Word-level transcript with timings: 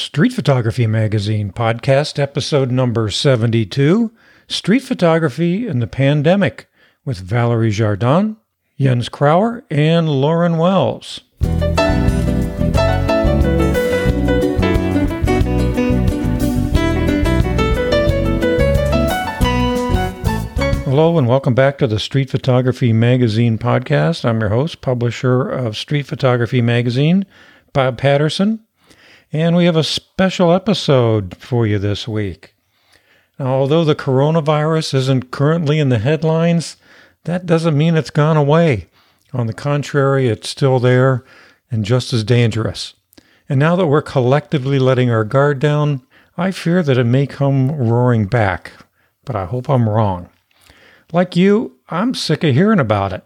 Street 0.00 0.32
Photography 0.32 0.86
Magazine 0.86 1.52
podcast, 1.52 2.18
episode 2.18 2.70
number 2.70 3.10
72 3.10 4.10
Street 4.48 4.80
Photography 4.80 5.68
in 5.68 5.80
the 5.80 5.86
Pandemic 5.86 6.68
with 7.04 7.18
Valerie 7.18 7.70
Jardin, 7.70 8.38
Jens 8.78 9.10
Krauer, 9.10 9.62
and 9.70 10.08
Lauren 10.08 10.56
Wells. 10.56 11.20
Hello, 20.86 21.18
and 21.18 21.28
welcome 21.28 21.54
back 21.54 21.76
to 21.76 21.86
the 21.86 21.98
Street 21.98 22.30
Photography 22.30 22.94
Magazine 22.94 23.58
podcast. 23.58 24.24
I'm 24.24 24.40
your 24.40 24.48
host, 24.48 24.80
publisher 24.80 25.42
of 25.42 25.76
Street 25.76 26.06
Photography 26.06 26.62
Magazine, 26.62 27.26
Bob 27.74 27.98
Patterson. 27.98 28.64
And 29.32 29.54
we 29.54 29.66
have 29.66 29.76
a 29.76 29.84
special 29.84 30.52
episode 30.52 31.36
for 31.36 31.64
you 31.64 31.78
this 31.78 32.08
week. 32.08 32.52
Now, 33.38 33.46
although 33.46 33.84
the 33.84 33.94
coronavirus 33.94 34.92
isn't 34.92 35.30
currently 35.30 35.78
in 35.78 35.88
the 35.88 36.00
headlines, 36.00 36.76
that 37.24 37.46
doesn't 37.46 37.78
mean 37.78 37.96
it's 37.96 38.10
gone 38.10 38.36
away. 38.36 38.88
On 39.32 39.46
the 39.46 39.52
contrary, 39.52 40.26
it's 40.26 40.48
still 40.48 40.80
there 40.80 41.24
and 41.70 41.84
just 41.84 42.12
as 42.12 42.24
dangerous. 42.24 42.94
And 43.48 43.60
now 43.60 43.76
that 43.76 43.86
we're 43.86 44.02
collectively 44.02 44.80
letting 44.80 45.10
our 45.10 45.22
guard 45.22 45.60
down, 45.60 46.02
I 46.36 46.50
fear 46.50 46.82
that 46.82 46.98
it 46.98 47.04
may 47.04 47.28
come 47.28 47.70
roaring 47.70 48.26
back, 48.26 48.72
but 49.24 49.36
I 49.36 49.44
hope 49.44 49.70
I'm 49.70 49.88
wrong. 49.88 50.28
Like 51.12 51.36
you, 51.36 51.76
I'm 51.88 52.14
sick 52.14 52.42
of 52.42 52.52
hearing 52.52 52.80
about 52.80 53.12
it. 53.12 53.24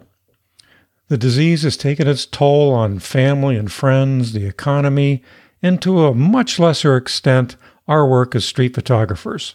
The 1.09 1.17
disease 1.17 1.62
has 1.62 1.79
taken 1.79 2.07
its 2.07 2.27
toll 2.27 2.75
on 2.75 2.98
family 2.98 3.57
and 3.57 3.73
friends, 3.73 4.33
the 4.33 4.47
economy, 4.47 5.23
and 5.65 5.81
to 5.81 6.05
a 6.05 6.15
much 6.15 6.59
lesser 6.59 6.95
extent, 6.95 7.57
our 7.89 8.07
work 8.07 8.35
as 8.35 8.45
street 8.45 8.75
photographers. 8.75 9.55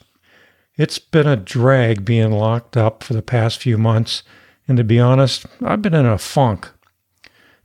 It's 0.76 0.98
been 0.98 1.28
a 1.28 1.38
drag 1.38 2.04
being 2.04 2.32
locked 2.32 2.76
up 2.76 3.04
for 3.04 3.14
the 3.14 3.22
past 3.22 3.62
few 3.62 3.78
months, 3.78 4.24
and 4.68 4.76
to 4.78 4.84
be 4.84 5.00
honest, 5.00 5.46
I've 5.64 5.84
been 5.84 5.94
in 5.94 6.08
a 6.08 6.18
funk. 6.18 6.68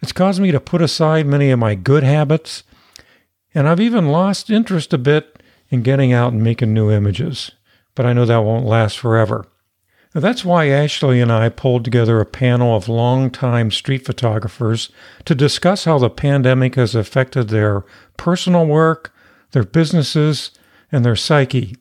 It's 0.03 0.13
caused 0.13 0.43
me 0.43 0.53
to 0.53 0.61
put 0.61 0.83
aside 0.83 1.27
many 1.27 1.51
of 1.51 1.59
my 1.59 1.75
good 1.75 2.03
habits, 2.03 2.65
and 3.55 3.67
I've 3.67 3.81
even 3.81 4.09
lost 4.09 4.51
interest 4.51 4.93
a 4.93 4.99
bit 4.99 5.43
in 5.71 5.81
getting 5.81 6.13
out 6.13 6.35
and 6.35 6.45
making 6.45 6.75
new 6.75 6.91
images. 6.91 7.51
But 7.95 8.05
I 8.05 8.13
know 8.13 8.27
that 8.27 8.45
won't 8.45 8.67
last 8.67 8.99
forever. 8.99 9.47
Now, 10.15 10.21
that's 10.21 10.45
why 10.45 10.69
Ashley 10.69 11.21
and 11.21 11.33
I 11.33 11.49
pulled 11.49 11.85
together 11.85 12.21
a 12.21 12.27
panel 12.27 12.77
of 12.77 12.89
longtime 12.89 13.73
street 13.73 14.05
photographers 14.05 14.91
to 15.25 15.35
discuss 15.35 15.87
how 15.87 15.99
the 15.99 16.11
pandemic 16.11 16.77
has 16.77 16.95
affected 16.95 17.49
their 17.49 17.85
personal 18.17 18.67
work, 18.67 19.13
their 19.53 19.65
businesses, 19.65 20.51
and 20.91 21.05
their 21.05 21.17
psyche. 21.17 21.77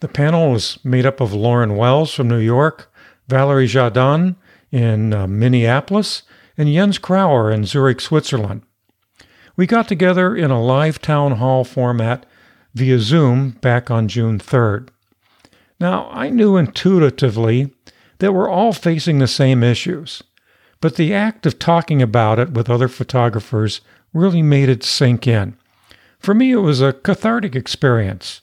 The 0.00 0.08
panel 0.08 0.52
was 0.52 0.78
made 0.84 1.04
up 1.04 1.20
of 1.20 1.32
Lauren 1.32 1.76
Wells 1.76 2.14
from 2.14 2.28
New 2.28 2.38
York, 2.38 2.92
Valerie 3.28 3.66
Jardin 3.66 4.36
in 4.72 5.12
uh, 5.12 5.26
Minneapolis, 5.26 6.22
and 6.56 6.72
Jens 6.72 6.98
Krauer 6.98 7.52
in 7.52 7.64
Zurich, 7.64 8.00
Switzerland. 8.00 8.62
We 9.56 9.66
got 9.66 9.88
together 9.88 10.34
in 10.34 10.50
a 10.50 10.62
live 10.62 11.00
town 11.00 11.32
hall 11.32 11.64
format 11.64 12.24
via 12.74 12.98
Zoom 12.98 13.50
back 13.60 13.90
on 13.90 14.08
June 14.08 14.38
3rd. 14.38 14.88
Now, 15.78 16.08
I 16.10 16.30
knew 16.30 16.56
intuitively 16.56 17.72
that 18.18 18.32
we're 18.32 18.48
all 18.50 18.72
facing 18.72 19.18
the 19.18 19.26
same 19.26 19.62
issues, 19.62 20.22
but 20.80 20.96
the 20.96 21.12
act 21.12 21.46
of 21.46 21.58
talking 21.58 22.00
about 22.00 22.38
it 22.38 22.52
with 22.52 22.70
other 22.70 22.88
photographers 22.88 23.80
really 24.12 24.42
made 24.42 24.68
it 24.68 24.82
sink 24.82 25.26
in. 25.26 25.56
For 26.18 26.34
me, 26.34 26.52
it 26.52 26.56
was 26.56 26.80
a 26.80 26.92
cathartic 26.92 27.56
experience. 27.56 28.42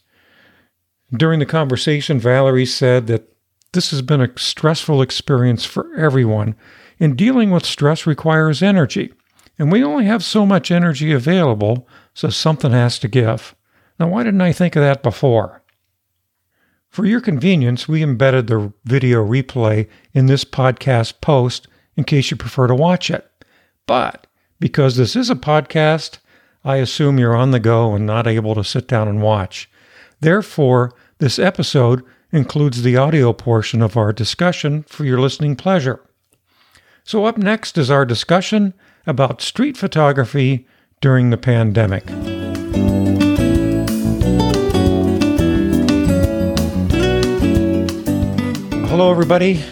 During 1.12 1.40
the 1.40 1.46
conversation, 1.46 2.20
Valerie 2.20 2.66
said 2.66 3.08
that 3.08 3.34
this 3.74 3.92
has 3.92 4.02
been 4.02 4.22
a 4.22 4.38
stressful 4.38 5.02
experience 5.02 5.66
for 5.66 5.94
everyone, 5.96 6.56
and 7.00 7.18
dealing 7.18 7.52
with 7.52 7.66
stress 7.66 8.08
requires 8.08 8.64
energy. 8.64 9.14
And 9.60 9.72
we 9.72 9.84
only 9.84 10.06
have 10.06 10.24
so 10.24 10.46
much 10.46 10.72
energy 10.72 11.12
available, 11.12 11.88
so 12.14 12.30
something 12.30 12.72
has 12.72 13.00
to 13.00 13.08
give. 13.08 13.56
Now, 14.00 14.10
why 14.10 14.24
didn't 14.24 14.42
I 14.42 14.52
think 14.52 14.76
of 14.76 14.84
that 14.84 15.04
before? 15.04 15.64
For 16.90 17.06
your 17.06 17.22
convenience, 17.22 17.88
we 17.88 18.04
embedded 18.04 18.48
the 18.48 18.74
video 18.86 19.26
replay 19.26 19.88
in 20.14 20.26
this 20.26 20.44
podcast 20.44 21.22
post 21.22 21.68
in 21.96 22.04
case 22.04 22.32
you 22.32 22.38
prefer 22.38 22.68
to 22.68 22.76
watch 22.76 23.10
it. 23.10 23.30
But 23.86 24.27
because 24.60 24.96
this 24.96 25.16
is 25.16 25.30
a 25.30 25.36
podcast, 25.36 26.20
I 26.64 26.78
assume 26.78 27.20
you're 27.20 27.36
on 27.36 27.52
the 27.52 27.60
go 27.60 27.94
and 27.94 28.06
not 28.06 28.28
able 28.28 28.56
to 28.56 28.64
sit 28.64 28.88
down 28.88 29.08
and 29.08 29.22
watch. 29.22 29.70
Therefore, 30.20 30.94
this 31.20 31.40
episode 31.40 32.04
includes 32.32 32.82
the 32.82 32.98
audio 32.98 33.34
portion 33.34 33.82
of 33.82 33.96
our 33.96 34.12
discussion 34.12 34.84
for 34.84 35.06
your 35.06 35.20
listening 35.20 35.56
pleasure. 35.56 36.02
So, 37.04 37.26
up 37.26 37.38
next 37.38 37.78
is 37.78 37.90
our 37.90 38.06
discussion 38.06 38.74
about 39.06 39.42
street 39.42 39.78
photography 39.78 40.68
during 41.00 41.30
the 41.30 41.38
pandemic. 41.38 42.10
Hello, 48.90 49.12
everybody. 49.12 49.64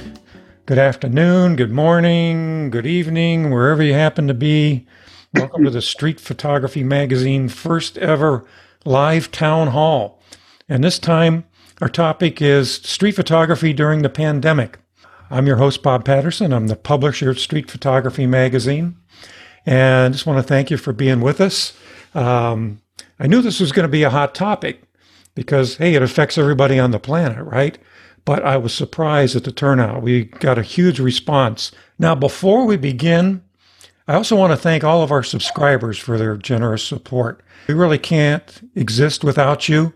Good 0.68 0.80
afternoon, 0.80 1.58
good 1.58 1.72
morning, 1.72 2.72
good 2.72 2.88
evening, 2.88 3.52
wherever 3.52 3.84
you 3.84 3.94
happen 3.94 4.28
to 4.28 4.34
be. 4.34 4.88
Welcome 5.32 5.64
to 5.64 5.70
the 5.70 5.80
Street 5.80 6.20
Photography 6.20 6.84
Magazine 6.84 7.50
first 7.50 8.00
ever 8.00 8.48
live 8.84 9.32
town 9.32 9.68
hall. 9.68 10.24
And 10.68 10.84
this 10.84 10.98
time, 10.98 11.44
our 11.82 11.88
topic 11.88 12.42
is 12.42 12.78
street 12.78 13.12
photography 13.12 13.74
during 13.74 14.02
the 14.02 14.10
pandemic. 14.10 14.80
I'm 15.30 15.46
your 15.46 15.58
host, 15.58 15.84
Bob 15.84 16.04
Patterson. 16.04 16.52
I'm 16.52 16.66
the 16.66 16.76
publisher 16.76 17.30
of 17.30 17.40
Street 17.40 17.70
Photography 17.70 18.26
Magazine. 18.26 18.98
And 19.68 20.06
I 20.06 20.10
just 20.10 20.26
want 20.26 20.40
to 20.40 20.48
thank 20.48 20.72
you 20.72 20.78
for 20.78 20.94
being 20.94 21.22
with 21.22 21.42
us. 21.42 21.78
Um, 22.16 22.82
I 23.20 23.28
knew 23.28 23.44
this 23.44 23.60
was 23.60 23.72
going 23.72 23.88
to 23.88 23.88
be 23.88 24.02
a 24.02 24.10
hot 24.10 24.34
topic 24.34 24.82
because, 25.36 25.78
hey, 25.78 25.94
it 25.94 26.02
affects 26.02 26.40
everybody 26.40 26.80
on 26.80 26.90
the 26.90 27.00
planet, 27.00 27.46
right? 27.46 27.78
But 28.26 28.44
I 28.44 28.58
was 28.58 28.74
surprised 28.74 29.36
at 29.36 29.44
the 29.44 29.52
turnout. 29.52 30.02
We 30.02 30.26
got 30.26 30.58
a 30.58 30.64
huge 30.64 31.00
response. 31.00 31.72
Now, 32.00 32.16
before 32.16 32.66
we 32.66 32.76
begin, 32.76 33.44
I 34.08 34.16
also 34.16 34.36
want 34.36 34.52
to 34.52 34.58
thank 34.58 34.84
all 34.84 35.04
of 35.04 35.12
our 35.12 35.24
subscribers 35.24 35.98
for 35.98 36.18
their 36.18 36.36
generous 36.36 36.84
support. 36.84 37.44
We 37.68 37.76
really 37.76 38.00
can't 38.00 38.70
exist 38.76 39.24
without 39.24 39.70
you. 39.70 39.94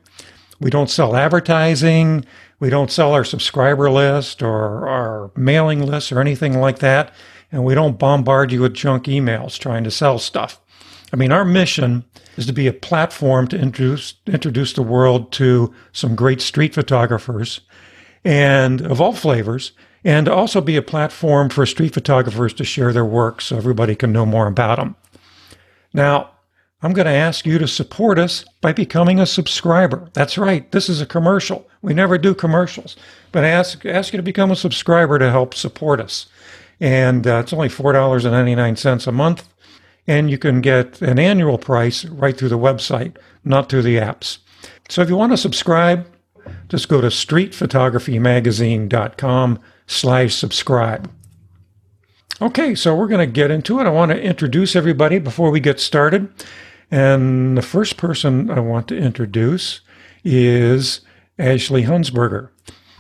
We 0.60 0.70
don't 0.70 0.90
sell 0.90 1.16
advertising. 1.16 2.26
We 2.60 2.70
don't 2.70 2.92
sell 2.92 3.14
our 3.14 3.24
subscriber 3.24 3.90
list 3.90 4.42
or 4.42 4.88
our 4.88 5.32
mailing 5.36 5.86
list 5.86 6.12
or 6.12 6.20
anything 6.20 6.60
like 6.60 6.80
that. 6.80 7.14
And 7.52 7.64
we 7.64 7.74
don't 7.74 7.98
bombard 7.98 8.52
you 8.52 8.62
with 8.62 8.74
junk 8.74 9.06
emails 9.06 9.58
trying 9.58 9.84
to 9.86 9.92
sell 9.92 10.20
stuff. 10.20 10.60
I 11.12 11.16
mean, 11.16 11.32
our 11.32 11.46
mission 11.46 12.06
is 12.38 12.46
to 12.46 12.54
be 12.54 12.68
a 12.68 12.74
platform 12.74 13.48
to 13.48 13.60
introduce, 13.60 14.14
introduce 14.28 14.74
the 14.74 14.84
world 14.84 15.32
to 15.34 15.74
some 15.92 16.16
great 16.16 16.42
street 16.42 16.76
photographers 16.76 17.62
and 18.24 18.82
of 18.82 19.00
all 19.00 19.14
flavors, 19.14 19.72
and 20.04 20.28
also 20.28 20.62
be 20.62 20.76
a 20.76 20.82
platform 20.82 21.50
for 21.50 21.66
street 21.66 21.94
photographers 21.94 22.54
to 22.54 22.64
share 22.64 22.94
their 22.94 23.06
work 23.06 23.42
so 23.42 23.58
everybody 23.58 23.96
can 23.96 24.12
know 24.12 24.26
more 24.26 24.48
about 24.48 24.78
them. 24.78 24.96
Now, 25.94 26.32
I'm 26.82 26.94
going 26.94 27.08
to 27.08 27.12
ask 27.12 27.46
you 27.46 27.58
to 27.58 27.68
support 27.68 28.18
us 28.18 28.46
by 28.62 28.72
becoming 28.72 29.20
a 29.20 29.26
subscriber. 29.26 30.10
That's 30.14 30.38
right, 30.38 30.72
this 30.72 30.88
is 30.88 31.02
a 31.02 31.06
commercial. 31.06 31.68
We 31.82 31.94
never 31.94 32.18
do 32.18 32.34
commercials, 32.34 32.96
but 33.34 33.44
I 33.44 33.50
ask, 33.50 33.86
ask 33.86 34.14
you 34.14 34.18
to 34.18 34.24
become 34.24 34.52
a 34.52 34.56
subscriber 34.56 35.20
to 35.20 35.30
help 35.30 35.54
support 35.54 36.00
us. 36.00 36.28
And 36.80 37.28
uh, 37.28 37.40
it's 37.44 37.52
only 37.52 37.68
$4.99 37.68 39.08
a 39.08 39.12
month, 39.12 39.50
and 40.08 40.30
you 40.30 40.38
can 40.38 40.62
get 40.62 41.02
an 41.02 41.20
annual 41.20 41.58
price 41.58 42.06
right 42.06 42.38
through 42.38 42.50
the 42.50 42.58
website, 42.58 43.18
not 43.44 43.68
through 43.68 43.82
the 43.82 43.98
apps. 43.98 44.38
So 44.88 45.02
if 45.02 45.10
you 45.10 45.18
want 45.18 45.34
to 45.34 45.38
subscribe, 45.38 46.08
just 46.68 46.90
go 46.90 47.02
to 47.02 47.08
streetphotographymagazine.com 47.08 49.60
slash 49.88 50.36
subscribe. 50.36 51.10
Okay, 52.42 52.74
so 52.74 52.96
we're 52.96 53.08
going 53.08 53.28
to 53.28 53.32
get 53.32 53.52
into 53.52 53.80
it. 53.80 53.84
I 53.84 53.90
want 53.90 54.12
to 54.12 54.22
introduce 54.22 54.76
everybody 54.76 55.20
before 55.20 55.52
we 55.52 55.60
get 55.60 55.80
started. 55.80 56.32
And 56.90 57.58
the 57.58 57.62
first 57.62 57.98
person 57.98 58.50
I 58.50 58.62
want 58.62 58.88
to 58.88 58.98
introduce 58.98 59.82
is 60.24 61.02
Ashley 61.38 61.84
Hunsberger. 61.84 62.50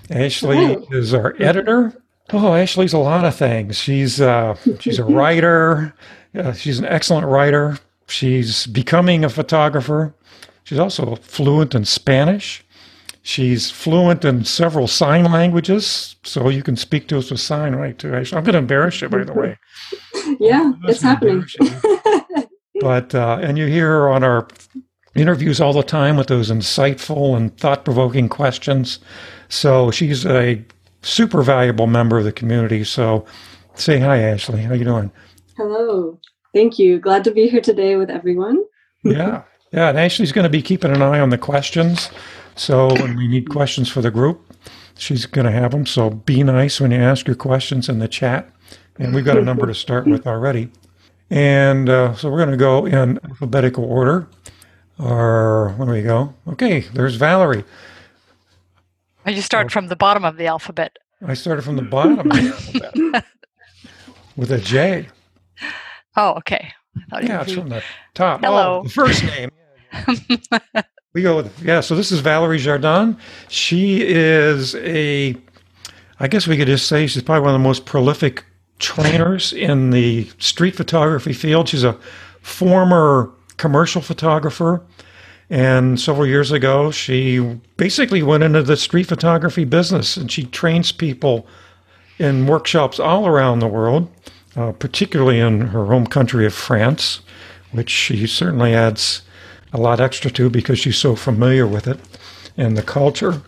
Ashley 0.09 0.77
is 0.92 1.13
our 1.13 1.35
editor. 1.39 1.94
Oh, 2.31 2.53
Ashley's 2.53 2.94
a 2.94 3.00
lot 3.00 3.25
of 3.25 3.35
things. 3.35 3.77
She's 3.77 4.21
uh, 4.21 4.56
she's 4.80 5.00
a 5.00 5.03
writer. 5.03 5.94
Uh, 6.35 6.53
she's 6.53 6.80
an 6.80 6.85
excellent 6.85 7.25
writer. 7.25 7.80
She's 8.07 8.68
becoming 8.68 9.24
a 9.24 9.30
photographer. 9.30 10.13
She's 10.63 10.80
also 10.80 11.15
fluent 11.15 11.74
in 11.74 11.85
Spanish. 11.85 12.63
She's 13.21 13.69
fluent 13.69 14.24
in 14.24 14.45
several 14.45 14.88
sign 14.88 15.25
languages, 15.25 16.16
so 16.24 16.50
you 16.50 16.63
can 16.63 16.77
speak 16.77 17.07
to 17.10 17.18
us 17.18 17.31
with 17.31 17.42
sign 17.42 17.75
right 17.75 17.98
too. 17.98 18.13
I'm 18.16 18.24
going 18.24 18.54
to 18.54 18.57
embarrass 18.57 19.01
you, 19.01 19.10
by 19.10 19.24
the 19.24 19.33
way. 19.33 19.57
yeah, 20.39 20.71
it's 20.86 21.01
happening. 21.01 21.45
but 22.81 23.13
uh, 23.13 23.39
and 23.42 23.57
you 23.57 23.68
hear 23.68 23.88
her 23.88 24.10
on 24.10 24.24
our 24.24 24.48
interviews 25.16 25.60
all 25.60 25.74
the 25.74 25.83
time 25.83 26.16
with 26.16 26.27
those 26.27 26.50
insightful 26.50 27.36
and 27.36 27.56
thought 27.57 27.83
provoking 27.83 28.30
questions. 28.30 29.00
So 29.50 29.92
she's 29.92 30.25
a 30.25 30.63
super 31.01 31.42
valuable 31.42 31.88
member 31.88 32.18
of 32.18 32.24
the 32.24 32.31
community. 32.31 32.83
So 32.83 33.25
say 33.75 34.00
hi, 34.00 34.19
Ashley. 34.19 34.62
How 34.62 34.74
you 34.74 34.86
doing? 34.86 35.12
Hello. 35.57 36.19
Thank 36.54 36.80
you. 36.80 37.00
Glad 37.00 37.24
to 37.25 37.31
be 37.31 37.48
here 37.48 37.62
today 37.62 37.95
with 37.95 38.10
everyone. 38.10 38.63
yeah. 39.04 39.44
Yeah. 39.71 39.89
And 39.89 40.00
Ashley's 40.00 40.31
going 40.31 40.44
to 40.44 40.50
be 40.50 40.62
keeping 40.62 40.92
an 40.92 41.01
eye 41.01 41.19
on 41.19 41.30
the 41.30 41.38
questions. 41.38 42.10
So 42.56 42.88
when 42.88 43.16
we 43.16 43.27
need 43.27 43.50
questions 43.50 43.89
for 43.89 44.01
the 44.01 44.12
group, 44.12 44.42
she's 44.98 45.25
going 45.25 45.45
to 45.45 45.51
have 45.51 45.71
them. 45.71 45.86
So 45.86 46.10
be 46.10 46.44
nice 46.44 46.81
when 46.81 46.92
you 46.92 46.98
ask 46.98 47.27
your 47.27 47.36
questions 47.36 47.88
in 47.89 48.00
the 48.00 48.07
chat. 48.07 48.50
And 48.98 49.16
we've 49.16 49.24
got 49.24 49.38
a 49.38 49.42
number 49.42 49.66
to 49.66 49.74
start 49.74 50.07
with 50.07 50.27
already. 50.27 50.69
And 51.30 51.89
uh, 51.89 52.16
so 52.16 52.30
we're 52.30 52.38
going 52.38 52.51
to 52.51 52.57
go 52.57 52.86
in 52.86 53.19
alphabetical 53.24 53.86
order. 53.86 54.27
Or 55.00 55.69
where 55.77 55.89
we 55.89 56.01
go? 56.01 56.33
Okay, 56.48 56.81
there's 56.94 57.16
Valerie. 57.16 57.63
You 59.25 59.42
start 59.42 59.68
oh. 59.68 59.69
from 59.69 59.88
the 59.88 59.95
bottom 59.95 60.25
of 60.25 60.36
the 60.36 60.48
alphabet. 60.48 60.98
I 61.25 61.33
started 61.33 61.62
from 61.62 61.77
the 61.77 61.83
bottom 61.83 62.19
of 62.19 62.27
the 62.30 62.50
alphabet 62.50 63.25
with 64.36 64.51
a 64.51 64.60
J. 64.60 65.07
Oh, 66.18 66.31
okay. 66.31 66.74
Yeah, 67.21 67.42
it's 67.42 67.54
from 67.54 67.69
the 67.69 67.83
top. 68.13 68.42
Hello. 68.42 68.80
Oh, 68.80 68.83
the 68.83 68.89
first 68.89 69.24
name. 69.24 69.51
we 71.13 71.21
go 71.21 71.38
with, 71.38 71.63
yeah, 71.63 71.80
so 71.81 71.95
this 71.95 72.12
is 72.12 72.19
Valerie 72.19 72.59
Jardin. 72.59 73.18
She 73.47 74.01
is 74.01 74.75
a, 74.75 75.36
I 76.19 76.27
guess 76.27 76.47
we 76.47 76.57
could 76.57 76.68
just 76.68 76.88
say 76.88 77.07
she's 77.07 77.24
probably 77.24 77.41
one 77.41 77.56
of 77.56 77.59
the 77.62 77.68
most 77.68 77.86
prolific 77.86 78.45
trainers 78.80 79.53
in 79.53 79.91
the 79.91 80.30
street 80.38 80.75
photography 80.75 81.33
field. 81.33 81.69
She's 81.69 81.83
a 81.83 81.97
former 82.41 83.31
commercial 83.57 84.01
photographer. 84.01 84.81
And 85.50 86.00
several 86.00 86.27
years 86.27 86.51
ago, 86.51 86.92
she 86.92 87.39
basically 87.77 88.21
went 88.21 88.44
into 88.44 88.62
the 88.62 88.77
street 88.77 89.07
photography 89.07 89.65
business 89.65 90.15
and 90.15 90.31
she 90.31 90.44
trains 90.44 90.92
people 90.92 91.47
in 92.19 92.45
workshops 92.45 93.00
all 93.00 93.25
around 93.25 93.59
the 93.59 93.68
world, 93.68 94.09
uh, 94.56 94.74
particularly 94.74 95.39
in 95.39 95.62
her 95.62 95.85
home 95.85 96.06
country 96.06 96.45
of 96.45 96.53
France, 96.53 97.21
which 97.71 97.89
she 97.89 98.27
certainly 98.27 98.75
adds 98.75 99.24
a 99.74 99.77
lot 99.77 100.00
extra 100.00 100.31
to 100.31 100.50
because 100.50 100.80
she's 100.80 100.98
so 100.98 101.16
familiar 101.16 101.68
with 101.68 101.88
it 101.88 102.00
and 102.57 102.77
the 102.77 102.83
culture. 102.83 103.42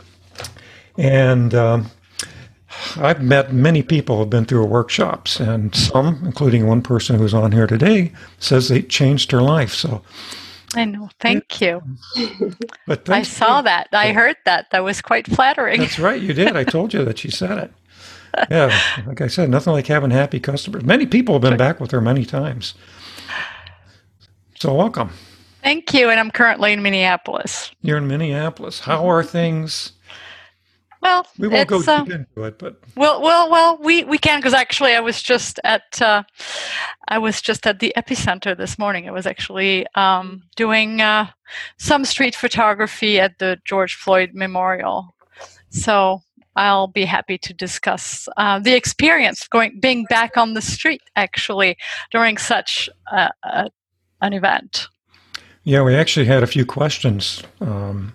And 0.97 1.53
um, 1.53 1.91
I've 2.97 3.21
met 3.21 3.53
many 3.53 3.83
people 3.83 4.18
who've 4.18 4.29
been 4.29 4.45
through 4.45 4.62
her 4.62 4.68
workshops, 4.68 5.39
and 5.39 5.73
some, 5.73 6.21
including 6.25 6.68
one 6.68 6.81
person 6.81 7.18
who's 7.18 7.33
on 7.33 7.51
here 7.51 7.68
today, 7.68 8.12
says 8.39 8.69
they 8.69 8.81
changed 8.81 9.31
her 9.31 9.41
life. 9.41 9.73
So 9.73 10.01
I 10.75 10.85
know. 10.85 11.09
Thank 11.19 11.62
you. 11.62 11.81
but 12.88 13.09
I 13.09 13.23
saw 13.23 13.62
that. 13.62 13.89
I 13.91 14.13
heard 14.13 14.38
that. 14.45 14.69
That 14.71 14.83
was 14.83 15.01
quite 15.01 15.27
flattering. 15.27 15.81
That's 15.81 16.00
right. 16.00 16.21
You 16.21 16.33
did. 16.33 16.56
I 16.56 16.63
told 16.63 16.94
you 16.94 17.03
that 17.03 17.19
she 17.19 17.29
said 17.29 17.57
it. 17.57 17.73
Yeah. 18.50 18.73
Like 19.06 19.19
I 19.19 19.27
said, 19.27 19.50
nothing 19.50 19.73
like 19.73 19.88
having 19.88 20.09
happy 20.09 20.39
customers. 20.39 20.85
Many 20.85 21.06
people 21.06 21.35
have 21.35 21.41
been 21.41 21.57
back 21.57 21.81
with 21.81 21.91
her 21.91 22.00
many 22.00 22.23
times. 22.23 22.75
So 24.57 24.73
welcome. 24.73 25.09
Thank 25.63 25.93
you. 25.93 26.09
And 26.09 26.19
I'm 26.19 26.31
currently 26.31 26.73
in 26.73 26.81
Minneapolis. 26.81 27.71
You're 27.81 27.97
in 27.97 28.07
Minneapolis. 28.07 28.79
How 28.79 29.09
are 29.09 29.23
things 29.23 29.93
well, 31.01 31.25
we 31.39 31.47
won't 31.47 31.67
go 31.67 31.81
uh, 31.81 32.03
deep 32.03 32.13
into 32.13 32.43
it, 32.43 32.59
but 32.59 32.79
well, 32.95 33.21
well, 33.21 33.49
well, 33.49 33.79
we 33.81 34.03
we 34.03 34.19
can 34.19 34.39
because 34.39 34.53
actually 34.53 34.93
I 34.93 34.99
was 34.99 35.21
just 35.21 35.59
at 35.63 35.99
uh, 35.99 36.23
I 37.07 37.17
was 37.17 37.41
just 37.41 37.65
at 37.65 37.79
the 37.79 37.91
epicenter 37.97 38.55
this 38.55 38.77
morning. 38.77 39.07
I 39.07 39.11
was 39.11 39.25
actually 39.25 39.87
um, 39.95 40.43
doing 40.55 41.01
uh, 41.01 41.27
some 41.77 42.05
street 42.05 42.35
photography 42.35 43.19
at 43.19 43.39
the 43.39 43.57
George 43.65 43.95
Floyd 43.95 44.31
Memorial, 44.35 45.15
so 45.71 46.21
I'll 46.55 46.87
be 46.87 47.05
happy 47.05 47.39
to 47.39 47.53
discuss 47.53 48.29
uh, 48.37 48.59
the 48.59 48.73
experience 48.73 49.47
going 49.47 49.79
being 49.79 50.05
back 50.05 50.37
on 50.37 50.53
the 50.53 50.61
street 50.61 51.01
actually 51.15 51.77
during 52.11 52.37
such 52.37 52.89
an 53.11 54.33
event. 54.33 54.87
Yeah, 55.63 55.83
we 55.83 55.95
actually 55.95 56.25
had 56.25 56.43
a 56.43 56.47
few 56.47 56.65
questions. 56.65 57.43
Um, 57.59 58.13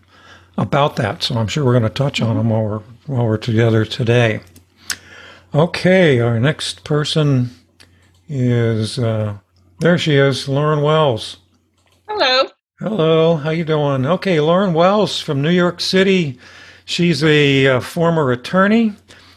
about 0.56 0.96
that. 0.96 1.22
So 1.22 1.36
I'm 1.36 1.48
sure 1.48 1.64
we're 1.64 1.78
going 1.78 1.82
to 1.82 1.88
touch 1.90 2.20
on 2.20 2.36
them 2.36 2.50
while 2.50 2.64
we're 2.64 2.82
while 3.06 3.26
we're 3.26 3.36
together 3.36 3.84
today. 3.84 4.40
Okay, 5.54 6.20
our 6.20 6.40
next 6.40 6.84
person 6.84 7.50
is 8.28 8.98
uh, 8.98 9.38
there. 9.80 9.98
She 9.98 10.16
is, 10.16 10.48
Lauren 10.48 10.82
Wells. 10.82 11.38
Hello. 12.08 12.50
Hello. 12.80 13.36
How 13.36 13.50
you 13.50 13.64
doing? 13.64 14.06
Okay, 14.06 14.40
Lauren 14.40 14.74
Wells 14.74 15.20
from 15.20 15.40
New 15.40 15.50
York 15.50 15.80
City. 15.80 16.38
She's 16.84 17.22
a, 17.22 17.66
a 17.66 17.76
uh, 17.76 17.80
former 17.80 18.30
attorney. 18.32 18.92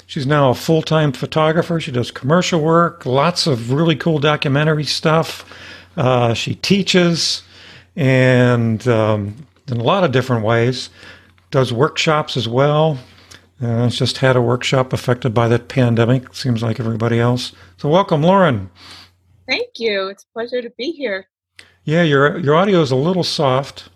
She's 0.07 0.25
now 0.25 0.49
a 0.49 0.55
full 0.55 0.81
time 0.81 1.11
photographer. 1.11 1.79
She 1.79 1.91
does 1.91 2.11
commercial 2.11 2.61
work, 2.61 3.05
lots 3.05 3.45
of 3.45 3.71
really 3.71 3.95
cool 3.95 4.19
documentary 4.19 4.85
stuff. 4.85 5.45
Uh, 5.95 6.33
she 6.33 6.55
teaches 6.55 7.43
and 7.95 8.87
um, 8.87 9.35
in 9.67 9.77
a 9.77 9.83
lot 9.83 10.03
of 10.03 10.11
different 10.11 10.43
ways. 10.43 10.89
Does 11.51 11.73
workshops 11.73 12.37
as 12.37 12.47
well. 12.47 12.99
Uh, 13.61 13.85
it's 13.87 13.97
just 13.97 14.19
had 14.19 14.35
a 14.35 14.41
workshop 14.41 14.93
affected 14.93 15.33
by 15.33 15.47
the 15.47 15.59
pandemic, 15.59 16.33
seems 16.33 16.61
like 16.61 16.79
everybody 16.79 17.19
else. 17.19 17.53
So, 17.77 17.89
welcome, 17.89 18.21
Lauren. 18.21 18.69
Thank 19.47 19.79
you. 19.79 20.07
It's 20.07 20.23
a 20.23 20.33
pleasure 20.33 20.61
to 20.61 20.69
be 20.77 20.91
here. 20.91 21.27
Yeah, 21.83 22.03
your 22.03 22.37
your 22.37 22.55
audio 22.55 22.81
is 22.81 22.91
a 22.91 22.95
little 22.95 23.23
soft. 23.23 23.89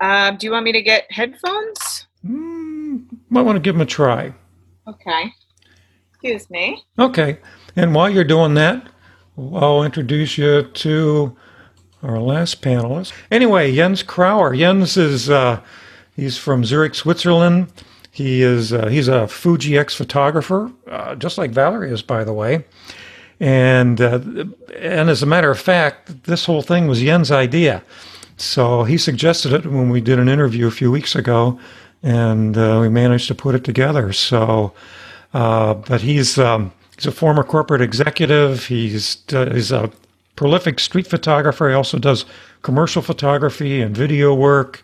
Uh, 0.00 0.32
do 0.32 0.46
you 0.46 0.50
want 0.50 0.64
me 0.64 0.72
to 0.72 0.82
get 0.82 1.06
headphones? 1.10 2.06
Mm, 2.26 3.04
might 3.28 3.42
want 3.42 3.56
to 3.56 3.60
give 3.60 3.74
them 3.74 3.82
a 3.82 3.86
try. 3.86 4.32
Okay. 4.88 5.32
Excuse 6.10 6.50
me. 6.50 6.82
Okay. 6.98 7.38
And 7.76 7.94
while 7.94 8.10
you're 8.10 8.24
doing 8.24 8.54
that, 8.54 8.88
I'll 9.36 9.84
introduce 9.84 10.38
you 10.38 10.62
to 10.62 11.36
our 12.02 12.18
last 12.18 12.62
panelist. 12.62 13.12
Anyway, 13.30 13.74
Jens 13.74 14.02
Krauer. 14.02 14.56
Jens 14.56 14.96
is 14.96 15.30
uh, 15.30 15.60
he's 16.16 16.36
from 16.36 16.64
Zurich, 16.64 16.94
Switzerland. 16.94 17.72
He 18.10 18.42
is 18.42 18.72
uh, 18.72 18.88
he's 18.88 19.08
a 19.08 19.26
Fuji 19.26 19.78
X 19.78 19.94
photographer, 19.94 20.70
uh, 20.90 21.14
just 21.14 21.38
like 21.38 21.50
Valerie 21.50 21.90
is, 21.90 22.02
by 22.02 22.24
the 22.24 22.32
way. 22.32 22.64
And 23.40 24.00
uh, 24.00 24.20
and 24.76 25.10
as 25.10 25.22
a 25.22 25.26
matter 25.26 25.50
of 25.50 25.58
fact, 25.58 26.24
this 26.24 26.44
whole 26.44 26.62
thing 26.62 26.86
was 26.88 27.00
Jens' 27.00 27.30
idea. 27.30 27.82
So 28.36 28.84
he 28.84 28.98
suggested 28.98 29.52
it 29.52 29.66
when 29.66 29.88
we 29.88 30.00
did 30.00 30.18
an 30.18 30.28
interview 30.28 30.66
a 30.66 30.70
few 30.70 30.90
weeks 30.90 31.14
ago, 31.14 31.58
and 32.02 32.56
uh, 32.56 32.78
we 32.80 32.88
managed 32.88 33.28
to 33.28 33.34
put 33.34 33.54
it 33.54 33.64
together. 33.64 34.12
So, 34.12 34.72
uh, 35.32 35.74
but 35.74 36.00
he's 36.02 36.38
um, 36.38 36.72
he's 36.96 37.06
a 37.06 37.12
former 37.12 37.44
corporate 37.44 37.80
executive. 37.80 38.66
He's 38.66 39.22
he's 39.28 39.72
a 39.72 39.90
prolific 40.36 40.80
street 40.80 41.06
photographer. 41.06 41.68
He 41.68 41.74
also 41.74 41.98
does 41.98 42.24
commercial 42.62 43.02
photography 43.02 43.80
and 43.80 43.96
video 43.96 44.34
work 44.34 44.82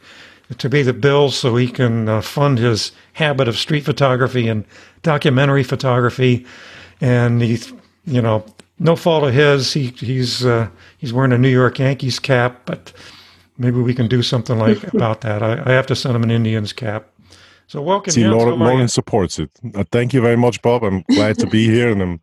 to 0.56 0.70
pay 0.70 0.82
the 0.82 0.92
bills 0.92 1.36
so 1.36 1.56
he 1.56 1.68
can 1.68 2.08
uh, 2.08 2.20
fund 2.20 2.58
his 2.58 2.92
habit 3.14 3.48
of 3.48 3.56
street 3.58 3.84
photography 3.84 4.48
and 4.48 4.64
documentary 5.02 5.62
photography. 5.62 6.46
And 7.00 7.42
he's, 7.42 7.72
you 8.06 8.22
know, 8.22 8.44
no 8.78 8.96
fault 8.96 9.24
of 9.24 9.34
his. 9.34 9.72
He 9.72 9.88
he's 9.88 10.44
uh, 10.44 10.68
he's 10.98 11.12
wearing 11.12 11.32
a 11.32 11.38
New 11.38 11.48
York 11.48 11.78
Yankees 11.78 12.18
cap, 12.18 12.62
but 12.64 12.92
maybe 13.58 13.80
we 13.80 13.94
can 13.94 14.08
do 14.08 14.22
something 14.22 14.58
like 14.58 14.82
about 14.94 15.20
that. 15.22 15.42
I, 15.42 15.62
I 15.64 15.72
have 15.72 15.86
to 15.88 15.96
send 15.96 16.16
him 16.16 16.22
an 16.22 16.30
Indians 16.30 16.72
cap. 16.72 17.08
So 17.66 17.82
welcome. 17.82 18.12
See, 18.12 18.26
Lauren, 18.26 18.58
Lauren 18.58 18.88
supports 18.88 19.38
it. 19.38 19.50
Uh, 19.74 19.84
thank 19.92 20.14
you 20.14 20.22
very 20.22 20.36
much, 20.36 20.62
Bob. 20.62 20.84
I'm 20.84 21.02
glad 21.10 21.38
to 21.40 21.46
be 21.46 21.66
here, 21.66 21.90
and 21.90 22.00
I'm 22.00 22.20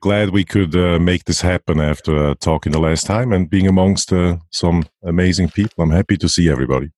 glad 0.00 0.30
we 0.30 0.44
could 0.44 0.74
uh, 0.76 0.98
make 0.98 1.24
this 1.24 1.40
happen 1.40 1.80
after 1.80 2.30
uh, 2.30 2.34
talking 2.40 2.72
the 2.72 2.80
last 2.80 3.06
time 3.06 3.32
and 3.32 3.50
being 3.50 3.66
amongst 3.66 4.12
uh, 4.12 4.36
some 4.50 4.86
amazing 5.02 5.50
people. 5.50 5.82
I'm 5.82 5.90
happy 5.90 6.16
to 6.16 6.28
see 6.28 6.48
everybody. 6.48 6.90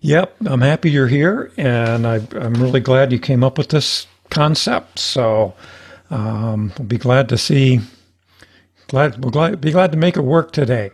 Yep, 0.00 0.36
I'm 0.44 0.60
happy 0.60 0.90
you're 0.90 1.08
here, 1.08 1.50
and 1.56 2.06
I, 2.06 2.16
am 2.34 2.54
really 2.54 2.80
glad 2.80 3.12
you 3.12 3.18
came 3.18 3.42
up 3.42 3.56
with 3.56 3.68
this 3.68 4.06
concept. 4.30 4.98
So 4.98 5.54
um, 6.10 6.72
we'll 6.78 6.86
be 6.86 6.98
glad 6.98 7.28
to 7.30 7.38
see. 7.38 7.80
Glad 8.88 9.22
we'll 9.22 9.32
glad, 9.32 9.60
be 9.60 9.72
glad 9.72 9.90
to 9.92 9.98
make 9.98 10.16
it 10.16 10.22
work 10.22 10.52
today. 10.52 10.90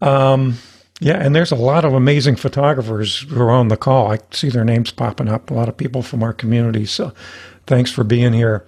Um, 0.00 0.58
yeah, 1.00 1.16
and 1.20 1.34
there's 1.34 1.50
a 1.50 1.56
lot 1.56 1.84
of 1.84 1.94
amazing 1.94 2.36
photographers 2.36 3.20
who 3.20 3.40
are 3.42 3.50
on 3.50 3.68
the 3.68 3.76
call. 3.76 4.12
I 4.12 4.18
see 4.30 4.50
their 4.50 4.64
names 4.64 4.92
popping 4.92 5.28
up. 5.28 5.50
A 5.50 5.54
lot 5.54 5.68
of 5.68 5.76
people 5.76 6.02
from 6.02 6.22
our 6.22 6.32
community. 6.32 6.86
So 6.86 7.12
thanks 7.66 7.90
for 7.90 8.04
being 8.04 8.32
here. 8.32 8.64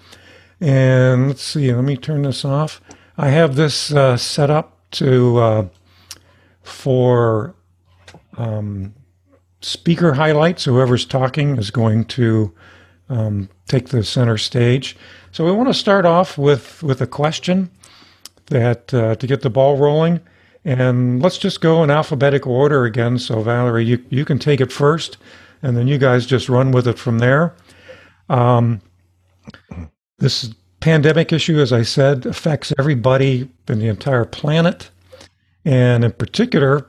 And 0.65 1.29
let's 1.29 1.43
see, 1.43 1.73
let 1.75 1.85
me 1.85 1.97
turn 1.99 2.23
this 2.23 2.45
off. 2.45 2.81
I 3.19 3.31
have 3.31 3.57
this 3.57 3.93
uh, 3.93 4.17
set 4.17 4.51
up 4.51 4.79
to 4.93 5.39
uh, 5.39 5.69
for 6.63 7.55
um, 8.39 8.95
speaker 9.63 10.15
highlights. 10.15 10.65
Whoever's 10.65 11.07
talking 11.07 11.59
is 11.59 11.71
going 11.71 12.07
to 12.07 12.55
um, 13.11 13.51
take 13.69 13.91
the 13.91 14.05
center 14.05 14.39
stage. 14.39 14.97
So 15.33 15.45
we 15.45 15.53
want 15.53 15.69
to 15.69 15.75
start 15.75 16.07
off 16.07 16.39
with 16.39 16.83
with 16.83 17.03
a 17.03 17.09
question 17.09 17.71
that 18.47 18.95
uh, 18.95 19.17
to 19.17 19.27
get 19.27 19.43
the 19.43 19.51
ball 19.51 19.77
rolling, 19.79 20.21
And 20.65 21.23
let's 21.23 21.39
just 21.39 21.61
go 21.61 21.85
in 21.85 21.91
alphabetical 21.91 22.53
order 22.53 22.85
again. 22.87 23.19
So, 23.19 23.43
Valerie, 23.43 23.85
you, 23.85 24.05
you 24.11 24.25
can 24.25 24.39
take 24.39 24.61
it 24.61 24.73
first, 24.73 25.19
and 25.63 25.77
then 25.77 25.89
you 25.89 25.99
guys 25.99 26.27
just 26.27 26.49
run 26.49 26.73
with 26.73 26.89
it 26.89 26.99
from 26.99 27.21
there. 27.21 27.55
Um, 28.31 28.83
this 30.19 30.53
pandemic 30.81 31.33
issue, 31.33 31.59
as 31.59 31.73
I 31.73 31.83
said, 31.83 32.27
affects 32.27 32.73
everybody 32.79 33.49
in 33.69 33.79
the 33.79 33.89
entire 33.89 34.25
planet, 34.25 34.91
and 35.65 36.05
in 36.05 36.13
particular, 36.13 36.87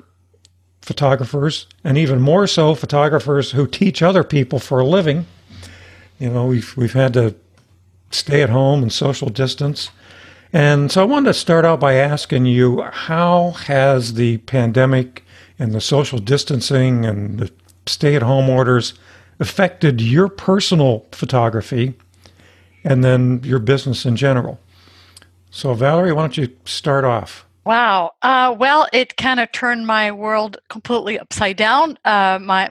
photographers, 0.82 1.68
and 1.84 1.98
even 1.98 2.22
more 2.22 2.46
so, 2.46 2.76
photographers 2.76 3.52
who 3.52 3.68
teach 3.68 4.02
other 4.02 4.24
people 4.24 4.60
for 4.60 4.80
a 4.80 4.86
living. 4.86 5.26
You 6.20 6.30
know, 6.30 6.46
we've 6.46 6.76
we've 6.78 6.94
had 6.94 7.14
to 7.14 7.36
stay 8.12 8.42
at 8.42 8.50
home 8.50 8.82
and 8.82 8.92
social 8.92 9.30
distance. 9.30 9.90
And 10.54 10.92
so 10.92 11.02
I 11.02 11.06
wanted 11.06 11.28
to 11.28 11.34
start 11.34 11.66
out 11.66 11.80
by 11.80 11.96
asking 11.96 12.46
you 12.46 12.82
how 12.82 13.52
has 13.52 14.14
the 14.14 14.38
pandemic 14.40 15.24
and 15.60 15.74
the 15.74 15.82
social 15.82 16.20
distancing 16.20 17.06
and 17.06 17.40
the 17.40 17.52
stay 17.88 18.16
at 18.16 18.22
home 18.22 18.50
orders 18.50 18.94
affected 19.40 20.02
your 20.02 20.30
personal 20.30 21.06
photography 21.12 21.94
and 22.86 23.04
then 23.04 23.42
your 23.44 23.60
business 23.60 24.06
in 24.06 24.16
general? 24.16 24.60
So, 25.50 25.74
Valerie, 25.74 26.14
why 26.14 26.22
don't 26.22 26.38
you 26.38 26.56
start 26.66 27.04
off? 27.04 27.46
Wow. 27.66 28.12
Uh, 28.22 28.56
well, 28.58 28.88
it 28.94 29.18
kind 29.18 29.40
of 29.40 29.52
turned 29.52 29.88
my 29.88 30.12
world 30.12 30.58
completely 30.70 31.20
upside 31.20 31.58
down. 31.58 31.98
Uh, 32.06 32.40
my 32.42 32.70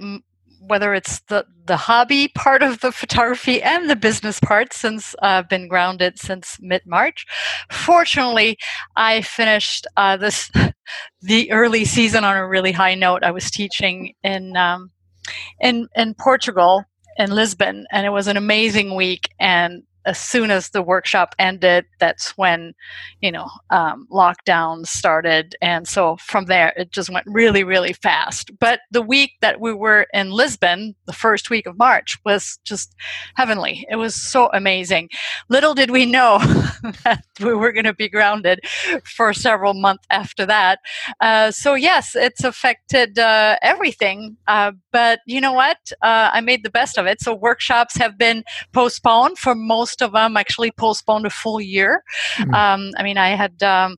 whether 0.66 0.94
it's 0.94 1.21
the 1.28 1.44
the 1.66 1.76
hobby 1.76 2.28
part 2.28 2.62
of 2.62 2.80
the 2.80 2.92
photography 2.92 3.62
and 3.62 3.88
the 3.88 3.97
business 3.97 4.38
part 4.40 4.73
since 4.73 5.14
I've 5.23 5.49
been 5.49 5.68
grounded 5.68 6.18
since 6.18 6.59
mid 6.61 6.83
March. 6.87 7.26
Fortunately, 7.71 8.56
I 8.97 9.23
finished 9.23 9.87
uh, 9.97 10.16
this 10.16 10.50
the 11.23 11.50
early 11.50 11.85
season 11.85 12.25
on 12.25 12.37
a 12.37 12.47
really 12.47 12.73
high 12.73 12.94
note. 12.94 13.25
I 13.25 13.30
was 13.30 13.50
teaching 13.50 14.14
in 14.23 14.56
um, 14.56 14.90
in 15.61 15.88
in 15.97 16.14
Portugal 16.14 16.85
in 17.18 17.30
Lisbon, 17.30 17.87
and 17.90 18.06
it 18.06 18.11
was 18.11 18.28
an 18.28 18.37
amazing 18.37 18.94
week. 18.94 19.28
And 19.38 19.83
as 20.06 20.18
soon 20.18 20.50
as 20.50 20.70
the 20.70 20.82
workshop 20.82 21.34
ended, 21.38 21.87
that's 21.99 22.37
when, 22.37 22.75
you 23.20 23.32
know, 23.32 23.49
um, 23.70 24.06
lockdown 24.11 24.87
started. 24.87 25.56
And 25.62 25.88
so 25.88 26.16
from 26.18 26.46
there, 26.46 26.73
it 26.76 26.92
just 26.92 27.11
went 27.11 27.26
really, 27.26 27.64
really 27.64 27.92
fast. 27.92 28.50
But 28.58 28.80
the 28.90 29.02
week 29.02 29.32
that 29.40 29.61
we 29.61 29.73
were 29.73 30.06
in 30.12 30.30
Lisbon, 30.30 30.94
the 31.06 31.12
first 31.12 31.50
week 31.50 31.66
of 31.66 31.78
March, 31.78 32.18
was 32.25 32.58
just 32.64 32.94
heavenly. 33.34 33.87
It 33.90 33.96
was 33.96 34.14
so 34.14 34.50
amazing. 34.52 35.08
Little 35.49 35.75
did 35.75 35.90
we 35.90 36.04
know 36.04 36.38
that 37.04 37.25
we 37.40 37.54
were 37.54 37.73
going 37.73 37.84
to 37.84 37.94
be 37.94 38.08
grounded 38.08 38.61
for 39.04 39.32
several 39.32 39.75
months 39.75 40.04
after 40.11 40.44
that. 40.46 40.80
Uh, 41.20 41.50
so, 41.50 41.75
yes, 41.75 42.14
it's 42.14 42.44
affected 42.44 43.18
uh, 43.18 43.56
everything. 43.62 44.37
Uh, 44.46 44.73
but 44.92 45.20
you 45.26 45.40
know 45.40 45.52
what? 45.52 45.78
Uh, 46.02 46.30
I 46.32 46.40
made 46.40 46.62
the 46.62 46.70
best 46.70 46.99
of 46.99 47.06
it. 47.06 47.20
So, 47.20 47.34
workshops 47.34 47.96
have 47.96 48.18
been 48.18 48.44
postponed 48.73 49.38
for 49.38 49.54
most 49.54 49.93
most 49.94 50.02
of 50.02 50.12
them 50.12 50.36
actually 50.36 50.72
postponed 50.72 51.26
a 51.26 51.30
full 51.30 51.60
year. 51.60 52.02
Mm-hmm. 52.38 52.54
Um, 52.54 52.90
I 52.96 53.02
mean, 53.02 53.18
I 53.18 53.30
had 53.36 53.62
um, 53.62 53.96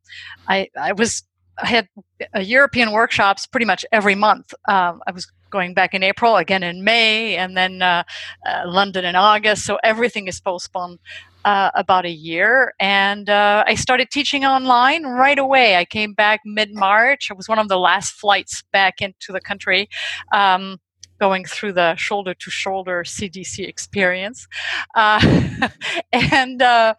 I 0.49 0.69
I 0.79 0.93
was 0.93 1.23
I 1.59 1.69
had 1.69 1.89
European 2.35 2.93
workshops 2.93 3.47
pretty 3.47 3.67
much 3.67 3.85
every 3.93 4.15
month. 4.15 4.53
Um, 4.69 5.01
I 5.07 5.13
was 5.13 5.27
going 5.51 5.73
back 5.75 5.95
in 5.95 6.03
April, 6.03 6.37
again 6.37 6.63
in 6.63 6.85
May, 6.85 7.37
and 7.37 7.57
then 7.57 7.81
uh, 7.81 8.03
uh, 8.47 8.63
London 8.67 9.05
in 9.05 9.17
August. 9.17 9.65
So 9.65 9.79
everything 9.83 10.29
is 10.29 10.39
postponed 10.39 10.99
uh, 11.47 11.71
about 11.75 12.05
a 12.05 12.11
year. 12.11 12.75
And 12.79 13.31
uh, 13.31 13.65
I 13.67 13.75
started 13.77 14.11
teaching 14.11 14.45
online 14.45 15.05
right 15.05 15.39
away. 15.39 15.77
I 15.77 15.85
came 15.87 16.13
back 16.13 16.41
mid 16.45 16.75
March. 16.75 17.31
It 17.31 17.37
was 17.37 17.49
one 17.49 17.59
of 17.59 17.69
the 17.69 17.79
last 17.79 18.11
flights 18.13 18.65
back 18.73 19.01
into 19.01 19.33
the 19.33 19.41
country. 19.41 19.89
Um, 20.33 20.79
going 21.19 21.45
through 21.45 21.73
the 21.73 21.97
shoulder 21.97 22.35
to 22.35 22.51
shoulder 22.51 23.03
CDC 23.05 23.67
experience. 23.67 24.47
Uh, 24.95 25.69
and 26.13 26.63
uh, 26.63 26.95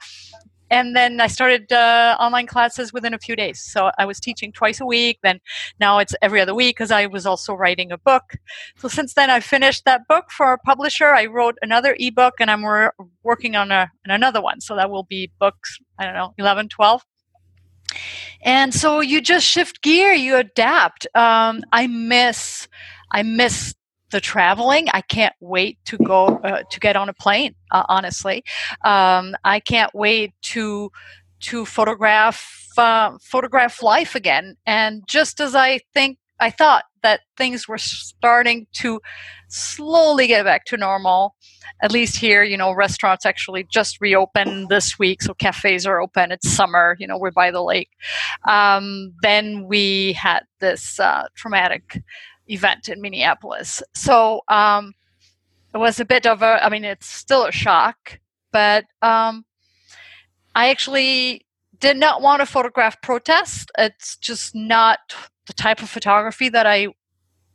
and 0.70 0.96
then 0.96 1.22
I 1.22 1.28
started 1.28 1.72
uh, 1.72 2.18
online 2.20 2.48
classes 2.48 2.92
within 2.92 3.14
a 3.14 3.20
few 3.20 3.36
days. 3.36 3.62
So 3.62 3.92
I 3.98 4.06
was 4.06 4.20
teaching 4.20 4.52
twice 4.52 4.82
a 4.82 4.86
week. 4.86 5.20
Then 5.24 5.40
now 5.80 6.00
it's 6.00 6.14
every 6.22 6.42
other 6.42 6.54
week 6.54 6.76
because 6.76 6.92
I 6.92 7.06
was 7.06 7.26
also 7.26 7.54
writing 7.54 7.92
a 7.92 7.98
book. 7.98 8.34
So 8.78 8.88
since 8.88 9.14
then, 9.14 9.30
I 9.30 9.40
finished 9.40 9.86
that 9.86 10.08
book 10.08 10.30
for 10.30 10.52
a 10.54 10.58
publisher. 10.58 11.14
I 11.14 11.26
wrote 11.26 11.56
another 11.62 11.96
ebook, 12.00 12.36
and 12.40 12.52
I'm 12.52 12.66
re- 12.66 12.90
working 13.24 13.56
on 13.56 13.72
a, 13.72 13.90
another 14.06 14.42
one. 14.42 14.60
So 14.60 14.76
that 14.76 14.90
will 14.90 15.04
be 15.04 15.32
books. 15.40 15.78
I 16.00 16.06
don't 16.06 16.16
know, 16.16 16.34
11, 16.38 16.70
12. 16.70 17.06
And 18.42 18.74
so 18.74 19.00
you 19.00 19.22
just 19.22 19.46
shift 19.46 19.82
gear, 19.82 20.12
you 20.12 20.36
adapt. 20.36 21.08
Um, 21.16 21.64
I 21.72 21.88
miss, 21.88 22.68
I 23.12 23.24
miss 23.24 23.74
the 24.12 24.22
traveling. 24.22 24.88
I 24.94 25.02
can't 25.02 25.36
wait 25.40 25.78
to 25.86 25.98
go 25.98 26.28
uh, 26.44 26.64
to 26.70 26.80
get 26.80 26.96
on 26.96 27.10
a 27.10 27.14
plane. 27.14 27.56
Uh, 27.72 27.84
honestly, 27.90 28.44
um, 28.84 29.36
I 29.44 29.60
can't 29.60 29.94
wait 29.94 30.34
to 30.54 30.92
to 31.40 31.66
photograph 31.66 32.68
uh, 32.78 33.18
photograph 33.22 33.82
life 33.82 34.16
again. 34.16 34.56
And 34.66 35.04
just 35.08 35.40
as 35.40 35.56
I 35.56 35.80
think 35.94 36.18
I 36.40 36.52
thought 36.52 36.86
that 37.02 37.22
things 37.36 37.68
were 37.68 37.78
starting 37.78 38.68
to 38.74 39.00
slowly 39.48 40.28
get 40.28 40.44
back 40.44 40.66
to 40.66 40.78
normal. 40.78 41.36
At 41.82 41.92
least 41.92 42.18
here, 42.18 42.44
you 42.44 42.58
know, 42.58 42.74
restaurants 42.74 43.26
actually 43.26 43.66
just 43.72 44.02
reopened 44.02 44.70
this 44.70 45.00
week, 45.00 45.22
so 45.22 45.34
cafes 45.34 45.86
are 45.86 46.02
open. 46.02 46.32
It's 46.32 46.50
summer, 46.50 46.96
you 47.00 47.08
know, 47.08 47.18
we're 47.18 47.32
by 47.32 47.52
the 47.52 47.64
lake. 47.64 47.90
Um, 48.48 49.14
then 49.22 49.68
we 49.68 50.14
had 50.14 50.42
this 50.60 51.00
uh, 51.00 51.28
traumatic 51.36 52.02
event 52.50 52.90
in 52.90 53.02
Minneapolis. 53.02 53.82
So 53.94 54.42
um, 54.48 54.94
it 55.74 55.78
was 55.78 56.00
a 56.00 56.06
bit 56.06 56.26
of 56.26 56.42
a, 56.42 56.64
I 56.64 56.70
mean, 56.70 56.84
it's 56.84 57.08
still 57.08 57.46
a 57.46 57.52
shock, 57.52 58.20
but 58.52 58.86
um, 59.02 59.46
I 60.56 60.70
actually 60.70 61.46
did 61.80 61.98
not 61.98 62.22
want 62.22 62.42
to 62.42 62.46
photograph 62.46 63.02
protest. 63.02 63.72
It's 63.78 64.18
just 64.18 64.56
not 64.56 65.00
the 65.46 65.54
type 65.54 65.82
of 65.82 65.90
photography 65.90 66.50
that 66.50 66.66
I 66.66 66.88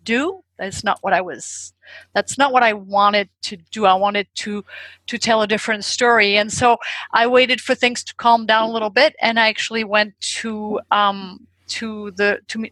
do. 0.04 0.42
That's 0.58 0.84
not 0.84 0.99
what 1.00 1.12
I 1.12 1.20
was. 1.20 1.72
That's 2.14 2.38
not 2.38 2.52
what 2.52 2.62
I 2.62 2.72
wanted 2.72 3.28
to 3.42 3.56
do. 3.56 3.84
I 3.84 3.94
wanted 3.94 4.28
to 4.37 4.64
to 5.08 5.18
tell 5.18 5.42
a 5.42 5.46
different 5.46 5.84
story, 5.84 6.37
and 6.37 6.52
so 6.52 6.76
I 7.12 7.26
waited 7.26 7.61
for 7.61 7.75
things 7.75 8.04
to 8.04 8.14
calm 8.14 8.46
down 8.46 8.68
a 8.68 8.72
little 8.72 8.90
bit, 8.90 9.16
and 9.20 9.40
I 9.40 9.49
actually 9.49 9.84
went 9.84 10.18
to 10.42 10.80
um, 10.90 11.46
to 11.68 12.12
the 12.12 12.40
to 12.49 12.66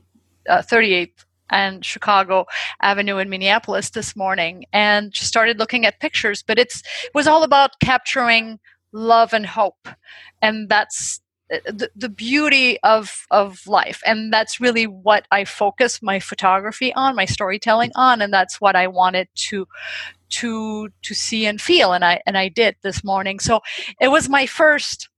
uh, 0.49 0.63
38th 0.63 1.25
and 1.51 1.85
Chicago 1.85 2.47
Avenue 2.83 3.19
in 3.19 3.29
Minneapolis 3.29 3.91
this 3.91 4.17
morning 4.17 4.65
and 4.73 5.13
just 5.13 5.29
started 5.29 5.59
looking 5.59 5.87
at 5.87 6.01
pictures. 6.01 6.43
But 6.43 6.59
it's 6.59 6.83
it 7.05 7.15
was 7.15 7.27
all 7.27 7.43
about 7.43 7.81
capturing 7.81 8.59
love 8.93 9.33
and 9.33 9.47
hope, 9.47 9.89
and 10.43 10.69
that's 10.69 11.21
uh, 11.53 11.59
the, 11.67 11.91
the 11.97 12.09
beauty 12.09 12.79
of 12.83 13.27
of 13.31 13.67
life. 13.67 14.03
And 14.07 14.33
that's 14.33 14.61
really 14.61 14.87
what 14.87 15.27
i 15.31 15.45
focus 15.45 16.01
my 16.03 16.21
photography 16.21 16.93
on 16.95 17.17
my 17.17 17.25
storytelling 17.25 17.91
on 17.97 18.23
and 18.23 18.33
that's 18.33 18.61
what 18.61 18.77
i 18.77 18.87
wanted 18.87 19.29
to 19.35 19.67
to 20.31 20.91
to 21.03 21.15
see 21.15 21.47
and 21.47 21.61
feel. 21.61 21.93
And 21.93 22.05
i 22.05 22.21
and 22.27 22.39
i 22.39 22.49
did 22.49 22.77
this 22.83 23.03
morning. 23.05 23.41
So 23.41 23.61
it 24.01 24.09
was 24.09 24.29
my 24.29 24.47
first 24.47 25.09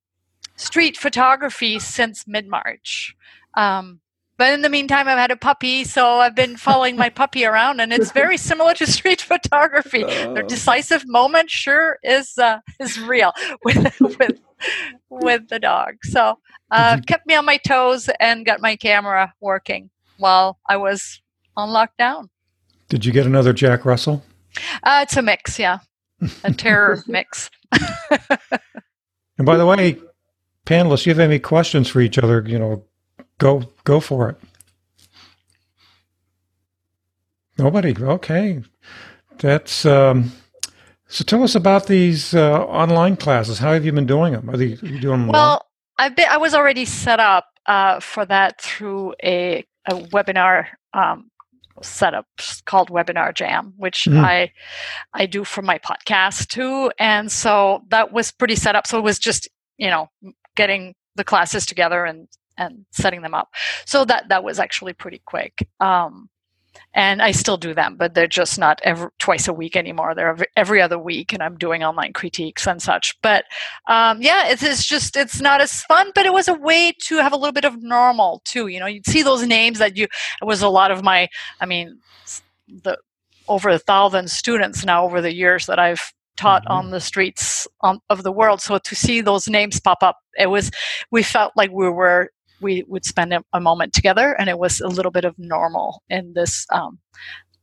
street 0.57 0.97
photography 0.97 1.79
since 1.79 2.27
mid-march. 2.27 3.15
Um, 3.55 4.01
but 4.43 4.55
in 4.55 4.63
the 4.63 4.69
meantime, 4.69 5.07
I've 5.07 5.19
had 5.19 5.31
a 5.31 5.37
puppy, 5.37 5.85
so 5.85 6.19
I've 6.19 6.35
been 6.35 6.57
following 6.57 6.97
my 6.97 7.11
puppy 7.11 7.45
around, 7.45 7.79
and 7.79 7.93
it's 7.93 8.11
very 8.11 8.37
similar 8.51 8.75
to 8.75 8.89
street 8.89 9.21
photography. 9.21 10.03
The 10.03 10.43
oh. 10.43 10.49
decisive 10.49 11.07
moment 11.07 11.49
sure 11.49 11.99
is 12.03 12.37
uh, 12.39 12.59
is 12.81 12.99
real 12.99 13.31
with 13.65 14.01
with 14.01 14.41
with 15.09 15.49
the 15.49 15.61
dog. 15.61 15.95
So 16.03 16.41
uh, 16.73 16.99
kept 17.07 17.25
me 17.25 17.37
on 17.37 17.45
my 17.45 17.57
toes 17.57 18.11
and 18.19 18.45
got 18.45 18.61
my 18.61 18.75
camera 18.75 19.33
working 19.41 19.91
while 20.17 20.59
I 20.69 20.77
was 20.77 21.23
on 21.57 21.69
lockdown. 21.69 22.27
Did 22.89 23.05
you 23.05 23.13
get 23.13 23.27
another 23.27 23.53
Jack 23.53 23.85
Russell? 23.85 24.25
Uh, 24.83 25.03
it's 25.05 25.17
a 25.17 25.23
mix, 25.23 25.57
yeah, 25.57 25.79
a 26.43 26.53
terror 26.53 27.01
mix. 27.07 27.49
and 29.39 29.47
by 29.47 29.57
the 29.57 29.67
way, 29.67 30.01
panelists, 30.67 31.07
you 31.07 31.13
have 31.13 31.21
any 31.21 31.39
questions 31.39 31.87
for 31.87 32.01
each 32.01 32.19
other? 32.19 32.43
You 32.45 32.59
know, 32.59 32.85
Go 33.43 33.65
go 33.83 33.99
for 33.99 34.31
it. 34.31 34.37
Nobody. 37.59 37.93
Okay. 38.01 38.63
That's 39.39 39.85
um, 39.85 40.31
so. 41.09 41.25
Tell 41.25 41.43
us 41.43 41.57
about 41.57 41.89
these 41.89 42.35
uh, 42.35 42.65
online 42.67 43.17
classes. 43.17 43.59
How 43.59 43.73
have 43.73 43.85
you 43.85 43.91
been 43.91 44.07
doing 44.07 44.33
them? 44.33 44.49
Are, 44.49 44.57
they, 44.57 44.75
are 44.75 44.87
you 44.87 45.01
doing 45.01 45.23
them 45.23 45.29
well? 45.29 45.67
I've 45.99 46.15
been. 46.15 46.29
I 46.31 46.37
was 46.37 46.55
already 46.55 46.85
set 46.85 47.19
up 47.19 47.47
uh, 47.67 47.99
for 47.99 48.25
that 48.27 48.61
through 48.61 49.15
a, 49.25 49.67
a 49.87 49.95
webinar 50.13 50.67
um, 50.95 51.29
setup 51.83 52.27
called 52.65 52.91
Webinar 52.91 53.35
Jam, 53.35 53.75
which 53.77 54.05
mm. 54.05 54.23
I 54.23 54.53
I 55.15 55.27
do 55.27 55.43
for 55.43 55.63
my 55.63 55.79
podcast 55.79 56.47
too, 56.47 56.93
and 56.97 57.33
so 57.33 57.83
that 57.89 58.13
was 58.13 58.31
pretty 58.31 58.55
set 58.55 58.77
up. 58.77 58.87
So 58.87 58.99
it 58.99 59.03
was 59.03 59.19
just 59.19 59.49
you 59.79 59.91
know 59.91 60.09
getting 60.55 60.95
the 61.17 61.25
classes 61.25 61.67
together 61.67 62.05
and 62.05 62.29
and 62.63 62.85
setting 62.91 63.23
them 63.23 63.35
up. 63.35 63.49
So 63.85 64.05
that 64.05 64.29
that 64.29 64.45
was 64.45 64.59
actually 64.59 64.93
pretty 64.93 65.23
quick. 65.25 65.67
Um, 65.81 66.29
and 66.95 67.23
I 67.23 67.33
still 67.33 67.57
do 67.57 67.75
them, 67.75 67.97
but 67.97 68.15
they're 68.15 68.27
just 68.27 68.59
not 68.59 68.81
every, 68.83 69.09
twice 69.19 69.49
a 69.49 69.53
week 69.53 69.77
anymore. 69.77 70.15
They're 70.15 70.29
every, 70.29 70.47
every, 70.57 70.83
other 70.83 70.99
week, 70.99 71.33
and 71.33 71.43
I'm 71.43 71.57
doing 71.57 71.83
online 71.83 72.13
critiques 72.13 72.67
and 72.67 72.81
such. 72.83 73.17
But 73.23 73.45
um, 73.89 74.21
yeah, 74.21 74.49
it's, 74.49 74.63
it's, 74.63 74.85
just 74.85 75.17
it's 75.17 75.41
not 75.41 75.61
as 75.61 75.83
fun, 75.83 76.13
but 76.15 76.27
it 76.27 76.33
was 76.33 76.49
a 76.49 76.55
way 76.55 76.93
to 77.05 77.17
have 77.17 77.33
a 77.33 77.37
little 77.37 77.53
bit 77.53 77.65
of 77.65 77.83
normal 77.83 78.43
too. 78.45 78.67
You 78.67 78.81
know, 78.81 78.87
you'd 78.87 79.07
see 79.07 79.23
those 79.23 79.47
names 79.47 79.79
that 79.79 79.97
you. 79.97 80.05
It 80.05 80.45
was 80.45 80.63
a 80.63 80.69
lot 80.69 80.91
of 80.91 81.03
my. 81.03 81.29
I 81.61 81.67
mean, 81.67 81.99
the 82.69 82.99
over 83.49 83.71
a 83.71 83.79
thousand 83.79 84.31
students 84.31 84.85
now 84.85 85.05
over 85.05 85.21
the 85.21 85.35
years 85.35 85.67
that 85.67 85.79
I've 85.79 86.13
taught 86.37 86.63
mm-hmm. 86.63 86.73
on 86.73 86.91
the 86.91 87.01
streets 87.01 87.67
on, 87.81 88.01
of 88.11 88.23
the 88.23 88.33
world. 88.33 88.61
So 88.61 88.79
to 88.79 88.95
see 88.95 89.21
those 89.21 89.49
names 89.49 89.81
pop 89.81 90.03
up, 90.03 90.19
it 90.39 90.51
was 90.51 90.71
we 91.11 91.23
felt 91.23 91.53
like 91.57 91.71
we 91.71 91.89
were 91.89 92.31
we 92.63 92.85
would 92.89 93.05
spend 93.05 93.35
a, 93.35 93.61
moment 93.61 93.93
together, 93.93 94.35
and 94.39 94.49
it 94.49 94.59
was 94.59 94.81
a 94.81 94.89
little 94.89 95.13
bit 95.13 95.25
of 95.25 95.39
normal 95.39 96.03
in 96.09 96.33
this. 96.35 96.67
Um, 96.71 96.99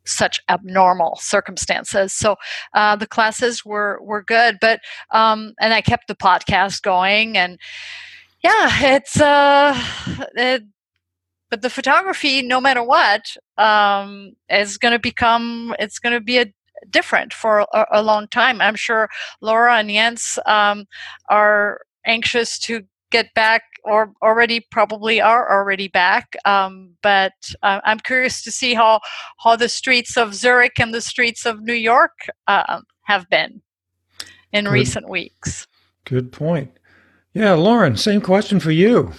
such 0.06 0.42
abnormal 0.50 1.16
circumstances. 1.22 2.14
So 2.14 2.36
uh, 2.74 2.96
the 2.96 3.06
classes 3.06 3.64
were 3.64 4.00
were 4.02 4.24
good, 4.24 4.58
but 4.60 4.80
um, 5.12 5.54
and 5.60 5.72
I 5.72 5.82
kept 5.82 6.08
the 6.08 6.16
podcast 6.16 6.82
going, 6.82 7.38
and 7.38 7.60
yeah, 8.44 8.70
it's 8.96 9.22
uh, 9.22 9.80
it, 10.36 10.64
but 11.50 11.62
the 11.62 11.70
photography, 11.70 12.42
no 12.42 12.62
matter 12.62 12.84
what, 12.84 13.36
um, 13.58 14.34
is 14.50 14.78
going 14.78 14.94
to 14.94 15.00
become 15.00 15.76
it's 15.80 16.00
going 16.00 16.14
to 16.14 16.22
be 16.22 16.38
a 16.38 16.52
different 16.90 17.34
for 17.34 17.66
a, 17.74 17.86
a, 17.92 18.04
long 18.04 18.28
time. 18.28 18.62
I'm 18.62 18.76
sure 18.76 19.10
Laura 19.42 19.78
and 19.78 19.90
Jens 19.90 20.40
um, 20.46 20.86
are 21.30 21.82
anxious 22.06 22.58
to 22.60 22.84
get 23.12 23.34
back 23.34 23.64
or 23.84 24.14
already 24.22 24.60
probably 24.60 25.22
are 25.22 25.52
already 25.52 25.88
back 25.88 26.36
um, 26.46 26.92
but 27.02 27.34
uh, 27.64 27.80
i'm 27.86 28.00
curious 28.00 28.44
to 28.44 28.52
see 28.52 28.74
how 28.74 29.00
how 29.44 29.56
the 29.56 29.70
streets 29.70 30.18
of 30.18 30.34
zurich 30.34 30.80
and 30.80 30.94
the 30.94 31.02
streets 31.02 31.46
of 31.46 31.62
new 31.62 31.74
york 31.74 32.28
uh, 32.48 32.82
have 33.04 33.30
been 33.30 33.62
in 34.52 34.66
good. 34.66 34.74
recent 34.74 35.10
weeks. 35.10 35.68
Good 36.06 36.32
point. 36.32 36.72
Yeah 37.34 37.54
lauren 37.54 37.98
same 37.98 38.22
question 38.22 38.60
for 38.60 38.72
you. 38.72 39.12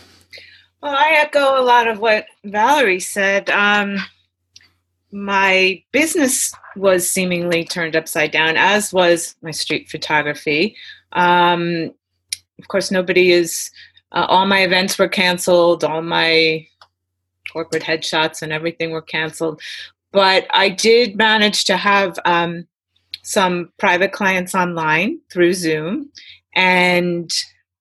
Well 0.83 0.95
i 0.95 1.11
echo 1.13 1.61
a 1.61 1.65
lot 1.65 1.89
of 1.89 1.99
what 1.99 2.27
valerie 2.45 3.01
said. 3.01 3.51
Um, 3.51 3.99
my 5.13 5.83
business 5.93 6.53
was 6.77 7.11
seemingly 7.11 7.65
turned 7.65 7.97
upside 7.97 8.31
down 8.31 8.57
as 8.57 8.93
was 8.93 9.35
my 9.43 9.51
street 9.51 9.89
photography. 9.89 10.77
Um, 11.13 11.93
of 12.61 12.69
course, 12.69 12.91
nobody 12.91 13.33
is. 13.33 13.71
Uh, 14.13 14.27
all 14.29 14.47
my 14.47 14.63
events 14.63 14.99
were 14.99 15.09
canceled. 15.09 15.85
All 15.85 16.03
my 16.03 16.67
corporate 17.53 17.83
headshots 17.83 18.43
and 18.43 18.53
everything 18.53 18.91
were 18.91 19.03
canceled. 19.03 19.61
But 20.13 20.47
I 20.53 20.69
did 20.69 21.17
manage 21.17 21.65
to 21.67 21.77
have 21.77 22.19
um, 22.25 22.67
some 23.23 23.73
private 23.79 24.13
clients 24.13 24.55
online 24.55 25.21
through 25.31 25.55
Zoom, 25.55 26.11
and 26.55 27.31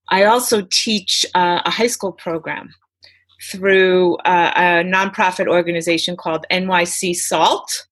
I 0.09 0.25
also 0.25 0.67
teach 0.71 1.25
uh, 1.35 1.61
a 1.65 1.71
high 1.71 1.87
school 1.87 2.11
program 2.11 2.73
through 3.51 4.15
uh, 4.17 4.51
a 4.55 4.61
nonprofit 4.83 5.47
organization 5.47 6.15
called 6.15 6.45
NYC 6.51 7.15
SALT. 7.15 7.87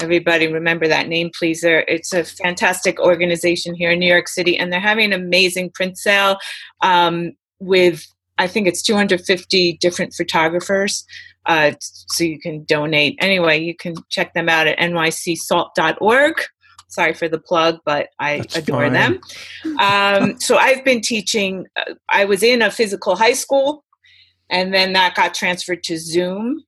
Everybody 0.00 0.52
remember 0.52 0.88
that 0.88 1.08
name, 1.08 1.30
please. 1.38 1.60
There, 1.60 1.84
it's 1.86 2.12
a 2.12 2.24
fantastic 2.24 2.98
organization 2.98 3.74
here 3.74 3.90
in 3.90 3.98
New 4.00 4.10
York 4.10 4.28
City, 4.28 4.58
and 4.58 4.72
they're 4.72 4.80
having 4.80 5.12
an 5.12 5.20
amazing 5.20 5.70
print 5.70 5.96
sale 5.96 6.38
um, 6.80 7.32
with 7.60 8.04
I 8.38 8.46
think 8.48 8.66
it's 8.66 8.82
250 8.82 9.78
different 9.80 10.14
photographers. 10.14 11.04
Uh, 11.46 11.72
so 11.80 12.24
you 12.24 12.38
can 12.38 12.64
donate. 12.64 13.16
Anyway, 13.20 13.60
you 13.60 13.74
can 13.74 13.94
check 14.10 14.32
them 14.34 14.48
out 14.48 14.66
at 14.66 14.78
nycsalt.org. 14.78 16.34
Sorry 16.88 17.14
for 17.14 17.28
the 17.28 17.38
plug, 17.38 17.78
but 17.84 18.08
I 18.18 18.38
That's 18.38 18.56
adore 18.58 18.88
fine. 18.88 18.92
them. 18.92 19.20
Um, 19.80 20.40
so 20.40 20.56
I've 20.56 20.84
been 20.84 21.00
teaching. 21.00 21.66
Uh, 21.74 21.94
I 22.08 22.26
was 22.26 22.42
in 22.42 22.62
a 22.62 22.70
physical 22.70 23.16
high 23.16 23.32
school, 23.32 23.84
and 24.50 24.74
then 24.74 24.92
that 24.92 25.14
got 25.14 25.34
transferred 25.34 25.82
to 25.84 25.96
Zoom. 25.98 26.62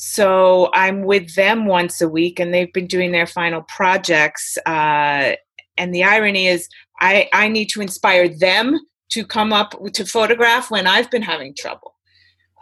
So 0.00 0.70
I'm 0.74 1.02
with 1.02 1.34
them 1.34 1.66
once 1.66 2.00
a 2.00 2.08
week, 2.08 2.38
and 2.38 2.54
they've 2.54 2.72
been 2.72 2.86
doing 2.86 3.10
their 3.10 3.26
final 3.26 3.62
projects. 3.62 4.56
Uh, 4.64 5.32
and 5.76 5.92
the 5.92 6.04
irony 6.04 6.46
is, 6.46 6.68
I, 7.00 7.28
I 7.32 7.48
need 7.48 7.68
to 7.70 7.80
inspire 7.80 8.28
them 8.28 8.78
to 9.10 9.26
come 9.26 9.52
up 9.52 9.74
to 9.94 10.06
photograph 10.06 10.70
when 10.70 10.86
I've 10.86 11.10
been 11.10 11.22
having 11.22 11.52
trouble. 11.58 11.96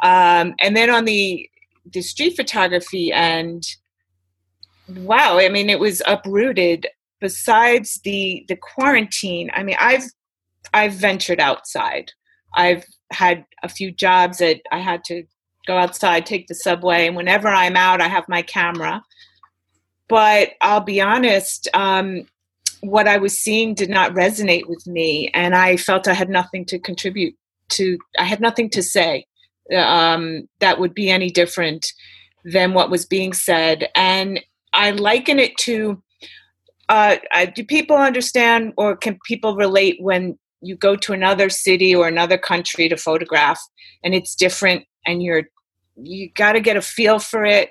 Um, 0.02 0.54
and 0.60 0.74
then 0.74 0.88
on 0.88 1.04
the 1.04 1.46
the 1.92 2.00
street 2.00 2.36
photography 2.36 3.12
end, 3.12 3.66
wow, 4.88 5.38
I 5.38 5.50
mean, 5.50 5.68
it 5.68 5.78
was 5.78 6.00
uprooted. 6.06 6.86
Besides 7.20 8.00
the 8.02 8.46
the 8.48 8.56
quarantine, 8.56 9.50
I 9.52 9.62
mean, 9.62 9.76
I've 9.78 10.04
I've 10.72 10.94
ventured 10.94 11.40
outside. 11.40 12.12
I've 12.54 12.86
had 13.12 13.44
a 13.62 13.68
few 13.68 13.92
jobs 13.92 14.38
that 14.38 14.62
I 14.72 14.78
had 14.78 15.04
to 15.04 15.24
go 15.66 15.76
outside, 15.76 16.24
take 16.24 16.46
the 16.46 16.54
subway, 16.54 17.06
and 17.06 17.16
whenever 17.16 17.48
I'm 17.48 17.76
out, 17.76 18.00
I 18.00 18.08
have 18.08 18.28
my 18.28 18.42
camera. 18.42 19.02
But 20.08 20.50
I'll 20.60 20.80
be 20.80 21.00
honest, 21.00 21.68
um, 21.74 22.26
what 22.80 23.08
I 23.08 23.18
was 23.18 23.38
seeing 23.38 23.74
did 23.74 23.90
not 23.90 24.12
resonate 24.12 24.68
with 24.68 24.86
me, 24.86 25.30
and 25.34 25.54
I 25.54 25.76
felt 25.76 26.08
I 26.08 26.14
had 26.14 26.28
nothing 26.28 26.64
to 26.66 26.78
contribute 26.78 27.34
to. 27.70 27.98
I 28.18 28.24
had 28.24 28.40
nothing 28.40 28.70
to 28.70 28.82
say 28.82 29.26
um, 29.76 30.48
that 30.60 30.78
would 30.78 30.94
be 30.94 31.10
any 31.10 31.30
different 31.30 31.86
than 32.44 32.74
what 32.74 32.90
was 32.90 33.04
being 33.04 33.32
said, 33.32 33.88
and 33.94 34.40
I 34.72 34.92
liken 34.92 35.38
it 35.38 35.56
to. 35.58 36.02
Uh, 36.88 37.16
do 37.52 37.64
people 37.64 37.96
understand, 37.96 38.72
or 38.76 38.96
can 38.96 39.18
people 39.26 39.56
relate 39.56 39.96
when 40.00 40.38
you 40.60 40.76
go 40.76 40.94
to 40.94 41.12
another 41.12 41.50
city 41.50 41.92
or 41.92 42.06
another 42.06 42.38
country 42.38 42.88
to 42.88 42.96
photograph, 42.96 43.60
and 44.04 44.14
it's 44.14 44.36
different, 44.36 44.84
and 45.04 45.20
you're 45.20 45.48
you 45.96 46.30
got 46.34 46.52
to 46.52 46.60
get 46.60 46.76
a 46.76 46.82
feel 46.82 47.18
for 47.18 47.44
it. 47.44 47.70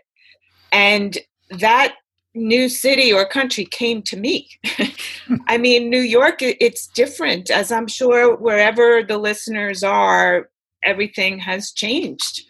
And 0.72 1.18
that 1.52 1.96
new 2.34 2.68
city 2.68 3.14
or 3.14 3.26
country 3.26 3.66
came 3.66 4.02
to 4.04 4.18
me. 4.18 4.50
I 5.48 5.58
mean 5.58 5.90
new 5.90 6.02
york 6.02 6.42
it's 6.42 6.88
different. 6.88 7.50
As 7.50 7.72
i'm 7.72 7.88
sure 7.88 8.36
wherever 8.36 9.02
the 9.04 9.18
listeners 9.18 9.84
are 9.84 10.50
everything 10.84 11.40
has 11.40 11.72
changed 11.72 12.44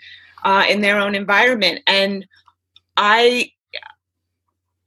uh, 0.43 0.65
in 0.67 0.81
their 0.81 0.99
own 0.99 1.13
environment. 1.13 1.81
And 1.85 2.25
i 2.97 3.49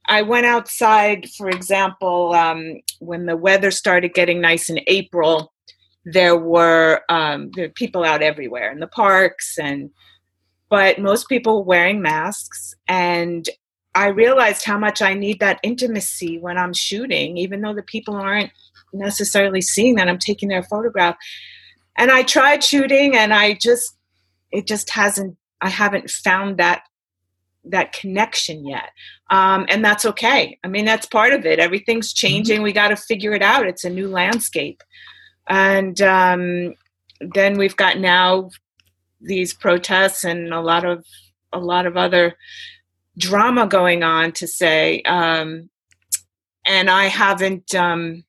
i 0.07 0.21
went 0.21 0.45
outside 0.45 1.29
for 1.37 1.49
example 1.49 2.33
um, 2.33 2.81
when 2.99 3.25
the 3.25 3.37
weather 3.37 3.71
started 3.71 4.13
getting 4.13 4.41
nice 4.41 4.69
in 4.69 4.79
april 4.87 5.53
there 6.05 6.35
were 6.35 7.01
um, 7.09 7.51
there 7.55 7.67
were 7.67 7.73
people 7.73 8.03
out 8.03 8.21
everywhere 8.21 8.71
in 8.71 8.79
the 8.79 8.87
parks 8.87 9.57
and 9.59 9.91
but 10.69 10.99
most 10.99 11.27
people 11.27 11.63
wearing 11.63 12.01
masks 12.01 12.75
and 12.87 13.49
I 13.95 14.07
realized 14.07 14.65
how 14.65 14.77
much 14.77 15.01
I 15.01 15.13
need 15.13 15.39
that 15.39 15.59
intimacy 15.63 16.37
when 16.37 16.57
I'm 16.57 16.73
shooting, 16.73 17.37
even 17.37 17.61
though 17.61 17.73
the 17.73 17.83
people 17.83 18.15
aren't 18.15 18.51
necessarily 18.93 19.61
seeing 19.61 19.95
that 19.95 20.07
I'm 20.07 20.19
taking 20.19 20.49
their 20.49 20.63
photograph. 20.63 21.15
And 21.97 22.11
I 22.11 22.23
tried 22.23 22.63
shooting 22.63 23.15
and 23.15 23.33
I 23.33 23.53
just 23.53 23.95
it 24.51 24.67
just 24.67 24.89
hasn't 24.91 25.37
I 25.61 25.69
haven't 25.69 26.09
found 26.09 26.57
that 26.57 26.83
that 27.65 27.93
connection 27.93 28.65
yet. 28.65 28.91
Um, 29.31 29.65
and 29.69 29.83
that's 29.83 30.05
okay. 30.05 30.57
I 30.63 30.67
mean, 30.67 30.85
that's 30.85 31.05
part 31.05 31.33
of 31.33 31.45
it. 31.45 31.59
Everything's 31.59 32.13
mm-hmm. 32.13 32.27
changing. 32.27 32.61
We 32.61 32.71
got 32.71 32.87
to 32.89 32.95
figure 32.95 33.33
it 33.33 33.41
out. 33.41 33.67
It's 33.67 33.83
a 33.83 33.89
new 33.89 34.07
landscape. 34.07 34.81
And 35.47 36.01
um, 36.01 36.75
then 37.19 37.57
we've 37.57 37.75
got 37.75 37.99
now 37.99 38.49
these 39.21 39.53
protests 39.53 40.23
and 40.23 40.53
a 40.53 40.61
lot 40.61 40.85
of 40.85 41.05
a 41.51 41.59
lot 41.59 41.85
of 41.85 41.97
other 41.97 42.35
drama 43.17 43.67
going 43.67 44.03
on 44.03 44.31
to 44.31 44.47
say 44.47 45.01
um, 45.03 45.69
and 46.65 46.89
i 46.89 47.05
haven't 47.05 47.73
um, 47.75 48.23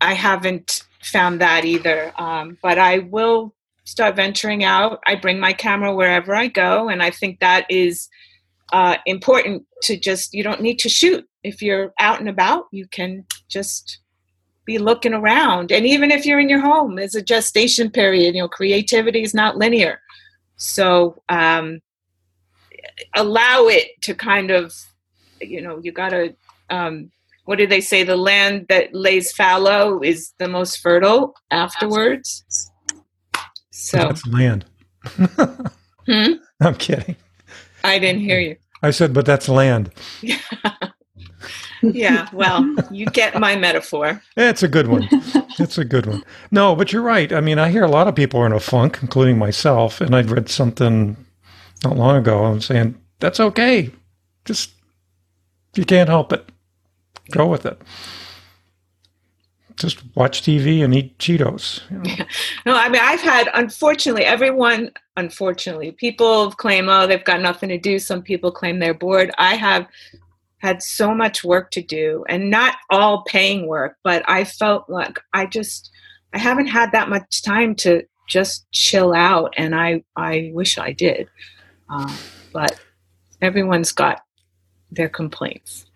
i 0.00 0.14
haven't 0.14 0.84
found 1.02 1.40
that 1.40 1.64
either. 1.64 2.12
Um, 2.16 2.58
but 2.62 2.78
i 2.78 2.98
will 2.98 3.54
start 3.84 4.14
venturing 4.14 4.62
out. 4.62 5.00
I 5.04 5.16
bring 5.16 5.40
my 5.40 5.52
camera 5.52 5.94
wherever 5.94 6.34
i 6.34 6.46
go 6.46 6.88
and 6.88 7.02
i 7.02 7.10
think 7.10 7.40
that 7.40 7.66
is 7.68 8.08
uh, 8.72 8.96
important 9.04 9.66
to 9.82 9.98
just 9.98 10.32
you 10.32 10.42
don't 10.42 10.62
need 10.62 10.78
to 10.78 10.88
shoot. 10.88 11.26
If 11.44 11.60
you're 11.60 11.92
out 11.98 12.20
and 12.20 12.28
about 12.28 12.64
you 12.72 12.86
can 12.88 13.24
just 13.48 13.98
be 14.64 14.78
looking 14.78 15.14
around. 15.14 15.72
And 15.72 15.86
even 15.86 16.10
if 16.10 16.24
you're 16.24 16.40
in 16.40 16.48
your 16.48 16.60
home, 16.60 16.96
there's 16.96 17.14
a 17.14 17.22
gestation 17.22 17.90
period. 17.90 18.34
You 18.34 18.42
know, 18.42 18.48
creativity 18.48 19.22
is 19.22 19.34
not 19.34 19.56
linear. 19.56 20.00
So 20.56 21.22
um, 21.28 21.80
allow 23.14 23.66
it 23.66 24.00
to 24.02 24.14
kind 24.14 24.50
of, 24.50 24.74
you 25.40 25.60
know, 25.60 25.80
you 25.82 25.92
got 25.92 26.10
to, 26.10 26.34
um, 26.70 27.10
what 27.44 27.58
do 27.58 27.66
they 27.66 27.80
say? 27.80 28.04
The 28.04 28.16
land 28.16 28.66
that 28.68 28.94
lays 28.94 29.32
fallow 29.32 30.00
is 30.00 30.32
the 30.38 30.48
most 30.48 30.78
fertile 30.78 31.34
afterwards. 31.50 32.70
So 33.70 33.98
that's 33.98 34.26
land. 34.26 34.64
Hmm? 36.06 36.32
I'm 36.60 36.74
kidding. 36.76 37.16
I 37.82 37.98
didn't 37.98 38.22
hear 38.22 38.38
you. 38.38 38.56
I 38.82 38.90
said, 38.90 39.12
but 39.12 39.26
that's 39.26 39.48
land. 39.48 39.90
yeah, 41.82 42.28
well, 42.32 42.74
you 42.90 43.06
get 43.06 43.38
my 43.38 43.56
metaphor. 43.56 44.22
It's 44.36 44.62
a 44.62 44.68
good 44.68 44.88
one. 44.88 45.08
It's 45.58 45.76
a 45.76 45.84
good 45.84 46.06
one. 46.06 46.24
No, 46.50 46.74
but 46.74 46.94
you're 46.94 47.02
right. 47.02 47.30
I 47.30 47.42
mean, 47.42 47.58
I 47.58 47.70
hear 47.70 47.84
a 47.84 47.90
lot 47.90 48.08
of 48.08 48.14
people 48.14 48.40
are 48.40 48.46
in 48.46 48.52
a 48.52 48.58
funk, 48.58 49.00
including 49.02 49.36
myself. 49.36 50.00
And 50.00 50.16
I'd 50.16 50.30
read 50.30 50.48
something 50.48 51.14
not 51.84 51.98
long 51.98 52.16
ago. 52.16 52.46
I'm 52.46 52.62
saying 52.62 52.98
that's 53.20 53.38
okay. 53.38 53.90
Just 54.46 54.70
you 55.74 55.84
can't 55.84 56.08
help 56.08 56.32
it. 56.32 56.48
Go 57.30 57.46
with 57.46 57.66
it. 57.66 57.80
Just 59.76 60.02
watch 60.14 60.42
TV 60.42 60.82
and 60.82 60.94
eat 60.94 61.18
Cheetos. 61.18 61.82
you 61.90 61.98
know. 62.18 62.24
No, 62.66 62.76
I 62.76 62.88
mean, 62.88 63.02
I've 63.02 63.20
had, 63.20 63.48
unfortunately, 63.54 64.24
everyone, 64.24 64.90
unfortunately, 65.16 65.92
people 65.92 66.50
claim, 66.52 66.88
oh, 66.88 67.06
they've 67.06 67.24
got 67.24 67.40
nothing 67.40 67.68
to 67.70 67.78
do. 67.78 67.98
Some 67.98 68.22
people 68.22 68.50
claim 68.52 68.78
they're 68.78 68.94
bored. 68.94 69.30
I 69.38 69.54
have 69.54 69.86
had 70.62 70.80
so 70.80 71.12
much 71.12 71.42
work 71.42 71.72
to 71.72 71.82
do 71.82 72.24
and 72.28 72.48
not 72.48 72.76
all 72.88 73.24
paying 73.24 73.66
work, 73.66 73.96
but 74.04 74.22
I 74.28 74.44
felt 74.44 74.88
like 74.88 75.18
I 75.32 75.44
just, 75.44 75.90
I 76.32 76.38
haven't 76.38 76.68
had 76.68 76.92
that 76.92 77.08
much 77.08 77.42
time 77.42 77.74
to 77.76 78.04
just 78.28 78.64
chill 78.70 79.12
out. 79.12 79.52
And 79.56 79.74
I, 79.74 80.04
I 80.14 80.52
wish 80.54 80.78
I 80.78 80.92
did. 80.92 81.28
Um, 81.88 82.14
but 82.52 82.78
everyone's 83.40 83.90
got 83.90 84.20
their 84.92 85.08
complaints. 85.08 85.86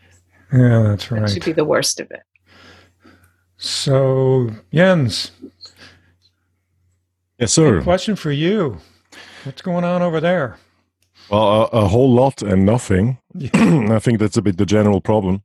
Yeah, 0.52 0.82
that's 0.82 1.08
That 1.08 1.30
should 1.30 1.44
be 1.44 1.52
the 1.52 1.64
worst 1.64 2.00
of 2.00 2.10
it. 2.10 2.22
So, 3.58 4.50
Jens, 4.74 5.30
Yes, 7.38 7.52
sir. 7.52 7.82
question 7.82 8.16
for 8.16 8.32
you. 8.32 8.78
What's 9.44 9.62
going 9.62 9.84
on 9.84 10.02
over 10.02 10.20
there? 10.20 10.58
Well, 11.30 11.68
a, 11.72 11.84
a 11.84 11.88
whole 11.88 12.12
lot 12.12 12.42
and 12.42 12.64
nothing. 12.64 13.18
I 13.54 13.98
think 13.98 14.18
that's 14.18 14.36
a 14.36 14.42
bit 14.42 14.58
the 14.58 14.66
general 14.66 15.00
problem. 15.00 15.42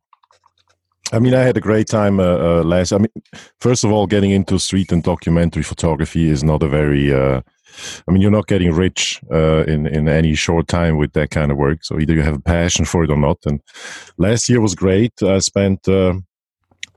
I 1.14 1.20
mean, 1.20 1.34
I 1.34 1.42
had 1.42 1.58
a 1.58 1.62
great 1.62 1.88
time 1.88 2.20
uh, 2.20 2.24
uh, 2.24 2.64
last. 2.64 2.94
I 2.94 3.00
mean, 3.00 3.12
first 3.60 3.84
of 3.84 3.92
all, 3.92 4.08
getting 4.08 4.32
into 4.32 4.58
street 4.60 4.92
and 4.92 5.04
documentary 5.04 5.64
photography 5.64 6.30
is 6.30 6.44
not 6.44 6.64
a 6.64 6.70
very. 6.70 7.14
Uh, 7.14 7.42
I 8.08 8.12
mean, 8.12 8.22
you're 8.22 8.32
not 8.32 8.48
getting 8.48 8.72
rich 8.74 9.20
uh, 9.32 9.64
in 9.66 9.88
in 9.88 10.08
any 10.08 10.36
short 10.36 10.68
time 10.68 10.98
with 10.98 11.14
that 11.14 11.32
kind 11.32 11.52
of 11.52 11.58
work. 11.58 11.84
So 11.84 12.00
either 12.00 12.14
you 12.14 12.22
have 12.22 12.36
a 12.36 12.42
passion 12.42 12.86
for 12.86 13.04
it 13.04 13.10
or 13.10 13.18
not. 13.18 13.40
And 13.46 13.60
last 14.18 14.48
year 14.50 14.62
was 14.62 14.76
great. 14.76 15.14
I 15.22 15.40
spent 15.40 15.88
uh, 15.88 16.14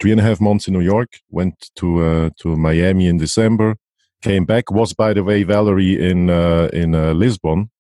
three 0.01 0.13
and 0.13 0.21
a 0.21 0.25
half 0.25 0.41
months 0.41 0.69
in 0.69 0.75
New 0.75 0.85
York. 0.85 1.09
Went 1.31 1.71
to 1.77 2.05
uh, 2.05 2.31
to 2.41 2.57
Miami 2.57 3.09
in 3.09 3.19
December. 3.19 3.77
Came 4.23 4.45
back. 4.45 4.71
Was 4.71 4.93
by 4.93 5.13
the 5.13 5.25
way, 5.25 5.43
Valerie 5.43 5.99
in 6.11 6.31
uh, 6.31 6.69
in 6.73 6.95
uh, 6.95 7.15
Lisbon 7.15 7.71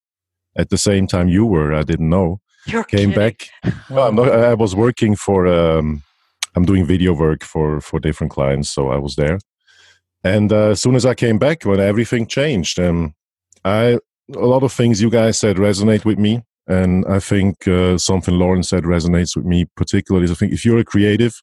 at 0.56 0.70
the 0.70 0.78
same 0.78 1.06
time 1.06 1.28
you 1.28 1.46
were. 1.46 1.74
I 1.74 1.82
didn't 1.82 2.08
know. 2.08 2.40
You're 2.66 2.84
Came 2.84 3.12
kidding. 3.12 3.14
back. 3.14 3.48
Well, 3.90 4.08
I'm 4.08 4.16
not, 4.16 4.30
I 4.30 4.54
was 4.54 4.74
working 4.74 5.16
for. 5.16 5.46
Um, 5.46 6.02
I'm 6.56 6.64
doing 6.64 6.86
video 6.86 7.12
work 7.12 7.42
for 7.44 7.80
for 7.80 8.00
different 8.00 8.32
clients, 8.32 8.70
so 8.70 8.88
I 8.88 8.96
was 8.96 9.16
there. 9.16 9.38
And 10.22 10.52
uh, 10.52 10.70
as 10.70 10.80
soon 10.80 10.94
as 10.94 11.04
I 11.04 11.14
came 11.14 11.38
back, 11.38 11.64
when 11.64 11.80
everything 11.80 12.26
changed, 12.26 12.78
um, 12.78 13.14
I 13.64 13.98
a 14.34 14.46
lot 14.46 14.62
of 14.62 14.72
things 14.72 15.02
you 15.02 15.10
guys 15.10 15.38
said 15.38 15.56
resonate 15.56 16.04
with 16.04 16.18
me, 16.18 16.42
and 16.66 17.04
I 17.06 17.18
think 17.20 17.68
uh, 17.68 17.98
something 17.98 18.34
Lauren 18.38 18.62
said 18.62 18.84
resonates 18.84 19.36
with 19.36 19.44
me 19.44 19.66
particularly. 19.76 20.30
I 20.30 20.34
think 20.34 20.52
if 20.52 20.64
you're 20.64 20.78
a 20.78 20.84
creative, 20.84 21.42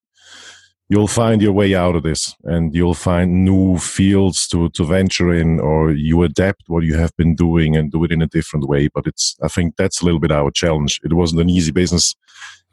you'll 0.92 1.08
find 1.08 1.42
your 1.42 1.54
way 1.54 1.74
out 1.74 1.96
of 1.96 2.04
this, 2.04 2.36
and 2.44 2.76
you'll 2.76 2.94
find 2.94 3.46
new 3.46 3.78
fields 3.78 4.48
to 4.50 4.70
to 4.70 4.84
venture 4.84 5.34
in, 5.34 5.60
or 5.60 5.92
you 5.92 6.24
adapt 6.24 6.64
what 6.68 6.84
you 6.84 6.96
have 6.96 7.16
been 7.18 7.36
doing 7.36 7.78
and 7.78 7.92
do 7.92 8.04
it 8.04 8.12
in 8.12 8.22
a 8.22 8.28
different 8.28 8.68
way. 8.68 8.88
But 8.88 9.08
it's 9.08 9.36
I 9.42 9.48
think 9.48 9.76
that's 9.78 10.02
a 10.02 10.06
little 10.06 10.20
bit 10.20 10.32
our 10.32 10.52
challenge. 10.52 11.00
It 11.04 11.14
wasn't 11.14 11.42
an 11.42 11.50
easy 11.50 11.72
business 11.72 12.16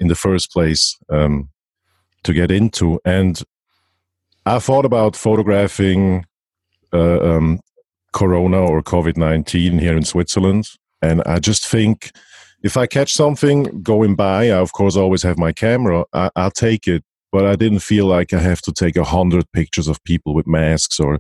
in 0.00 0.08
the 0.08 0.14
first 0.14 0.52
place. 0.52 0.98
Um, 1.08 1.50
to 2.24 2.32
get 2.32 2.50
into. 2.50 3.00
And 3.04 3.40
I 4.46 4.58
thought 4.58 4.84
about 4.84 5.16
photographing 5.16 6.24
uh, 6.92 7.20
um, 7.20 7.60
Corona 8.12 8.60
or 8.60 8.82
COVID 8.82 9.16
19 9.16 9.78
here 9.78 9.96
in 9.96 10.04
Switzerland. 10.04 10.66
And 11.02 11.22
I 11.24 11.38
just 11.38 11.66
think 11.66 12.12
if 12.62 12.76
I 12.76 12.86
catch 12.86 13.12
something 13.12 13.82
going 13.82 14.14
by, 14.14 14.50
I 14.50 14.58
of 14.58 14.72
course 14.72 14.96
always 14.96 15.22
have 15.22 15.38
my 15.38 15.52
camera, 15.52 16.04
I, 16.12 16.30
I'll 16.36 16.50
take 16.50 16.88
it. 16.88 17.04
But 17.30 17.44
I 17.44 17.56
didn't 17.56 17.80
feel 17.80 18.06
like 18.06 18.32
I 18.32 18.38
have 18.38 18.62
to 18.62 18.72
take 18.72 18.96
a 18.96 19.04
hundred 19.04 19.50
pictures 19.52 19.88
of 19.88 20.02
people 20.04 20.34
with 20.34 20.46
masks 20.46 20.98
or 20.98 21.18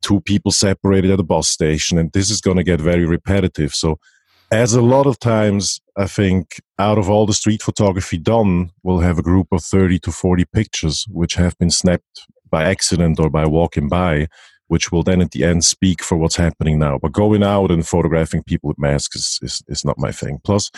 two 0.00 0.20
people 0.20 0.50
separated 0.50 1.10
at 1.10 1.20
a 1.20 1.24
bus 1.24 1.48
station. 1.48 1.98
And 1.98 2.10
this 2.12 2.30
is 2.30 2.40
going 2.40 2.56
to 2.56 2.64
get 2.64 2.80
very 2.80 3.04
repetitive. 3.04 3.74
So 3.74 3.98
as 4.50 4.74
a 4.74 4.82
lot 4.82 5.06
of 5.06 5.18
times 5.18 5.80
i 5.96 6.06
think 6.06 6.60
out 6.78 6.98
of 6.98 7.08
all 7.08 7.26
the 7.26 7.32
street 7.32 7.62
photography 7.62 8.18
done 8.18 8.70
we'll 8.82 9.00
have 9.00 9.18
a 9.18 9.22
group 9.22 9.48
of 9.52 9.62
30 9.62 9.98
to 10.00 10.12
40 10.12 10.44
pictures 10.52 11.06
which 11.10 11.34
have 11.34 11.56
been 11.58 11.70
snapped 11.70 12.26
by 12.50 12.64
accident 12.64 13.18
or 13.18 13.30
by 13.30 13.46
walking 13.46 13.88
by 13.88 14.28
which 14.68 14.90
will 14.90 15.02
then 15.02 15.20
at 15.20 15.32
the 15.32 15.44
end 15.44 15.64
speak 15.64 16.02
for 16.02 16.16
what's 16.16 16.36
happening 16.36 16.78
now 16.78 16.98
but 16.98 17.12
going 17.12 17.42
out 17.42 17.70
and 17.70 17.86
photographing 17.86 18.42
people 18.42 18.68
with 18.68 18.78
masks 18.78 19.16
is, 19.16 19.38
is, 19.42 19.62
is 19.68 19.84
not 19.84 19.98
my 19.98 20.12
thing 20.12 20.38
plus 20.44 20.70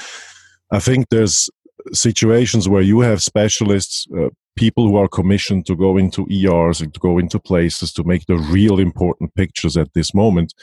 i 0.71 0.79
think 0.79 1.09
there's 1.11 1.51
situations 1.93 2.69
where 2.69 2.83
you 2.83 3.01
have 3.01 3.23
specialists 3.23 4.07
uh, 4.19 4.29
people 4.57 4.89
who 4.89 4.97
are 4.97 5.09
commissioned 5.09 5.67
to 5.67 5.77
go 5.77 5.97
into 5.97 6.27
ers 6.31 6.81
and 6.81 6.93
to 6.95 7.01
go 7.01 7.19
into 7.19 7.39
places 7.39 7.93
to 7.93 8.05
make 8.05 8.27
the 8.27 8.37
real 8.37 8.79
important 8.79 9.35
pictures 9.35 9.77
at 9.77 9.93
this 9.95 10.15
moment. 10.15 10.55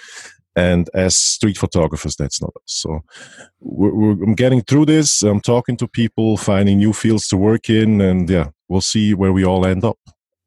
And 0.56 0.90
as 0.94 1.16
street 1.16 1.58
photographers 1.58 2.16
that's 2.16 2.42
not 2.42 2.52
us. 2.56 2.62
So 2.66 3.00
we're, 3.60 3.94
we're, 3.94 4.24
i'm 4.24 4.36
getting 4.36 4.62
through 4.62 4.86
this. 4.86 5.24
I'm 5.24 5.42
talking 5.42 5.78
to 5.78 5.88
people 5.88 6.38
finding 6.38 6.78
new 6.78 6.94
fields 6.94 7.28
to 7.30 7.38
work 7.38 7.70
in 7.70 8.02
and 8.02 8.30
yeah 8.30 8.50
we'll 8.68 8.82
see 8.82 9.14
where 9.14 9.34
we 9.34 9.46
all 9.46 9.66
end 9.66 9.84
up. 9.84 9.98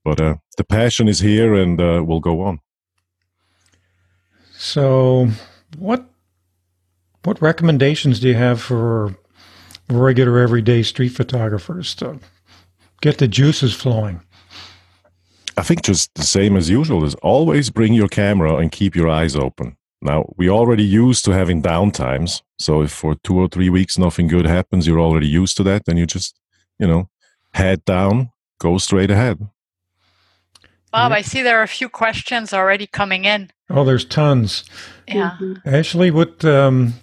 But 0.05 0.21
uh, 0.21 0.37
the 0.57 0.65
passion 0.65 1.09
is 1.09 1.21
here 1.21 1.55
and 1.55 1.81
uh, 1.81 2.03
we'll 2.07 2.21
go 2.21 2.43
on. 2.43 2.61
So, 4.57 5.29
what 5.79 6.09
what 7.25 7.43
recommendations 7.43 8.21
do 8.21 8.29
you 8.29 8.35
have 8.35 8.61
for 8.63 9.17
regular 9.89 10.39
everyday 10.39 10.83
street 10.83 11.11
photographers 11.11 11.95
to 11.97 12.19
get 13.01 13.19
the 13.19 13.29
juices 13.29 13.75
flowing? 13.75 14.21
i 15.57 15.63
think 15.63 15.83
just 15.83 16.15
the 16.15 16.23
same 16.23 16.57
as 16.57 16.69
usual 16.69 17.05
is 17.05 17.15
always 17.17 17.71
bring 17.71 17.95
your 17.95 18.09
camera 18.09 18.57
and 18.57 18.73
keep 18.73 18.95
your 18.95 19.09
eyes 19.09 19.35
open 19.35 19.77
now 20.03 20.25
we 20.37 20.51
already 20.51 20.85
used 20.85 21.25
to 21.25 21.31
having 21.31 21.63
downtimes 21.63 22.43
so 22.59 22.83
if 22.83 22.93
for 22.93 23.15
two 23.25 23.39
or 23.39 23.49
three 23.49 23.71
weeks 23.71 23.99
nothing 23.99 24.29
good 24.29 24.47
happens 24.47 24.87
you're 24.87 25.01
already 25.01 25.27
used 25.27 25.57
to 25.57 25.63
that 25.63 25.85
then 25.87 25.97
you 25.97 26.07
just 26.07 26.39
you 26.79 26.87
know 26.87 27.09
head 27.55 27.85
down 27.85 28.31
go 28.59 28.79
straight 28.79 29.11
ahead 29.11 29.49
Bob, 30.93 31.13
I 31.13 31.21
see 31.21 31.43
there 31.43 31.61
are 31.61 31.63
a 31.63 31.69
few 31.69 31.91
questions 31.91 32.55
already 32.55 32.87
coming 32.87 33.27
in. 33.27 33.51
Oh, 33.69 33.85
there's 33.85 34.05
tons. 34.07 34.65
Yeah. 35.07 35.37
Ashley, 35.67 36.11
what 36.11 36.43
um, 36.43 36.95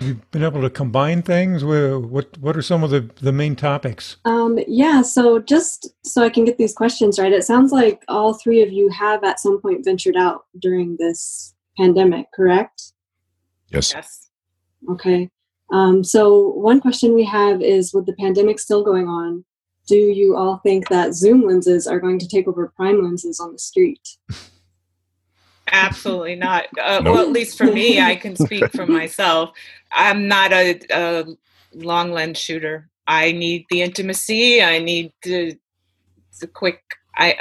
you've 0.00 0.30
been 0.30 0.44
able 0.44 0.60
to 0.62 0.70
combine 0.70 1.22
things? 1.22 1.64
Wha- 1.64 1.98
What 1.98 2.36
what 2.38 2.56
are 2.56 2.62
some 2.62 2.82
of 2.82 2.90
the, 2.90 3.10
the 3.20 3.32
main 3.32 3.56
topics? 3.56 4.16
Um, 4.24 4.58
yeah, 4.66 5.02
so 5.02 5.38
just 5.40 5.88
so 6.04 6.22
I 6.22 6.30
can 6.30 6.44
get 6.44 6.58
these 6.58 6.74
questions 6.74 7.18
right, 7.18 7.32
it 7.32 7.44
sounds 7.44 7.72
like 7.72 8.02
all 8.08 8.34
three 8.34 8.62
of 8.62 8.72
you 8.72 8.88
have 8.90 9.24
at 9.24 9.40
some 9.40 9.60
point 9.60 9.84
ventured 9.84 10.16
out 10.16 10.44
during 10.58 10.96
this 10.98 11.54
pandemic, 11.76 12.26
correct? 12.32 12.92
yes 13.70 13.92
Yes. 13.94 14.30
Okay. 14.90 15.30
Um, 15.70 16.02
so 16.02 16.48
one 16.48 16.80
question 16.80 17.14
we 17.14 17.24
have 17.24 17.60
is 17.60 17.92
with 17.92 18.06
the 18.06 18.14
pandemic 18.14 18.58
still 18.58 18.82
going 18.82 19.06
on, 19.06 19.44
do 19.86 19.96
you 19.96 20.36
all 20.36 20.58
think 20.58 20.88
that 20.88 21.14
zoom 21.14 21.46
lenses 21.46 21.86
are 21.86 22.00
going 22.00 22.18
to 22.20 22.28
take 22.28 22.48
over 22.48 22.72
prime 22.74 23.02
lenses 23.02 23.38
on 23.40 23.52
the 23.52 23.58
street? 23.58 24.00
Absolutely 25.72 26.36
not. 26.36 26.66
Uh, 26.78 27.00
Nope. 27.02 27.14
Well, 27.14 27.22
at 27.24 27.32
least 27.32 27.58
for 27.58 27.64
me, 27.66 28.00
I 28.00 28.16
can 28.16 28.36
speak 28.46 28.70
for 28.72 28.86
myself. 28.86 29.50
I'm 29.92 30.28
not 30.28 30.52
a, 30.52 30.80
a 30.90 31.24
long 31.74 32.12
lens 32.12 32.38
shooter. 32.38 32.88
I 33.06 33.32
need 33.32 33.64
the 33.70 33.82
intimacy. 33.82 34.62
I 34.62 34.78
need 34.78 35.12
the, 35.22 35.58
the 36.40 36.46
quick. 36.46 36.82
I 37.16 37.36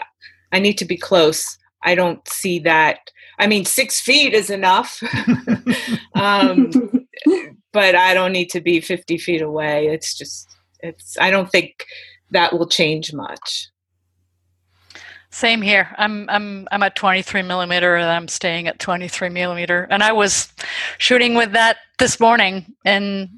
I 0.52 0.60
need 0.60 0.78
to 0.78 0.86
be 0.86 0.98
close. 0.98 1.58
I 1.84 1.96
don't 1.96 2.28
see 2.28 2.60
that. 2.60 3.00
I 3.40 3.48
mean, 3.48 3.66
six 3.66 4.00
feet 4.00 4.34
is 4.34 4.50
enough, 4.50 5.04
um, 6.16 6.72
but 7.72 7.96
I 7.96 8.14
don't 8.14 8.32
need 8.32 8.50
to 8.52 8.62
be 8.62 8.82
fifty 8.82 9.18
feet 9.18 9.42
away. 9.42 9.88
It's 9.88 10.18
just. 10.18 10.50
It's. 10.80 11.18
I 11.20 11.30
don't 11.30 11.52
think 11.52 11.86
that 12.32 12.54
will 12.58 12.68
change 12.68 13.14
much. 13.14 13.70
Same 15.30 15.62
here. 15.62 15.94
I'm 15.98 16.30
I'm 16.30 16.68
I'm 16.72 16.84
at 16.84 16.96
23 16.96 17.42
millimeter, 17.42 17.96
and 17.96 18.10
I'm 18.10 18.28
staying 18.28 18.68
at 18.68 18.80
23 18.80 19.30
millimeter. 19.30 19.88
And 19.90 20.02
I 20.02 20.14
was 20.14 20.52
shooting 20.98 21.36
with 21.36 21.52
that 21.52 21.78
this 22.00 22.20
morning, 22.20 22.74
and 22.86 23.30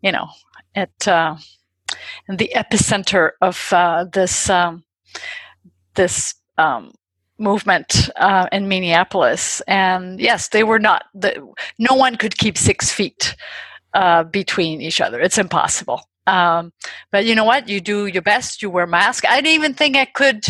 you 0.00 0.10
know, 0.10 0.28
at 0.74 1.06
uh, 1.06 1.36
in 2.28 2.36
the 2.38 2.50
epicenter 2.54 3.32
of 3.42 3.72
uh, 3.72 4.06
this 4.12 4.48
um, 4.48 4.84
this 5.94 6.34
um, 6.58 6.92
movement 7.38 8.08
uh, 8.16 8.48
in 8.50 8.68
Minneapolis, 8.68 9.60
and 9.62 10.18
yes, 10.18 10.48
they 10.48 10.64
were 10.64 10.78
not. 10.78 11.04
The, 11.14 11.46
no 11.78 11.94
one 11.94 12.16
could 12.16 12.38
keep 12.38 12.56
six 12.56 12.90
feet 12.90 13.36
uh, 13.92 14.24
between 14.24 14.80
each 14.80 15.00
other. 15.00 15.20
It's 15.20 15.38
impossible. 15.38 16.00
Um, 16.26 16.72
but 17.12 17.24
you 17.24 17.34
know 17.34 17.44
what? 17.44 17.68
You 17.68 17.80
do 17.80 18.06
your 18.06 18.22
best. 18.22 18.62
You 18.62 18.70
wear 18.70 18.86
mask. 18.86 19.24
I 19.28 19.36
didn't 19.40 19.54
even 19.54 19.74
think 19.74 19.96
I 19.96 20.06
could. 20.06 20.46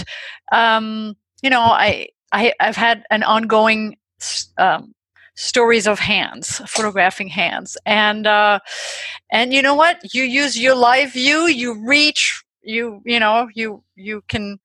Um, 0.52 1.16
you 1.42 1.50
know, 1.50 1.60
I, 1.60 2.08
I 2.32 2.52
I've 2.60 2.76
had 2.76 3.04
an 3.10 3.22
ongoing 3.22 3.96
um, 4.58 4.94
stories 5.34 5.86
of 5.86 5.98
hands, 5.98 6.60
photographing 6.66 7.28
hands, 7.28 7.76
and 7.86 8.26
uh, 8.26 8.60
and 9.30 9.52
you 9.52 9.62
know 9.62 9.74
what? 9.74 10.14
You 10.14 10.24
use 10.24 10.58
your 10.58 10.74
live 10.74 11.12
view. 11.12 11.46
You 11.46 11.86
reach. 11.86 12.42
You 12.66 13.00
you 13.05 13.20
know 13.20 13.48
you 13.55 13.85
you 13.94 14.22
can 14.29 14.59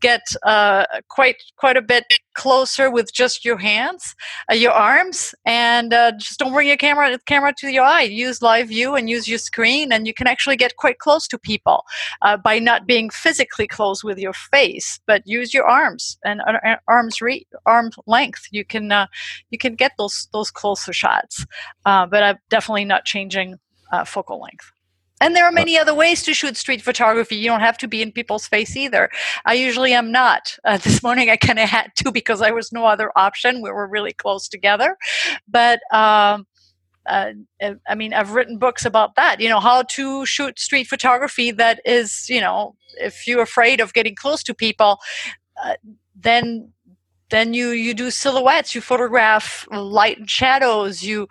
get 0.00 0.20
uh, 0.44 0.84
quite 1.08 1.36
quite 1.56 1.76
a 1.76 1.82
bit 1.82 2.04
closer 2.34 2.90
with 2.90 3.12
just 3.14 3.44
your 3.44 3.56
hands, 3.58 4.14
uh, 4.50 4.54
your 4.54 4.72
arms, 4.72 5.34
and 5.46 5.94
uh, 5.94 6.12
just 6.18 6.38
don't 6.38 6.52
bring 6.52 6.68
your 6.68 6.76
camera 6.76 7.18
camera 7.26 7.54
to 7.58 7.68
your 7.68 7.84
eye. 7.84 8.02
Use 8.02 8.42
live 8.42 8.68
view 8.68 8.94
and 8.96 9.08
use 9.08 9.28
your 9.28 9.38
screen, 9.38 9.92
and 9.92 10.06
you 10.06 10.12
can 10.12 10.26
actually 10.26 10.56
get 10.56 10.76
quite 10.76 10.98
close 10.98 11.28
to 11.28 11.38
people 11.38 11.84
uh, 12.22 12.36
by 12.36 12.58
not 12.58 12.86
being 12.86 13.08
physically 13.08 13.68
close 13.68 14.04
with 14.04 14.18
your 14.18 14.34
face, 14.34 15.00
but 15.06 15.22
use 15.24 15.54
your 15.54 15.66
arms 15.66 16.18
and 16.24 16.42
uh, 16.42 16.76
arms 16.88 17.22
re- 17.22 17.46
arm 17.66 17.90
length. 18.06 18.48
You 18.50 18.64
can 18.64 18.92
uh, 18.92 19.06
you 19.50 19.58
can 19.58 19.76
get 19.76 19.92
those 19.96 20.28
those 20.32 20.50
closer 20.50 20.92
shots, 20.92 21.46
but 21.84 22.22
I'm 22.22 22.38
definitely 22.50 22.84
not 22.84 23.04
changing 23.04 23.58
focal 24.06 24.40
length. 24.40 24.73
And 25.24 25.34
there 25.34 25.46
are 25.46 25.52
many 25.52 25.78
other 25.78 25.94
ways 25.94 26.22
to 26.24 26.34
shoot 26.34 26.54
street 26.54 26.82
photography. 26.82 27.36
You 27.36 27.46
don't 27.46 27.60
have 27.60 27.78
to 27.78 27.88
be 27.88 28.02
in 28.02 28.12
people's 28.12 28.46
face 28.46 28.76
either. 28.76 29.08
I 29.46 29.54
usually 29.54 29.94
am 29.94 30.12
not. 30.12 30.58
Uh, 30.66 30.76
this 30.84 31.02
morning 31.02 31.30
I 31.30 31.36
kind 31.36 31.58
of 31.58 31.66
had 31.66 31.92
to 31.96 32.12
because 32.12 32.40
there 32.40 32.54
was 32.54 32.72
no 32.72 32.84
other 32.84 33.10
option. 33.16 33.62
We 33.62 33.70
were 33.70 33.88
really 33.88 34.12
close 34.12 34.48
together. 34.48 34.98
But 35.48 35.80
um, 35.90 36.46
uh, 37.06 37.32
I 37.88 37.94
mean, 37.94 38.12
I've 38.12 38.32
written 38.32 38.58
books 38.58 38.84
about 38.84 39.14
that. 39.14 39.40
You 39.40 39.48
know, 39.48 39.60
how 39.60 39.84
to 39.96 40.26
shoot 40.26 40.58
street 40.58 40.88
photography 40.88 41.50
that 41.52 41.80
is, 41.86 42.26
you 42.28 42.42
know, 42.42 42.76
if 43.00 43.26
you're 43.26 43.40
afraid 43.40 43.80
of 43.80 43.94
getting 43.94 44.14
close 44.14 44.42
to 44.42 44.52
people, 44.52 44.98
uh, 45.64 45.76
then 46.14 46.70
then 47.30 47.54
you 47.54 47.70
you 47.70 47.94
do 47.94 48.10
silhouettes 48.10 48.74
you 48.74 48.80
photograph 48.80 49.66
light 49.70 50.18
and 50.18 50.30
shadows 50.30 51.02
you 51.02 51.26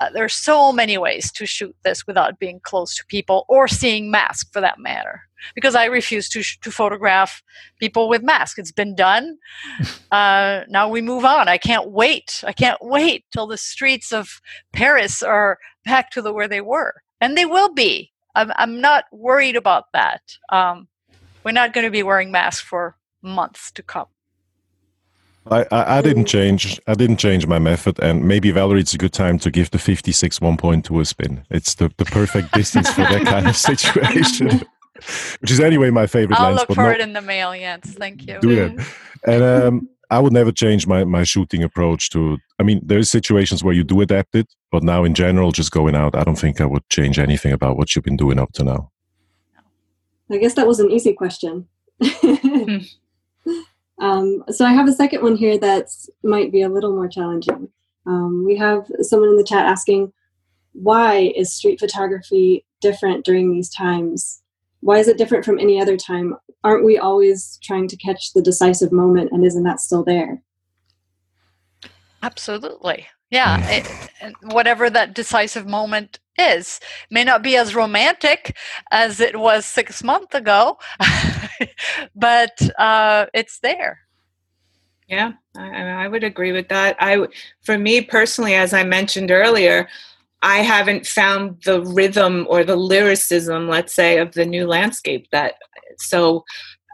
uh, 0.00 0.10
there's 0.12 0.34
so 0.34 0.72
many 0.72 0.98
ways 0.98 1.32
to 1.32 1.46
shoot 1.46 1.74
this 1.84 2.06
without 2.06 2.38
being 2.38 2.60
close 2.60 2.94
to 2.96 3.06
people 3.06 3.44
or 3.48 3.68
seeing 3.68 4.10
masks 4.10 4.48
for 4.52 4.60
that 4.60 4.78
matter. 4.78 5.22
Because 5.54 5.74
i 5.74 5.84
refuse 5.84 6.28
to 6.30 6.42
to 6.42 6.70
photograph 6.70 7.42
people 7.78 8.08
with 8.08 8.22
masks. 8.22 8.58
It's 8.58 8.72
been 8.72 8.94
done. 8.94 9.38
Uh, 10.10 10.64
now 10.70 10.88
we 10.88 11.02
move 11.02 11.26
on. 11.26 11.48
I 11.48 11.58
can't 11.58 11.90
wait. 11.90 12.42
I 12.46 12.54
can't 12.54 12.78
wait 12.80 13.26
till 13.30 13.46
the 13.46 13.58
streets 13.58 14.10
of 14.10 14.40
paris 14.72 15.22
are 15.22 15.58
back 15.84 16.10
to 16.12 16.22
the 16.22 16.32
where 16.32 16.48
they 16.48 16.62
were. 16.62 17.02
And 17.20 17.36
they 17.36 17.44
will 17.44 17.74
be. 17.74 18.10
I'm, 18.34 18.50
I'm 18.56 18.80
not 18.80 19.04
worried 19.12 19.54
about 19.54 19.84
that. 19.92 20.22
Um, 20.50 20.88
we're 21.44 21.52
not 21.52 21.74
going 21.74 21.84
to 21.84 21.90
be 21.90 22.02
wearing 22.02 22.30
masks 22.30 22.66
for 22.66 22.96
months 23.22 23.70
to 23.72 23.82
come 23.82 24.06
I, 25.50 25.66
I, 25.70 25.98
I, 25.98 26.02
didn't 26.02 26.26
change. 26.26 26.80
I 26.86 26.94
didn't 26.94 27.16
change 27.16 27.46
my 27.46 27.58
method, 27.58 27.98
and 28.00 28.26
maybe 28.26 28.50
Valerie, 28.50 28.80
it's 28.80 28.94
a 28.94 28.98
good 28.98 29.12
time 29.12 29.38
to 29.40 29.50
give 29.50 29.70
the 29.70 29.78
56 29.78 30.38
1.2 30.38 31.00
a 31.00 31.04
spin. 31.04 31.44
It's 31.50 31.74
the, 31.74 31.92
the 31.96 32.04
perfect 32.04 32.52
distance 32.52 32.90
for 32.90 33.02
that 33.02 33.26
kind 33.26 33.48
of 33.48 33.56
situation, 33.70 34.62
which 35.40 35.50
is 35.50 35.60
anyway 35.60 35.90
my 35.90 36.06
favorite. 36.06 36.38
I'll 36.38 36.48
lens, 36.52 36.68
look 36.68 36.74
for 36.74 36.92
it 36.92 37.00
in 37.00 37.12
the 37.12 37.22
mail. 37.22 37.54
Yes, 37.54 37.94
thank 37.94 38.26
you. 38.26 38.38
Do 38.40 38.50
it, 38.50 38.80
and 39.26 39.42
um, 39.42 39.88
I 40.10 40.18
would 40.18 40.32
never 40.32 40.52
change 40.52 40.86
my 40.86 41.04
my 41.04 41.24
shooting 41.24 41.62
approach 41.62 42.10
to. 42.10 42.38
I 42.58 42.62
mean, 42.62 42.80
there's 42.84 43.10
situations 43.10 43.64
where 43.64 43.74
you 43.74 43.84
do 43.84 44.00
adapt 44.00 44.34
it, 44.34 44.52
but 44.70 44.82
now 44.82 45.04
in 45.04 45.14
general, 45.14 45.52
just 45.52 45.70
going 45.70 45.94
out, 45.94 46.14
I 46.14 46.24
don't 46.24 46.38
think 46.38 46.60
I 46.60 46.66
would 46.66 46.88
change 46.88 47.18
anything 47.18 47.52
about 47.52 47.76
what 47.76 47.94
you've 47.94 48.04
been 48.04 48.16
doing 48.16 48.38
up 48.38 48.52
to 48.54 48.64
now. 48.64 48.90
I 50.30 50.36
guess 50.36 50.54
that 50.54 50.66
was 50.66 50.78
an 50.78 50.90
easy 50.90 51.14
question. 51.14 51.68
Um, 54.00 54.44
so 54.50 54.64
I 54.64 54.72
have 54.72 54.88
a 54.88 54.92
second 54.92 55.22
one 55.22 55.36
here 55.36 55.58
that 55.58 55.88
might 56.22 56.52
be 56.52 56.62
a 56.62 56.68
little 56.68 56.94
more 56.94 57.08
challenging. 57.08 57.68
Um, 58.06 58.44
we 58.46 58.56
have 58.56 58.86
someone 59.00 59.30
in 59.30 59.36
the 59.36 59.44
chat 59.44 59.66
asking, 59.66 60.12
why 60.72 61.32
is 61.36 61.52
street 61.52 61.80
photography 61.80 62.64
different 62.80 63.24
during 63.24 63.52
these 63.52 63.70
times? 63.70 64.42
Why 64.80 64.98
is 64.98 65.08
it 65.08 65.18
different 65.18 65.44
from 65.44 65.58
any 65.58 65.80
other 65.80 65.96
time? 65.96 66.36
Aren't 66.62 66.84
we 66.84 66.98
always 66.98 67.58
trying 67.62 67.88
to 67.88 67.96
catch 67.96 68.32
the 68.32 68.42
decisive 68.42 68.92
moment 68.92 69.30
and 69.32 69.44
isn't 69.44 69.64
that 69.64 69.80
still 69.80 70.04
there? 70.04 70.42
Absolutely. 72.22 73.06
Yeah. 73.30 73.66
It, 73.68 73.86
whatever 74.42 74.90
that 74.90 75.14
decisive 75.14 75.66
moment 75.66 76.18
is 76.38 76.80
may 77.10 77.24
not 77.24 77.42
be 77.42 77.56
as 77.56 77.74
romantic 77.74 78.56
as 78.90 79.20
it 79.20 79.38
was 79.38 79.66
six 79.66 80.02
months 80.02 80.34
ago 80.34 80.78
but 82.14 82.58
uh, 82.78 83.26
it's 83.34 83.58
there 83.60 84.00
yeah 85.08 85.32
I, 85.56 86.04
I 86.04 86.08
would 86.08 86.24
agree 86.24 86.52
with 86.52 86.68
that 86.68 86.96
i 87.00 87.26
for 87.62 87.78
me 87.78 88.02
personally 88.02 88.54
as 88.54 88.72
i 88.72 88.84
mentioned 88.84 89.30
earlier 89.30 89.88
i 90.42 90.58
haven't 90.58 91.06
found 91.06 91.62
the 91.64 91.82
rhythm 91.82 92.46
or 92.48 92.62
the 92.62 92.76
lyricism 92.76 93.68
let's 93.68 93.94
say 93.94 94.18
of 94.18 94.32
the 94.32 94.46
new 94.46 94.66
landscape 94.66 95.26
that 95.32 95.54
so 95.98 96.44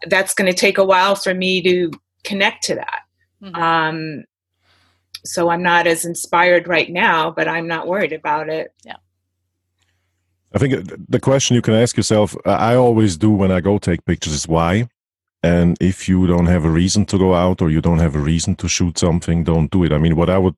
that's 0.07 0.35
going 0.35 0.51
to 0.51 0.59
take 0.59 0.79
a 0.79 0.85
while 0.85 1.15
for 1.15 1.35
me 1.35 1.61
to 1.63 1.91
connect 2.25 2.65
to 2.65 2.75
that 2.77 3.01
mm-hmm. 3.43 3.55
um, 3.57 4.25
so 5.25 5.51
i'm 5.51 5.63
not 5.63 5.87
as 5.87 6.05
inspired 6.05 6.69
right 6.69 6.91
now 6.91 7.31
but 7.31 7.49
i'm 7.49 7.67
not 7.67 7.87
worried 7.87 8.13
about 8.13 8.49
it 8.49 8.73
yeah 8.85 8.97
I 10.55 10.59
think 10.59 10.89
the 11.09 11.19
question 11.19 11.57
you 11.57 11.63
can 11.63 11.75
ask 11.75 11.97
yourself, 11.97 12.37
I 12.47 12.77
always 12.77 13.17
do 13.17 13.31
when 13.31 13.51
I 13.51 13.61
go 13.61 13.79
take 13.79 14.05
pictures, 14.05 14.33
is 14.33 14.47
why. 14.47 14.89
And 15.43 15.77
if 15.81 16.09
you 16.09 16.27
don't 16.27 16.47
have 16.47 16.65
a 16.65 16.71
reason 16.71 17.05
to 17.07 17.19
go 17.19 17.35
out 17.35 17.61
or 17.61 17.71
you 17.71 17.81
don't 17.81 17.99
have 17.99 18.15
a 18.15 18.21
reason 18.21 18.55
to 18.57 18.69
shoot 18.69 18.97
something, 18.97 19.43
don't 19.43 19.71
do 19.71 19.83
it. 19.85 19.93
I 19.93 19.99
mean, 19.99 20.15
what 20.17 20.31
I 20.31 20.39
would, 20.39 20.55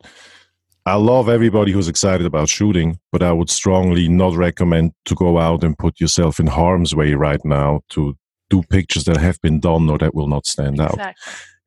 I 0.84 0.96
love 0.96 1.28
everybody 1.28 1.72
who's 1.72 1.88
excited 1.88 2.26
about 2.26 2.50
shooting, 2.50 3.00
but 3.10 3.22
I 3.22 3.32
would 3.32 3.48
strongly 3.48 4.06
not 4.06 4.36
recommend 4.36 4.92
to 5.06 5.14
go 5.14 5.38
out 5.38 5.64
and 5.64 5.76
put 5.76 5.98
yourself 5.98 6.38
in 6.38 6.46
harm's 6.46 6.94
way 6.94 7.14
right 7.14 7.44
now 7.44 7.80
to 7.90 8.16
do 8.50 8.62
pictures 8.64 9.04
that 9.04 9.16
have 9.16 9.40
been 9.40 9.60
done 9.60 9.88
or 9.88 9.98
that 9.98 10.14
will 10.14 10.28
not 10.28 10.46
stand 10.46 10.76
exactly. 10.76 11.02
out. 11.02 11.14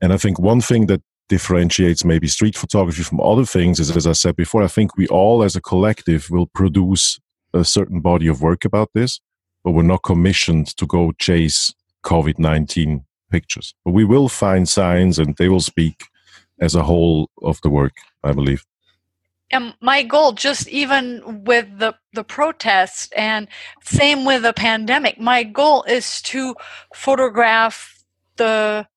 And 0.02 0.14
I 0.14 0.18
think 0.18 0.40
one 0.40 0.62
thing 0.62 0.86
that 0.86 1.02
differentiates 1.30 2.04
maybe 2.04 2.28
street 2.28 2.58
photography 2.58 3.04
from 3.04 3.22
other 3.22 3.46
things 3.46 3.80
is, 3.80 3.96
as 3.96 4.06
I 4.06 4.12
said 4.12 4.36
before, 4.36 4.64
I 4.64 4.68
think 4.68 4.98
we 4.98 5.08
all 5.08 5.44
as 5.44 5.56
a 5.56 5.62
collective 5.62 6.30
will 6.30 6.48
produce 6.48 7.20
a 7.54 7.64
certain 7.64 8.02
body 8.02 8.28
of 8.28 8.42
work 8.42 8.66
about 8.66 8.90
this, 8.94 9.22
but 9.64 9.72
we're 9.72 9.84
not 9.84 10.04
commissioned 10.04 10.68
to 10.78 10.86
go 10.86 11.14
chase 11.14 11.74
COVID 12.04 12.40
19 12.40 13.06
pictures. 13.32 13.74
But 13.86 13.94
we 13.94 14.04
will 14.04 14.28
find 14.28 14.68
signs 14.68 15.20
and 15.20 15.36
they 15.38 15.50
will 15.50 15.62
speak 15.62 16.06
as 16.60 16.76
a 16.76 16.84
whole 16.84 17.30
of 17.42 17.62
the 17.62 17.70
work, 17.70 17.94
I 18.24 18.34
believe. 18.34 18.66
And 19.52 19.74
my 19.82 20.04
goal, 20.04 20.34
just 20.34 20.68
even 20.68 21.44
with 21.46 21.80
the, 21.80 21.96
the 22.14 22.24
protests 22.24 23.10
and 23.16 23.48
same 23.84 24.26
with 24.26 24.44
the 24.44 24.54
pandemic, 24.54 25.20
my 25.20 25.44
goal 25.44 25.84
is 25.84 26.22
to 26.24 26.56
photograph 26.94 28.04
the 28.36 28.88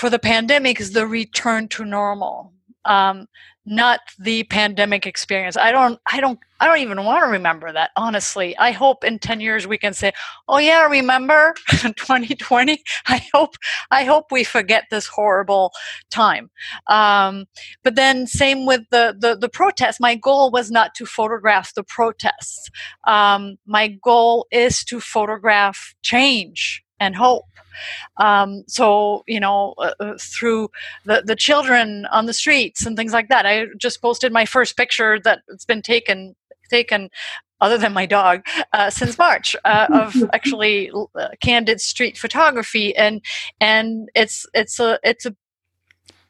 for 0.00 0.08
the 0.08 0.18
pandemic 0.18 0.80
is 0.80 0.92
the 0.92 1.06
return 1.06 1.68
to 1.68 1.84
normal. 1.84 2.54
Um, 2.86 3.26
not 3.66 4.00
the 4.18 4.44
pandemic 4.44 5.06
experience. 5.06 5.58
I 5.58 5.72
don't 5.72 6.00
I 6.10 6.22
don't 6.22 6.38
I 6.58 6.66
don't 6.66 6.78
even 6.78 7.04
want 7.04 7.22
to 7.22 7.30
remember 7.30 7.70
that 7.70 7.90
honestly. 7.98 8.56
I 8.56 8.70
hope 8.70 9.04
in 9.04 9.18
10 9.18 9.40
years 9.40 9.66
we 9.66 9.76
can 9.76 9.92
say, 9.92 10.12
"Oh 10.48 10.56
yeah, 10.56 10.86
remember 10.86 11.52
2020?" 11.68 12.82
I 13.08 13.20
hope 13.34 13.56
I 13.90 14.04
hope 14.04 14.32
we 14.32 14.42
forget 14.42 14.84
this 14.90 15.06
horrible 15.06 15.70
time. 16.10 16.50
Um, 16.88 17.44
but 17.84 17.94
then 17.94 18.26
same 18.26 18.64
with 18.64 18.80
the 18.90 19.14
the 19.20 19.36
the 19.36 19.50
protests. 19.50 20.00
My 20.00 20.14
goal 20.14 20.50
was 20.50 20.70
not 20.70 20.94
to 20.94 21.04
photograph 21.04 21.74
the 21.74 21.84
protests. 21.84 22.70
Um, 23.06 23.56
my 23.66 23.88
goal 24.02 24.46
is 24.50 24.82
to 24.84 24.98
photograph 24.98 25.94
change 26.00 26.82
and 27.00 27.16
hope. 27.16 27.46
Um, 28.18 28.64
so 28.68 29.24
you 29.26 29.40
know, 29.40 29.74
uh, 29.78 29.94
uh, 29.98 30.18
through 30.18 30.70
the 31.06 31.22
the 31.24 31.36
children 31.36 32.06
on 32.06 32.26
the 32.26 32.34
streets 32.34 32.86
and 32.86 32.96
things 32.96 33.12
like 33.12 33.28
that. 33.28 33.46
I 33.46 33.66
just 33.78 34.02
posted 34.02 34.32
my 34.32 34.44
first 34.44 34.76
picture 34.76 35.18
that's 35.18 35.64
been 35.64 35.82
taken 35.82 36.36
taken 36.68 37.10
other 37.60 37.76
than 37.76 37.92
my 37.92 38.06
dog, 38.06 38.42
uh, 38.72 38.90
since 38.90 39.18
March 39.18 39.54
uh, 39.64 39.86
of 39.92 40.16
actually 40.32 40.90
uh, 41.14 41.28
candid 41.40 41.80
street 41.80 42.18
photography, 42.18 42.94
and 42.96 43.22
and 43.60 44.08
it's 44.14 44.46
it's 44.54 44.78
a 44.80 44.98
it's 45.02 45.26
a 45.26 45.34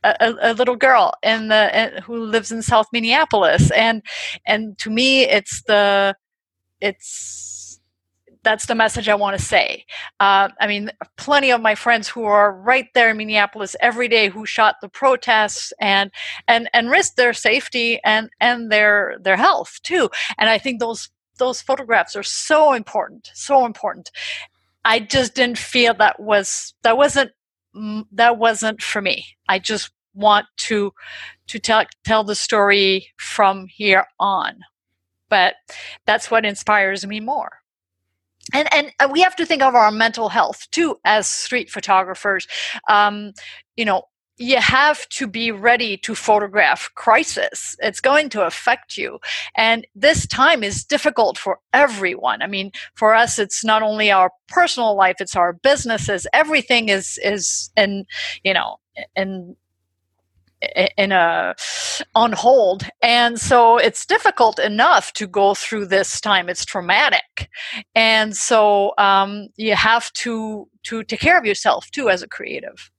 a, 0.02 0.34
a, 0.40 0.54
little 0.54 0.76
girl 0.76 1.12
in 1.22 1.48
the 1.48 2.02
who 2.04 2.24
lives 2.24 2.50
in 2.50 2.62
South 2.62 2.86
Minneapolis, 2.92 3.70
and 3.72 4.02
and 4.46 4.78
to 4.78 4.90
me, 4.90 5.22
it's 5.22 5.62
the 5.66 6.16
it's 6.80 7.59
that's 8.42 8.66
the 8.66 8.74
message 8.74 9.08
I 9.08 9.14
want 9.14 9.38
to 9.38 9.44
say. 9.44 9.84
Uh, 10.18 10.48
I 10.60 10.66
mean, 10.66 10.90
plenty 11.16 11.50
of 11.50 11.60
my 11.60 11.74
friends 11.74 12.08
who 12.08 12.24
are 12.24 12.52
right 12.52 12.86
there 12.94 13.10
in 13.10 13.16
Minneapolis 13.16 13.76
every 13.80 14.08
day 14.08 14.28
who 14.28 14.46
shot 14.46 14.76
the 14.80 14.88
protests 14.88 15.72
and 15.80 16.10
and 16.48 16.68
and 16.72 16.90
risked 16.90 17.16
their 17.16 17.32
safety 17.32 18.00
and 18.04 18.30
and 18.40 18.70
their 18.70 19.16
their 19.20 19.36
health 19.36 19.80
too. 19.82 20.10
And 20.38 20.48
I 20.48 20.58
think 20.58 20.80
those 20.80 21.10
those 21.38 21.60
photographs 21.60 22.16
are 22.16 22.22
so 22.22 22.72
important, 22.72 23.30
so 23.34 23.64
important. 23.66 24.10
I 24.84 25.00
just 25.00 25.34
didn't 25.34 25.58
feel 25.58 25.94
that 25.94 26.20
was 26.20 26.74
that 26.82 26.96
wasn't 26.96 27.32
that 28.12 28.38
wasn't 28.38 28.82
for 28.82 29.02
me. 29.02 29.26
I 29.48 29.58
just 29.58 29.90
want 30.14 30.46
to 30.56 30.92
to 31.48 31.58
tell 31.58 31.84
tell 32.04 32.24
the 32.24 32.34
story 32.34 33.08
from 33.16 33.66
here 33.68 34.06
on 34.18 34.60
but 35.28 35.54
that's 36.04 36.30
what 36.30 36.44
inspires 36.44 37.06
me 37.06 37.20
more 37.20 37.59
and 38.52 38.72
and 38.72 38.92
uh, 39.00 39.08
we 39.10 39.20
have 39.22 39.36
to 39.36 39.46
think 39.46 39.62
of 39.62 39.74
our 39.74 39.90
mental 39.90 40.28
health 40.28 40.66
too 40.70 40.98
as 41.04 41.28
street 41.28 41.70
photographers. 41.70 42.46
Um, 42.88 43.32
you 43.76 43.84
know 43.84 44.04
you 44.42 44.56
have 44.56 45.06
to 45.10 45.26
be 45.26 45.52
ready 45.52 45.98
to 45.98 46.14
photograph 46.14 46.88
crisis. 46.94 47.76
It's 47.80 48.00
going 48.00 48.30
to 48.30 48.46
affect 48.46 48.96
you. 48.96 49.18
And 49.54 49.86
this 49.94 50.26
time 50.26 50.64
is 50.64 50.82
difficult 50.82 51.36
for 51.36 51.58
everyone. 51.74 52.40
I 52.42 52.46
mean 52.46 52.72
for 52.94 53.14
us 53.14 53.38
it's 53.38 53.64
not 53.64 53.82
only 53.82 54.10
our 54.10 54.30
personal 54.48 54.96
life 54.96 55.16
it's 55.20 55.36
our 55.36 55.52
businesses. 55.52 56.26
Everything 56.32 56.88
is 56.88 57.18
is 57.22 57.70
in 57.76 58.06
you 58.42 58.54
know 58.54 58.76
in 59.14 59.56
in 60.96 61.10
a 61.12 61.54
on 62.14 62.32
hold 62.32 62.84
and 63.02 63.40
so 63.40 63.78
it's 63.78 64.04
difficult 64.04 64.58
enough 64.58 65.12
to 65.14 65.26
go 65.26 65.54
through 65.54 65.86
this 65.86 66.20
time 66.20 66.48
it's 66.48 66.64
traumatic 66.64 67.48
and 67.94 68.36
so 68.36 68.92
um, 68.98 69.48
you 69.56 69.74
have 69.74 70.12
to 70.12 70.68
to 70.82 71.02
take 71.04 71.20
care 71.20 71.38
of 71.38 71.46
yourself 71.46 71.90
too 71.92 72.10
as 72.10 72.22
a 72.22 72.28
creative 72.28 72.90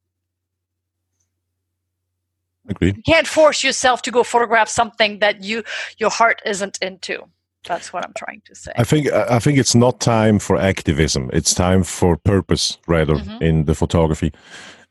Agreed. 2.68 2.98
you 2.98 3.04
can't 3.04 3.28
force 3.28 3.64
yourself 3.64 4.02
to 4.04 4.12
go 4.12 4.24
photograph 4.24 4.70
something 4.70 5.20
that 5.20 5.44
you 5.44 5.64
your 5.98 6.10
heart 6.10 6.42
isn't 6.46 6.78
into 6.82 7.24
that's 7.68 7.94
what 7.94 8.04
i'm 8.04 8.14
trying 8.18 8.42
to 8.46 8.56
say 8.56 8.72
I 8.76 8.84
think 8.84 9.12
I 9.12 9.38
think 9.40 9.60
it's 9.60 9.76
not 9.76 10.00
time 10.00 10.40
for 10.40 10.58
activism. 10.58 11.30
It's 11.32 11.54
time 11.54 11.84
for 11.84 12.18
purpose, 12.18 12.80
rather, 12.88 13.16
Mhm. 13.16 13.42
in 13.42 13.66
the 13.66 13.76
photography. 13.76 14.32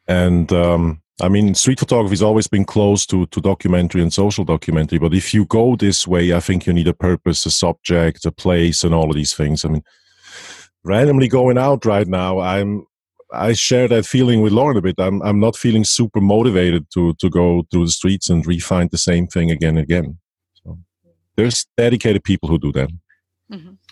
And 0.07 0.53
um, 0.53 1.01
I 1.21 1.29
mean, 1.29 1.55
street 1.55 1.79
photography 1.79 2.13
has 2.13 2.23
always 2.23 2.49
been 2.49 2.65
close 2.65 3.07
to 3.07 3.27
to 3.27 3.41
documentary 3.41 4.03
and 4.03 4.13
social 4.13 4.45
documentary. 4.45 4.99
But 4.99 5.15
if 5.15 5.35
you 5.35 5.45
go 5.45 5.77
this 5.77 6.07
way, 6.07 6.33
I 6.33 6.41
think 6.41 6.67
you 6.67 6.73
need 6.73 6.89
a 6.89 6.95
purpose, 6.95 7.47
a 7.47 7.51
subject, 7.51 8.25
a 8.25 8.33
place, 8.33 8.85
and 8.85 8.95
all 8.95 9.11
of 9.11 9.17
these 9.17 9.35
things. 9.35 9.65
I 9.65 9.69
mean, 9.69 9.83
randomly 10.85 11.29
going 11.29 11.59
out 11.59 11.85
right 11.85 12.09
now, 12.09 12.41
I'm. 12.41 12.87
I 13.33 13.53
share 13.53 13.87
that 13.87 14.07
feeling 14.07 14.43
with 14.43 14.53
Lauren 14.53 14.77
a 14.77 14.83
bit. 14.83 14.97
I'm 14.99 15.23
I'm 15.23 15.39
not 15.39 15.57
feeling 15.57 15.85
super 15.85 16.21
motivated 16.21 16.87
to 16.95 17.15
to 17.15 17.31
go 17.31 17.63
through 17.71 17.87
the 17.87 17.93
streets 17.93 18.29
and 18.29 18.45
re-find 18.45 18.91
the 18.91 18.99
same 18.99 19.29
thing 19.29 19.53
again 19.53 19.77
and 19.77 19.85
again. 19.85 20.19
So 20.55 20.79
there's 21.37 21.67
dedicated 21.77 22.25
people 22.25 22.49
who 22.49 22.59
do 22.59 22.73
that. 22.73 22.91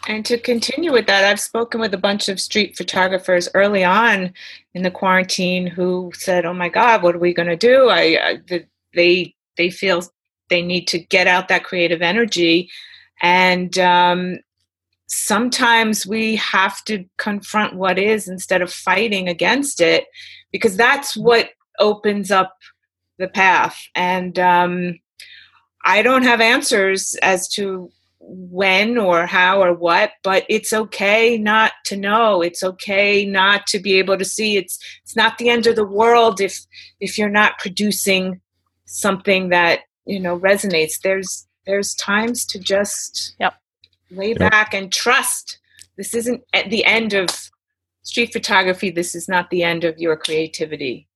And 0.07 0.25
to 0.27 0.39
continue 0.39 0.93
with 0.93 1.07
that, 1.07 1.25
I've 1.25 1.41
spoken 1.41 1.81
with 1.81 1.93
a 1.93 1.99
bunch 1.99 2.29
of 2.29 2.41
street 2.41 2.77
photographers 2.77 3.49
early 3.55 3.83
on 3.85 4.33
in 4.73 4.83
the 4.83 4.91
quarantine 4.91 5.67
who 5.67 6.13
said, 6.15 6.47
"Oh 6.47 6.55
my 6.55 6.69
God, 6.69 7.03
what 7.03 7.17
are 7.17 7.21
we 7.21 7.35
going 7.35 7.49
to 7.49 7.57
do?" 7.57 7.89
I, 7.89 8.01
I 8.01 8.39
the, 8.47 8.65
they 8.95 9.35
they 9.57 9.71
feel 9.71 10.03
they 10.49 10.63
need 10.63 10.87
to 10.89 10.99
get 10.99 11.27
out 11.27 11.49
that 11.49 11.65
creative 11.65 12.03
energy, 12.03 12.71
and 13.21 13.77
um, 13.79 14.39
sometimes 15.09 16.07
we 16.07 16.37
have 16.37 16.85
to 16.85 17.05
confront 17.17 17.75
what 17.75 17.99
is 17.99 18.29
instead 18.29 18.63
of 18.63 18.73
fighting 18.73 19.29
against 19.29 19.81
it, 19.81 20.05
because 20.53 20.77
that's 20.77 21.17
what 21.17 21.51
opens 21.81 22.31
up 22.31 22.57
the 23.19 23.29
path. 23.29 23.79
And 23.95 24.39
um, 24.39 24.99
I 25.85 26.03
don't 26.03 26.23
have 26.23 26.41
answers 26.41 27.15
as 27.23 27.49
to 27.51 27.91
when 28.21 28.99
or 28.99 29.27
how 29.27 29.63
or 29.63 29.73
what 29.75 30.13
but 30.25 30.45
it's 30.49 30.73
okay 30.73 31.39
not 31.39 31.73
to 31.87 31.97
know. 31.97 32.43
It's 32.43 32.63
okay 32.63 33.25
not 33.25 33.67
to 33.69 33.79
be 33.79 33.95
able 33.99 34.19
to 34.19 34.25
see. 34.25 34.57
It's 34.57 34.79
it's 35.03 35.17
not 35.17 35.39
the 35.39 35.49
end 35.51 35.67
of 35.67 35.77
the 35.77 35.87
world 35.87 36.41
if 36.41 36.59
if 37.01 37.19
you're 37.19 37.31
not 37.31 37.59
producing 37.59 38.41
something 38.87 39.51
that 39.51 39.81
you 40.07 40.21
know 40.21 40.39
resonates. 40.39 41.01
There's 41.03 41.47
there's 41.67 41.95
times 41.95 42.45
to 42.47 42.59
just 42.59 43.35
Yep. 43.41 43.55
lay 44.11 44.35
Yep. 44.39 44.51
back 44.51 44.75
and 44.75 44.93
trust. 44.93 45.59
This 45.97 46.15
isn't 46.15 46.43
at 46.55 46.71
the 46.71 46.85
end 46.85 47.15
of 47.15 47.29
street 48.03 48.33
photography. 48.33 48.91
This 48.91 49.15
is 49.15 49.29
not 49.29 49.51
the 49.51 49.63
end 49.65 49.85
of 49.85 49.99
your 49.99 50.17
creativity 50.17 51.08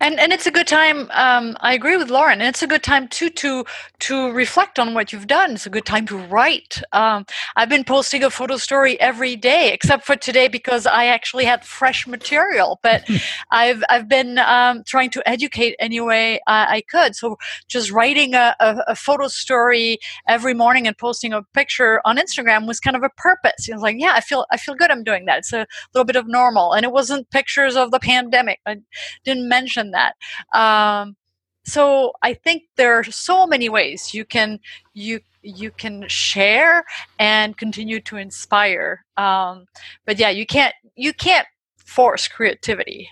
and 0.00 0.18
and 0.18 0.32
it's 0.32 0.46
a 0.46 0.50
good 0.50 0.66
time 0.66 1.10
um, 1.12 1.56
i 1.60 1.74
agree 1.74 1.96
with 1.96 2.10
lauren 2.10 2.40
and 2.40 2.48
it's 2.48 2.62
a 2.62 2.66
good 2.66 2.82
time 2.82 3.08
too 3.08 3.30
to 3.30 3.64
to 4.00 4.30
reflect 4.32 4.78
on 4.78 4.92
what 4.92 5.12
you've 5.12 5.26
done. 5.26 5.52
It's 5.52 5.64
a 5.66 5.70
good 5.70 5.86
time 5.86 6.06
to 6.08 6.16
write. 6.16 6.82
Um, 6.92 7.24
i've 7.56 7.68
been 7.68 7.84
posting 7.84 8.22
a 8.22 8.30
photo 8.30 8.56
story 8.56 9.00
every 9.00 9.36
day 9.36 9.72
except 9.72 10.04
for 10.04 10.16
today 10.16 10.48
because 10.48 10.86
i 10.86 11.06
actually 11.06 11.44
had 11.44 11.64
fresh 11.64 12.06
material 12.06 12.78
but 12.82 13.04
i've 13.50 13.82
i've 13.88 14.08
been 14.08 14.38
um, 14.38 14.82
trying 14.86 15.10
to 15.10 15.26
educate 15.28 15.74
any 15.78 16.00
way 16.00 16.40
I, 16.46 16.76
I 16.76 16.80
could. 16.82 17.16
So 17.16 17.36
just 17.68 17.90
writing 17.90 18.34
a, 18.34 18.54
a, 18.60 18.76
a 18.88 18.96
photo 18.96 19.28
story 19.28 19.98
every 20.28 20.54
morning 20.54 20.86
and 20.86 20.96
posting 20.96 21.32
a 21.32 21.42
picture 21.42 22.00
on 22.04 22.16
instagram 22.16 22.66
was 22.66 22.80
kind 22.80 22.96
of 22.96 23.02
a 23.02 23.10
purpose. 23.16 23.68
It 23.68 23.74
was 23.74 23.82
like 23.82 23.96
yeah 23.98 24.12
i 24.14 24.20
feel 24.20 24.46
i 24.50 24.56
feel 24.56 24.74
good 24.74 24.90
i'm 24.90 25.04
doing 25.04 25.24
that. 25.26 25.38
It's 25.38 25.52
a 25.52 25.66
little 25.94 26.04
bit 26.04 26.16
of 26.16 26.26
normal 26.26 26.72
and 26.72 26.84
it 26.84 26.92
wasn't 26.92 27.30
pictures 27.30 27.76
of 27.76 27.90
the 27.90 28.00
pandemic. 28.00 28.60
I 28.66 28.76
didn't 29.24 29.48
mention 29.48 29.63
that. 29.92 30.14
Um, 30.52 31.16
so 31.64 32.12
I 32.22 32.34
think 32.34 32.64
there 32.76 32.98
are 32.98 33.04
so 33.04 33.46
many 33.46 33.68
ways 33.68 34.12
you 34.12 34.24
can 34.24 34.60
you 34.92 35.20
you 35.42 35.70
can 35.70 36.06
share 36.08 36.84
and 37.18 37.56
continue 37.56 38.00
to 38.00 38.16
inspire. 38.16 39.04
Um, 39.16 39.66
but 40.06 40.18
yeah, 40.18 40.30
you 40.30 40.46
can't 40.46 40.74
you 40.96 41.12
can't 41.12 41.46
force 41.76 42.28
creativity. 42.28 43.08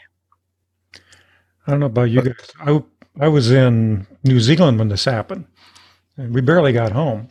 I 1.67 1.71
don't 1.71 1.81
know 1.81 1.87
about 1.87 2.11
you 2.11 2.23
guys. 2.23 2.51
I, 2.61 2.83
I 3.21 3.29
was 3.29 3.51
in 3.51 4.07
New 4.25 4.41
Zealand 4.41 4.79
when 4.79 4.88
this 4.88 5.05
happened, 5.05 5.47
and 6.17 6.35
we 6.35 6.41
barely 6.41 6.73
got 6.73 6.93
home. 6.93 7.29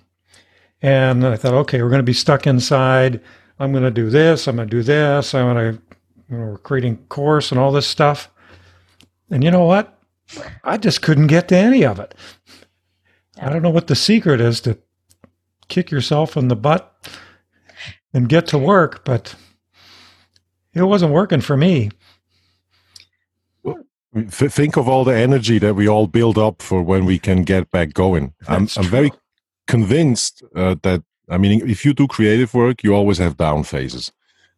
And 0.82 1.26
I 1.26 1.36
thought, 1.36 1.54
okay, 1.54 1.82
we're 1.82 1.90
going 1.90 2.00
to 2.00 2.04
be 2.04 2.14
stuck 2.14 2.48
inside. 2.48 3.22
I'm 3.60 3.72
going 3.72 3.84
to 3.84 3.92
do 3.92 4.10
this. 4.10 4.48
I'm 4.48 4.56
going 4.56 4.68
to 4.68 4.76
do 4.76 4.82
this. 4.82 5.36
I'm 5.36 5.54
going 5.54 5.74
to, 5.74 5.82
you 6.30 6.38
know, 6.38 6.46
we're 6.52 6.58
creating 6.58 6.98
course 7.10 7.52
and 7.52 7.60
all 7.60 7.72
this 7.72 7.86
stuff. 7.86 8.31
And 9.32 9.44
you 9.44 9.50
know 9.50 9.65
what? 9.65 9.98
I 10.63 10.78
just 10.78 11.02
couldn't 11.02 11.28
get 11.28 11.48
to 11.48 11.58
any 11.58 11.84
of 11.84 12.00
it. 12.00 12.13
I 13.39 13.50
don't 13.50 13.63
know 13.63 13.70
what 13.70 13.88
the 13.88 13.96
secret 13.96 14.39
is 14.39 14.62
to 14.62 14.78
kick 15.67 15.89
yourself 15.89 16.38
in 16.38 16.50
the 16.50 16.56
butt 16.56 16.94
and 18.13 18.30
get 18.30 18.46
to 18.48 18.58
work, 18.58 19.04
but 19.06 19.34
it 20.74 20.84
wasn't 20.84 21.13
working 21.13 21.41
for 21.41 21.58
me. 21.58 21.89
Think 24.30 24.76
of 24.76 24.89
all 24.89 25.06
the 25.06 25.15
energy 25.15 25.58
that 25.60 25.74
we 25.74 25.88
all 25.88 26.06
build 26.06 26.38
up 26.38 26.62
for 26.62 26.84
when 26.84 27.06
we 27.06 27.17
can 27.17 27.44
get 27.44 27.72
back 27.72 27.94
going. 27.94 28.34
I'm, 28.50 28.67
I'm 28.76 28.84
very 28.84 29.12
convinced 29.67 30.44
uh, 30.54 30.76
that, 30.84 31.02
I 31.30 31.38
mean, 31.38 31.70
if 31.70 31.86
you 31.86 31.94
do 31.94 32.08
creative 32.08 32.54
work, 32.54 32.84
you 32.84 32.94
always 32.94 33.20
have 33.20 33.38
down 33.38 33.63
phases. 33.63 34.12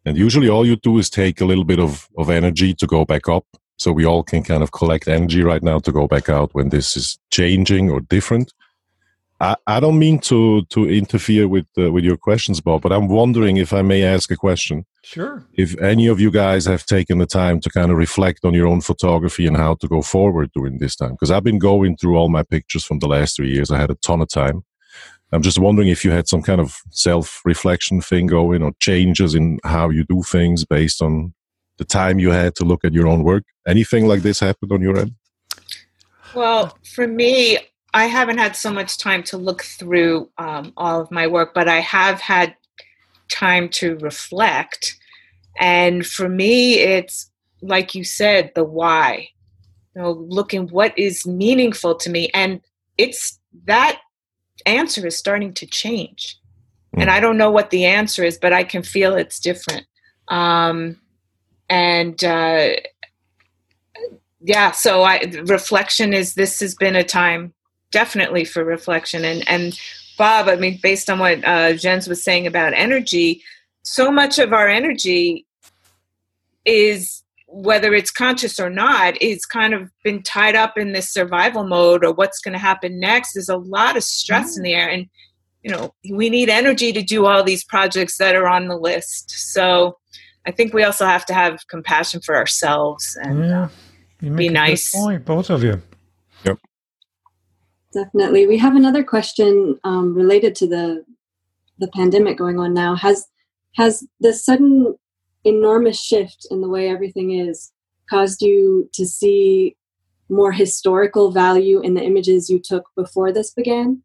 And 0.04 0.16
usually 0.16 0.48
all 0.48 0.66
you 0.66 0.74
do 0.74 0.98
is 0.98 1.08
take 1.08 1.40
a 1.40 1.44
little 1.44 1.64
bit 1.64 1.78
of, 1.78 2.08
of 2.18 2.30
energy 2.30 2.74
to 2.74 2.86
go 2.86 3.04
back 3.04 3.28
up. 3.28 3.46
So 3.76 3.92
we 3.92 4.04
all 4.04 4.22
can 4.22 4.42
kind 4.42 4.62
of 4.62 4.72
collect 4.72 5.08
energy 5.08 5.42
right 5.42 5.62
now 5.62 5.78
to 5.80 5.92
go 5.92 6.06
back 6.06 6.28
out 6.28 6.54
when 6.54 6.68
this 6.68 6.96
is 6.96 7.18
changing 7.30 7.90
or 7.90 8.00
different. 8.00 8.52
I, 9.40 9.56
I 9.66 9.80
don't 9.80 9.98
mean 9.98 10.20
to, 10.20 10.64
to 10.66 10.88
interfere 10.88 11.48
with, 11.48 11.66
uh, 11.76 11.90
with 11.90 12.04
your 12.04 12.16
questions, 12.16 12.60
Bob, 12.60 12.82
but 12.82 12.92
I'm 12.92 13.08
wondering 13.08 13.56
if 13.56 13.72
I 13.72 13.82
may 13.82 14.04
ask 14.04 14.30
a 14.30 14.36
question 14.36 14.86
Sure. 15.04 15.46
if 15.52 15.78
any 15.82 16.06
of 16.06 16.18
you 16.18 16.30
guys 16.30 16.64
have 16.64 16.86
taken 16.86 17.18
the 17.18 17.26
time 17.26 17.60
to 17.60 17.68
kind 17.68 17.92
of 17.92 17.98
reflect 17.98 18.42
on 18.44 18.54
your 18.54 18.66
own 18.66 18.80
photography 18.80 19.46
and 19.46 19.54
how 19.56 19.74
to 19.74 19.86
go 19.86 20.00
forward 20.00 20.50
during 20.54 20.78
this 20.78 20.96
time 20.96 21.10
because 21.10 21.30
i've 21.30 21.44
been 21.44 21.58
going 21.58 21.94
through 21.94 22.16
all 22.16 22.30
my 22.30 22.42
pictures 22.42 22.86
from 22.86 23.00
the 23.00 23.06
last 23.06 23.36
three 23.36 23.50
years 23.52 23.70
i 23.70 23.78
had 23.78 23.90
a 23.90 23.96
ton 23.96 24.22
of 24.22 24.28
time 24.30 24.64
i'm 25.30 25.42
just 25.42 25.58
wondering 25.58 25.88
if 25.88 26.06
you 26.06 26.10
had 26.10 26.26
some 26.26 26.40
kind 26.40 26.58
of 26.58 26.78
self-reflection 26.88 28.00
thing 28.00 28.26
going 28.26 28.62
or 28.62 28.72
changes 28.80 29.34
in 29.34 29.58
how 29.62 29.90
you 29.90 30.04
do 30.04 30.22
things 30.22 30.64
based 30.64 31.02
on 31.02 31.34
the 31.78 31.84
time 31.84 32.18
you 32.18 32.30
had 32.30 32.54
to 32.54 32.64
look 32.64 32.84
at 32.84 32.92
your 32.92 33.06
own 33.06 33.22
work 33.22 33.44
anything 33.66 34.06
like 34.06 34.22
this 34.22 34.40
happened 34.40 34.72
on 34.72 34.80
your 34.80 34.98
end 34.98 35.14
Well, 36.34 36.76
for 36.94 37.06
me, 37.06 37.58
I 37.92 38.06
haven't 38.06 38.38
had 38.38 38.56
so 38.56 38.72
much 38.72 38.98
time 38.98 39.22
to 39.24 39.36
look 39.36 39.62
through 39.62 40.30
um, 40.36 40.72
all 40.76 41.00
of 41.00 41.10
my 41.10 41.26
work, 41.26 41.54
but 41.54 41.68
I 41.68 41.80
have 41.80 42.20
had 42.20 42.56
time 43.30 43.68
to 43.70 43.96
reflect. 43.98 44.96
And 45.58 46.04
for 46.04 46.28
me, 46.28 46.74
it's 46.74 47.30
like 47.62 47.94
you 47.94 48.02
said, 48.04 48.50
the 48.54 48.64
why. 48.64 49.28
You 49.94 50.02
know, 50.02 50.10
looking 50.10 50.66
what 50.68 50.98
is 50.98 51.24
meaningful 51.24 51.94
to 51.96 52.10
me, 52.10 52.28
and 52.34 52.60
it's 52.98 53.38
that 53.66 54.00
answer 54.66 55.06
is 55.06 55.16
starting 55.16 55.54
to 55.54 55.66
change. 55.66 56.36
and 56.96 57.10
I 57.10 57.20
don't 57.20 57.36
know 57.36 57.50
what 57.50 57.70
the 57.70 57.84
answer 57.84 58.24
is, 58.24 58.38
but 58.38 58.52
I 58.52 58.64
can 58.64 58.82
feel 58.82 59.14
it's 59.14 59.38
different. 59.38 59.86
Um, 60.28 61.00
and 61.74 62.22
uh, 62.22 62.68
yeah, 64.40 64.70
so 64.70 65.02
I 65.02 65.18
reflection 65.46 66.12
is 66.12 66.34
this 66.34 66.60
has 66.60 66.76
been 66.76 66.94
a 66.94 67.02
time 67.02 67.52
definitely 67.90 68.44
for 68.44 68.62
reflection. 68.62 69.24
And 69.24 69.42
and 69.48 69.76
Bob, 70.16 70.46
I 70.46 70.54
mean, 70.54 70.78
based 70.80 71.10
on 71.10 71.18
what 71.18 71.44
uh, 71.44 71.72
Jens 71.72 72.06
was 72.06 72.22
saying 72.22 72.46
about 72.46 72.74
energy, 72.74 73.42
so 73.82 74.12
much 74.12 74.38
of 74.38 74.52
our 74.52 74.68
energy 74.68 75.46
is 76.64 77.24
whether 77.48 77.92
it's 77.92 78.12
conscious 78.12 78.60
or 78.60 78.70
not 78.70 79.20
is 79.20 79.44
kind 79.44 79.74
of 79.74 79.90
been 80.04 80.22
tied 80.22 80.54
up 80.54 80.78
in 80.78 80.92
this 80.92 81.12
survival 81.12 81.64
mode 81.64 82.04
or 82.04 82.12
what's 82.12 82.40
going 82.40 82.52
to 82.52 82.58
happen 82.58 83.00
next. 83.00 83.32
There's 83.32 83.48
a 83.48 83.56
lot 83.56 83.96
of 83.96 84.04
stress 84.04 84.54
mm. 84.54 84.58
in 84.58 84.62
the 84.62 84.74
air 84.74 84.88
and 84.88 85.08
you 85.64 85.72
know 85.72 85.92
we 86.08 86.30
need 86.30 86.50
energy 86.50 86.92
to 86.92 87.02
do 87.02 87.26
all 87.26 87.42
these 87.42 87.64
projects 87.64 88.16
that 88.18 88.36
are 88.36 88.46
on 88.46 88.68
the 88.68 88.76
list. 88.76 89.30
So 89.52 89.98
i 90.46 90.50
think 90.50 90.72
we 90.74 90.82
also 90.82 91.04
have 91.06 91.24
to 91.26 91.34
have 91.34 91.66
compassion 91.68 92.20
for 92.20 92.36
ourselves 92.36 93.18
and 93.22 93.38
yeah, 93.40 93.64
uh, 93.64 93.68
be 94.20 94.48
nice. 94.48 94.92
point, 94.92 95.24
both 95.24 95.50
of 95.50 95.62
you. 95.62 95.80
Yep. 96.44 96.58
Definitely. 97.92 98.46
We 98.46 98.58
have 98.58 98.76
another 98.76 99.04
question 99.04 99.78
um, 99.84 100.14
related 100.14 100.54
to 100.56 100.68
the 100.68 101.04
the 101.78 101.88
pandemic 101.88 102.38
going 102.38 102.58
on 102.58 102.72
now. 102.72 102.94
Has 102.94 103.26
has 103.76 104.06
the 104.20 104.32
sudden 104.32 104.96
enormous 105.44 106.00
shift 106.00 106.46
in 106.50 106.60
the 106.60 106.68
way 106.68 106.88
everything 106.88 107.32
is 107.32 107.72
caused 108.08 108.42
you 108.42 108.88
to 108.94 109.04
see 109.04 109.76
more 110.28 110.52
historical 110.52 111.30
value 111.30 111.80
in 111.80 111.94
the 111.94 112.02
images 112.02 112.48
you 112.48 112.58
took 112.58 112.84
before 112.96 113.32
this 113.32 113.52
began? 113.52 114.02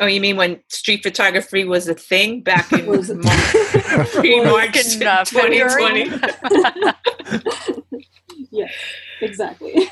Oh, 0.00 0.06
you 0.06 0.20
mean 0.20 0.36
when 0.36 0.60
street 0.68 1.02
photography 1.02 1.64
was 1.64 1.88
a 1.88 1.94
thing 1.94 2.40
back 2.40 2.72
in 2.72 2.86
March, 2.86 3.14
March 3.16 4.14
in, 4.24 4.46
uh, 5.06 5.24
2020? 5.24 6.10
yeah, 8.50 8.66
exactly. 9.20 9.88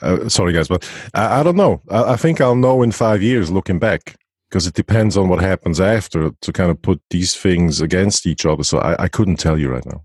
uh, 0.00 0.28
sorry, 0.28 0.52
guys, 0.54 0.68
but 0.68 0.88
I, 1.12 1.40
I 1.40 1.42
don't 1.42 1.56
know. 1.56 1.82
I, 1.90 2.12
I, 2.12 2.16
think 2.16 2.40
I'll 2.40 2.54
know 2.54 2.82
in 2.82 2.90
five 2.90 3.22
years 3.22 3.50
looking 3.50 3.78
back 3.78 4.16
because 4.48 4.66
it 4.66 4.74
depends 4.74 5.16
on 5.18 5.28
what 5.28 5.40
happens 5.40 5.78
after 5.78 6.30
to 6.30 6.52
kind 6.52 6.70
of 6.70 6.80
put 6.80 7.02
these 7.10 7.36
things 7.36 7.82
against 7.82 8.26
each 8.26 8.46
other. 8.46 8.64
So 8.64 8.78
I, 8.78 9.04
I 9.04 9.08
couldn't 9.08 9.36
tell 9.36 9.58
you 9.58 9.70
right 9.70 9.84
now. 9.84 10.04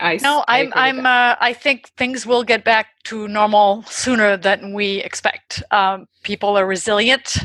I 0.00 0.18
no, 0.22 0.44
I'm 0.48 0.72
I'm 0.74 1.06
uh, 1.06 1.36
I 1.40 1.52
think 1.52 1.88
things 1.96 2.26
will 2.26 2.44
get 2.44 2.64
back 2.64 3.02
to 3.04 3.28
normal 3.28 3.82
sooner 3.84 4.36
than 4.36 4.72
we 4.72 4.98
expect. 4.98 5.62
Um, 5.70 6.06
people 6.22 6.58
are 6.58 6.66
resilient, 6.66 7.36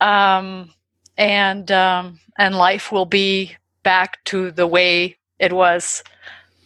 um, 0.00 0.70
and 1.16 1.70
um, 1.72 2.20
and 2.38 2.56
life 2.56 2.92
will 2.92 3.06
be 3.06 3.56
back 3.82 4.22
to 4.26 4.50
the 4.50 4.66
way 4.66 5.16
it 5.38 5.52
was 5.52 6.02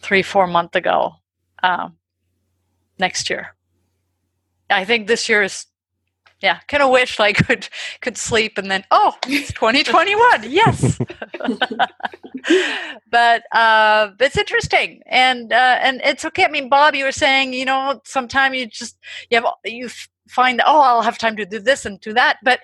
three 0.01 0.21
four 0.21 0.47
months 0.47 0.75
ago. 0.75 1.15
Um, 1.61 1.97
next 2.99 3.29
year, 3.29 3.55
I 4.69 4.85
think 4.85 5.07
this 5.07 5.29
year 5.29 5.43
is 5.43 5.65
yeah 6.43 6.59
kind 6.67 6.83
of 6.83 6.91
wish 6.91 7.19
i 7.19 7.31
could 7.33 7.67
could 8.01 8.17
sleep 8.17 8.57
and 8.57 8.69
then 8.69 8.83
oh 8.91 9.15
it's 9.27 9.51
2021 9.59 10.51
yes. 10.51 10.99
But 13.09 13.43
uh 13.53 14.11
it's 14.19 14.37
interesting 14.37 15.01
and 15.05 15.53
uh 15.53 15.79
and 15.81 16.01
it's 16.03 16.25
okay 16.25 16.43
i 16.43 16.49
mean 16.49 16.67
bob 16.67 16.93
you 16.93 17.05
were 17.05 17.11
saying 17.11 17.53
you 17.53 17.63
know 17.63 18.01
sometimes 18.03 18.57
you 18.57 18.67
just 18.67 18.97
you 19.29 19.37
have 19.41 19.45
you 19.63 19.89
find 20.27 20.61
oh 20.65 20.81
i'll 20.81 21.01
have 21.01 21.17
time 21.17 21.37
to 21.37 21.45
do 21.45 21.59
this 21.59 21.85
and 21.85 22.01
do 22.01 22.13
that 22.13 22.37
but 22.43 22.59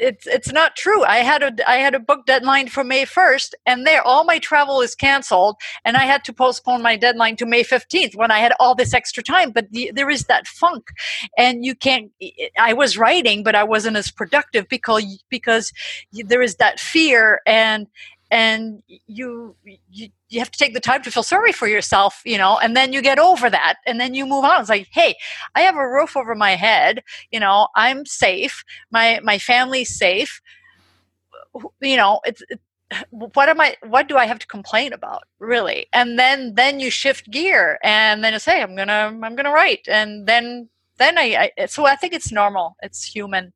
it's 0.00 0.26
it's 0.26 0.52
not 0.52 0.76
true. 0.76 1.04
I 1.04 1.18
had 1.18 1.42
a 1.42 1.68
I 1.68 1.76
had 1.76 1.94
a 1.94 2.00
book 2.00 2.26
deadline 2.26 2.68
for 2.68 2.82
May 2.82 3.04
1st 3.04 3.50
and 3.66 3.86
there 3.86 4.02
all 4.02 4.24
my 4.24 4.38
travel 4.38 4.80
is 4.80 4.94
canceled 4.94 5.56
and 5.84 5.96
I 5.96 6.04
had 6.04 6.24
to 6.24 6.32
postpone 6.32 6.82
my 6.82 6.96
deadline 6.96 7.36
to 7.36 7.46
May 7.46 7.62
15th 7.62 8.16
when 8.16 8.30
I 8.30 8.38
had 8.38 8.54
all 8.58 8.74
this 8.74 8.94
extra 8.94 9.22
time 9.22 9.50
but 9.50 9.70
the, 9.70 9.92
there 9.94 10.10
is 10.10 10.24
that 10.24 10.46
funk 10.46 10.88
and 11.36 11.64
you 11.64 11.74
can't 11.74 12.10
I 12.58 12.72
was 12.72 12.96
writing 12.96 13.42
but 13.42 13.54
I 13.54 13.62
wasn't 13.62 13.96
as 13.96 14.10
productive 14.10 14.68
because 14.68 15.22
because 15.28 15.72
there 16.12 16.42
is 16.42 16.56
that 16.56 16.80
fear 16.80 17.40
and 17.46 17.86
and 18.30 18.82
you, 19.06 19.56
you 19.90 20.08
you 20.28 20.38
have 20.38 20.50
to 20.50 20.58
take 20.58 20.74
the 20.74 20.80
time 20.80 21.02
to 21.02 21.10
feel 21.10 21.22
sorry 21.22 21.52
for 21.52 21.66
yourself 21.66 22.22
you 22.24 22.38
know 22.38 22.58
and 22.58 22.76
then 22.76 22.92
you 22.92 23.02
get 23.02 23.18
over 23.18 23.50
that 23.50 23.76
and 23.86 24.00
then 24.00 24.14
you 24.14 24.24
move 24.24 24.44
on. 24.44 24.60
It's 24.60 24.70
like 24.70 24.88
hey 24.92 25.16
i 25.54 25.60
have 25.62 25.76
a 25.76 25.88
roof 25.88 26.16
over 26.16 26.34
my 26.34 26.52
head 26.52 27.02
you 27.30 27.40
know 27.40 27.68
i'm 27.76 28.06
safe 28.06 28.64
my 28.90 29.20
my 29.22 29.38
family's 29.38 29.96
safe. 29.96 30.40
You 31.80 31.96
know 31.96 32.20
it's 32.24 32.42
it, 32.48 32.60
what 33.10 33.48
am 33.48 33.60
i 33.60 33.76
what 33.86 34.08
do 34.08 34.16
i 34.16 34.26
have 34.26 34.38
to 34.38 34.46
complain 34.46 34.92
about 34.92 35.22
really? 35.38 35.86
And 35.92 36.18
then 36.18 36.54
then 36.54 36.80
you 36.80 36.90
shift 36.90 37.30
gear 37.30 37.78
and 37.82 38.22
then 38.22 38.32
you 38.32 38.38
say 38.38 38.62
i'm 38.62 38.76
gonna 38.76 39.16
i'm 39.22 39.36
gonna 39.36 39.52
write 39.52 39.86
and 39.88 40.26
then 40.26 40.68
then 40.98 41.18
I, 41.18 41.50
I 41.58 41.66
so 41.66 41.86
i 41.86 41.96
think 41.96 42.12
it's 42.12 42.30
normal. 42.30 42.76
It's 42.82 43.04
human. 43.04 43.52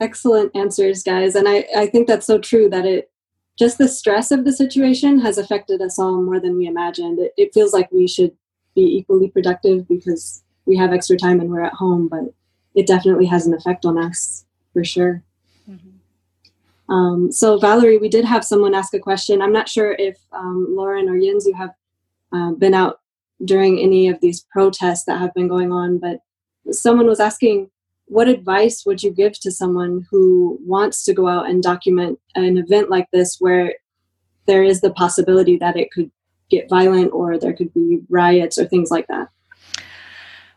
Excellent 0.00 0.54
answers 0.54 1.02
guys 1.02 1.34
and 1.34 1.48
i 1.48 1.66
i 1.76 1.86
think 1.86 2.06
that's 2.06 2.26
so 2.26 2.38
true 2.38 2.68
that 2.70 2.84
it 2.84 3.10
just 3.58 3.76
the 3.76 3.88
stress 3.88 4.30
of 4.30 4.44
the 4.44 4.52
situation 4.52 5.18
has 5.20 5.36
affected 5.36 5.82
us 5.82 5.98
all 5.98 6.22
more 6.22 6.38
than 6.38 6.56
we 6.56 6.66
imagined. 6.66 7.18
It, 7.18 7.32
it, 7.36 7.52
feels 7.52 7.72
like 7.72 7.90
we 7.90 8.06
should 8.06 8.32
be 8.74 8.82
equally 8.82 9.28
productive 9.28 9.88
because 9.88 10.44
we 10.64 10.76
have 10.76 10.92
extra 10.92 11.16
time 11.16 11.40
and 11.40 11.50
we're 11.50 11.64
at 11.64 11.72
home, 11.72 12.06
but 12.08 12.32
it 12.74 12.86
definitely 12.86 13.26
has 13.26 13.46
an 13.46 13.54
effect 13.54 13.84
on 13.84 13.98
us 13.98 14.44
for 14.72 14.84
sure. 14.84 15.24
Mm-hmm. 15.68 16.92
Um, 16.92 17.32
so, 17.32 17.58
Valerie, 17.58 17.98
we 17.98 18.08
did 18.08 18.24
have 18.24 18.44
someone 18.44 18.74
ask 18.74 18.94
a 18.94 19.00
question. 19.00 19.42
I'm 19.42 19.52
not 19.52 19.68
sure 19.68 19.92
if 19.92 20.16
um, 20.32 20.68
Lauren 20.70 21.08
or 21.08 21.18
Jens, 21.18 21.44
you 21.44 21.54
have 21.54 21.74
uh, 22.32 22.52
been 22.52 22.74
out 22.74 23.00
during 23.44 23.78
any 23.80 24.08
of 24.08 24.20
these 24.20 24.46
protests 24.52 25.04
that 25.04 25.18
have 25.18 25.34
been 25.34 25.48
going 25.48 25.72
on, 25.72 25.98
but 25.98 26.20
someone 26.70 27.06
was 27.06 27.20
asking 27.20 27.70
what 28.08 28.28
advice 28.28 28.84
would 28.86 29.02
you 29.02 29.10
give 29.10 29.38
to 29.40 29.50
someone 29.50 30.06
who 30.10 30.58
wants 30.64 31.04
to 31.04 31.12
go 31.12 31.28
out 31.28 31.48
and 31.48 31.62
document 31.62 32.18
an 32.34 32.56
event 32.56 32.90
like 32.90 33.06
this 33.12 33.36
where 33.38 33.74
there 34.46 34.62
is 34.62 34.80
the 34.80 34.90
possibility 34.90 35.56
that 35.58 35.76
it 35.76 35.90
could 35.90 36.10
get 36.50 36.68
violent 36.68 37.12
or 37.12 37.38
there 37.38 37.52
could 37.52 37.72
be 37.74 38.00
riots 38.08 38.58
or 38.58 38.64
things 38.66 38.90
like 38.90 39.06
that? 39.08 39.28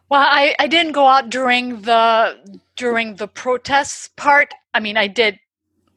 Well 0.10 0.22
i, 0.22 0.56
I 0.60 0.68
didn't 0.68 0.94
go 0.94 1.08
out 1.08 1.30
during 1.30 1.82
the 1.82 2.38
during 2.76 3.16
the 3.16 3.28
protests 3.28 4.10
part. 4.16 4.54
I 4.74 4.80
mean 4.80 4.98
i 4.98 5.08
did 5.08 5.40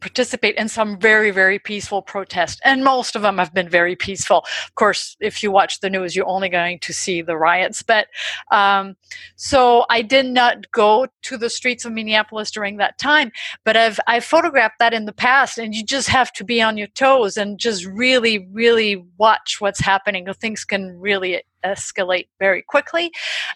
participate 0.05 0.55
in 0.57 0.68
some 0.68 0.98
very, 0.98 1.30
very 1.30 1.59
peaceful 1.59 2.02
protest. 2.02 2.61
And 2.62 2.84
most 2.84 3.16
of 3.16 3.22
them 3.22 3.38
have 3.38 3.55
been 3.55 3.70
very 3.70 3.96
peaceful. 3.96 4.44
Of 4.66 4.74
course, 4.74 5.16
if 5.18 5.42
you 5.42 5.50
watch 5.50 5.80
the 5.80 5.88
news, 5.88 6.14
you're 6.14 6.28
only 6.28 6.50
going 6.50 6.78
to 6.80 6.92
see 6.92 7.22
the 7.22 7.38
riots. 7.38 7.82
But 7.82 8.09
um, 8.50 8.96
so 9.36 9.86
I 9.88 10.02
did 10.02 10.26
not 10.26 10.70
go 10.72 11.07
to 11.22 11.38
the 11.38 11.48
streets 11.48 11.86
of 11.86 11.92
Minneapolis 11.92 12.50
during 12.50 12.76
that 12.76 12.98
time, 12.98 13.32
but 13.64 13.78
I've, 13.78 13.98
I've 14.07 14.26
photographed 14.26 14.78
that 14.78 14.92
in 14.92 15.07
the 15.07 15.14
past. 15.14 15.57
And 15.57 15.74
you 15.74 15.82
just 15.82 16.09
have 16.11 16.30
to 16.34 16.44
be 16.44 16.61
on 16.61 16.76
your 16.76 16.88
toes 16.88 17.38
and 17.38 17.59
just 17.59 17.86
really, 17.86 18.46
really 18.52 19.02
watch 19.16 19.57
what's 19.59 19.80
happening. 19.80 20.26
Things 20.34 20.66
can 20.66 21.00
really 21.00 21.42
escalate 21.64 22.28
very 22.38 22.61
quickly. 22.61 23.11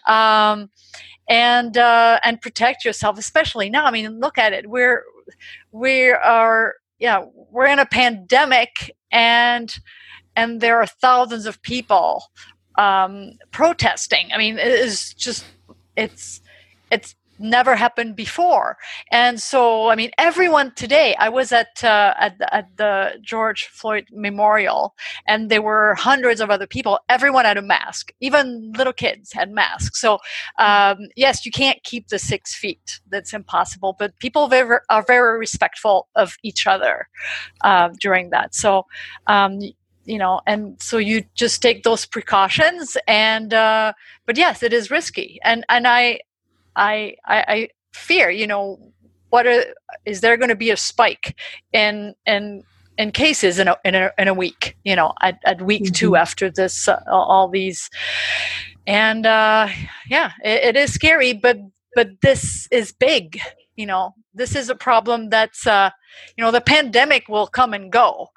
Um, 0.07 0.71
and 1.29 1.77
uh, 1.77 2.19
and 2.23 2.41
protect 2.41 2.83
yourself, 2.83 3.19
especially 3.19 3.69
now. 3.69 3.85
I 3.85 3.91
mean, 3.91 4.19
look 4.19 4.39
at 4.39 4.51
it. 4.51 4.67
We're 4.67 5.03
we 5.71 6.11
are 6.11 6.75
yeah 6.99 7.25
we're 7.51 7.67
in 7.67 7.79
a 7.79 7.85
pandemic 7.85 8.95
and 9.11 9.79
and 10.35 10.61
there 10.61 10.79
are 10.79 10.87
thousands 10.87 11.45
of 11.45 11.61
people 11.61 12.23
um, 12.79 13.33
protesting. 13.51 14.29
I 14.33 14.37
mean, 14.37 14.57
it 14.57 14.67
is 14.67 15.13
just 15.13 15.45
it's 15.95 16.41
it's 16.91 17.15
never 17.39 17.75
happened 17.75 18.15
before. 18.15 18.77
And 19.11 19.41
so, 19.41 19.89
I 19.89 19.95
mean, 19.95 20.11
everyone 20.17 20.73
today, 20.75 21.15
I 21.19 21.29
was 21.29 21.51
at, 21.51 21.83
uh, 21.83 22.13
at, 22.19 22.37
the, 22.37 22.53
at 22.53 22.77
the 22.77 23.19
George 23.21 23.67
Floyd 23.67 24.07
Memorial, 24.11 24.95
and 25.27 25.49
there 25.49 25.61
were 25.61 25.95
hundreds 25.95 26.41
of 26.41 26.49
other 26.49 26.67
people. 26.67 26.99
Everyone 27.09 27.45
had 27.45 27.57
a 27.57 27.61
mask, 27.61 28.11
even 28.19 28.71
little 28.75 28.93
kids 28.93 29.33
had 29.33 29.51
masks. 29.51 30.01
So, 30.01 30.19
um, 30.57 30.97
yes, 31.15 31.45
you 31.45 31.51
can't 31.51 31.81
keep 31.83 32.09
the 32.09 32.19
six 32.19 32.55
feet. 32.55 32.99
That's 33.09 33.33
impossible. 33.33 33.95
But 33.97 34.17
people 34.19 34.51
are 34.89 35.03
very 35.03 35.39
respectful 35.39 36.07
of 36.15 36.35
each 36.43 36.67
other 36.67 37.07
uh, 37.61 37.89
during 37.99 38.29
that. 38.31 38.53
So, 38.53 38.85
um, 39.27 39.59
you 40.09 40.17
know 40.17 40.41
and 40.47 40.81
so 40.81 40.97
you 40.97 41.23
just 41.35 41.61
take 41.61 41.83
those 41.83 42.05
precautions 42.05 42.97
and 43.07 43.53
uh, 43.53 43.93
but 44.25 44.37
yes 44.37 44.63
it 44.63 44.73
is 44.73 44.89
risky 44.89 45.39
and 45.43 45.63
and 45.69 45.87
i 45.87 46.19
I, 46.75 47.15
I, 47.25 47.45
I 47.47 47.69
fear, 47.93 48.29
you 48.29 48.47
know, 48.47 48.79
what 49.29 49.45
are, 49.45 49.63
is 50.05 50.21
there 50.21 50.37
going 50.37 50.49
to 50.49 50.55
be 50.55 50.71
a 50.71 50.77
spike 50.77 51.37
in 51.71 52.15
in 52.25 52.63
in 52.97 53.11
cases 53.11 53.59
in 53.59 53.67
a 53.67 53.77
in 53.85 53.95
a, 53.95 54.11
in 54.17 54.27
a 54.27 54.33
week? 54.33 54.75
You 54.83 54.95
know, 54.95 55.13
at, 55.21 55.39
at 55.45 55.61
week 55.61 55.83
mm-hmm. 55.83 55.93
two 55.93 56.15
after 56.15 56.49
this, 56.49 56.87
uh, 56.87 56.99
all 57.07 57.47
these, 57.47 57.89
and 58.87 59.25
uh, 59.25 59.67
yeah, 60.07 60.31
it, 60.43 60.75
it 60.75 60.77
is 60.77 60.93
scary, 60.93 61.33
but 61.33 61.57
but 61.95 62.09
this 62.21 62.67
is 62.71 62.91
big. 62.91 63.39
You 63.75 63.85
know, 63.85 64.15
this 64.33 64.55
is 64.55 64.69
a 64.69 64.75
problem 64.75 65.29
that's 65.29 65.67
uh, 65.67 65.91
you 66.35 66.43
know 66.43 66.51
the 66.51 66.61
pandemic 66.61 67.29
will 67.29 67.47
come 67.47 67.73
and 67.73 67.91
go 67.91 68.29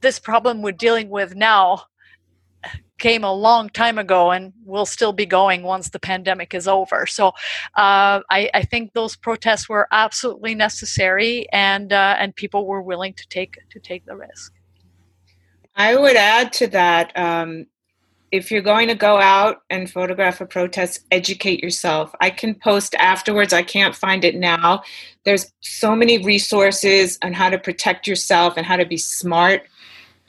this 0.00 0.18
problem 0.18 0.62
we're 0.62 0.72
dealing 0.72 1.08
with 1.08 1.34
now 1.34 1.82
came 3.00 3.24
a 3.24 3.32
long 3.32 3.68
time 3.70 3.98
ago 3.98 4.30
and 4.30 4.52
will 4.64 4.86
still 4.86 5.12
be 5.12 5.26
going 5.26 5.64
once 5.64 5.88
the 5.88 5.98
pandemic 5.98 6.54
is 6.54 6.68
over. 6.68 7.06
So 7.06 7.28
uh, 7.76 8.20
I, 8.30 8.50
I, 8.54 8.62
think 8.62 8.92
those 8.92 9.16
protests 9.16 9.68
were 9.68 9.88
absolutely 9.90 10.54
necessary, 10.54 11.48
and 11.52 11.92
uh, 11.92 12.16
and 12.18 12.36
people 12.36 12.66
were 12.66 12.82
willing 12.82 13.14
to 13.14 13.26
take 13.28 13.58
to 13.70 13.80
take 13.80 14.04
the 14.06 14.14
risk. 14.14 14.52
I 15.74 15.96
would 15.96 16.16
add 16.16 16.52
to 16.54 16.68
that. 16.68 17.16
Um, 17.18 17.66
if 18.30 18.50
you're 18.52 18.62
going 18.62 18.86
to 18.86 18.94
go 18.94 19.18
out 19.18 19.62
and 19.70 19.90
photograph 19.90 20.40
a 20.40 20.46
protest, 20.46 21.04
educate 21.10 21.60
yourself. 21.64 22.14
I 22.20 22.30
can 22.30 22.54
post 22.54 22.94
afterwards. 22.94 23.52
I 23.52 23.62
can't 23.62 23.96
find 23.96 24.24
it 24.24 24.36
now. 24.36 24.82
There's 25.24 25.52
so 25.60 25.96
many 25.96 26.18
resources 26.18 27.18
on 27.24 27.32
how 27.32 27.50
to 27.50 27.58
protect 27.58 28.06
yourself 28.06 28.54
and 28.56 28.64
how 28.64 28.76
to 28.76 28.86
be 28.86 28.98
smart. 28.98 29.62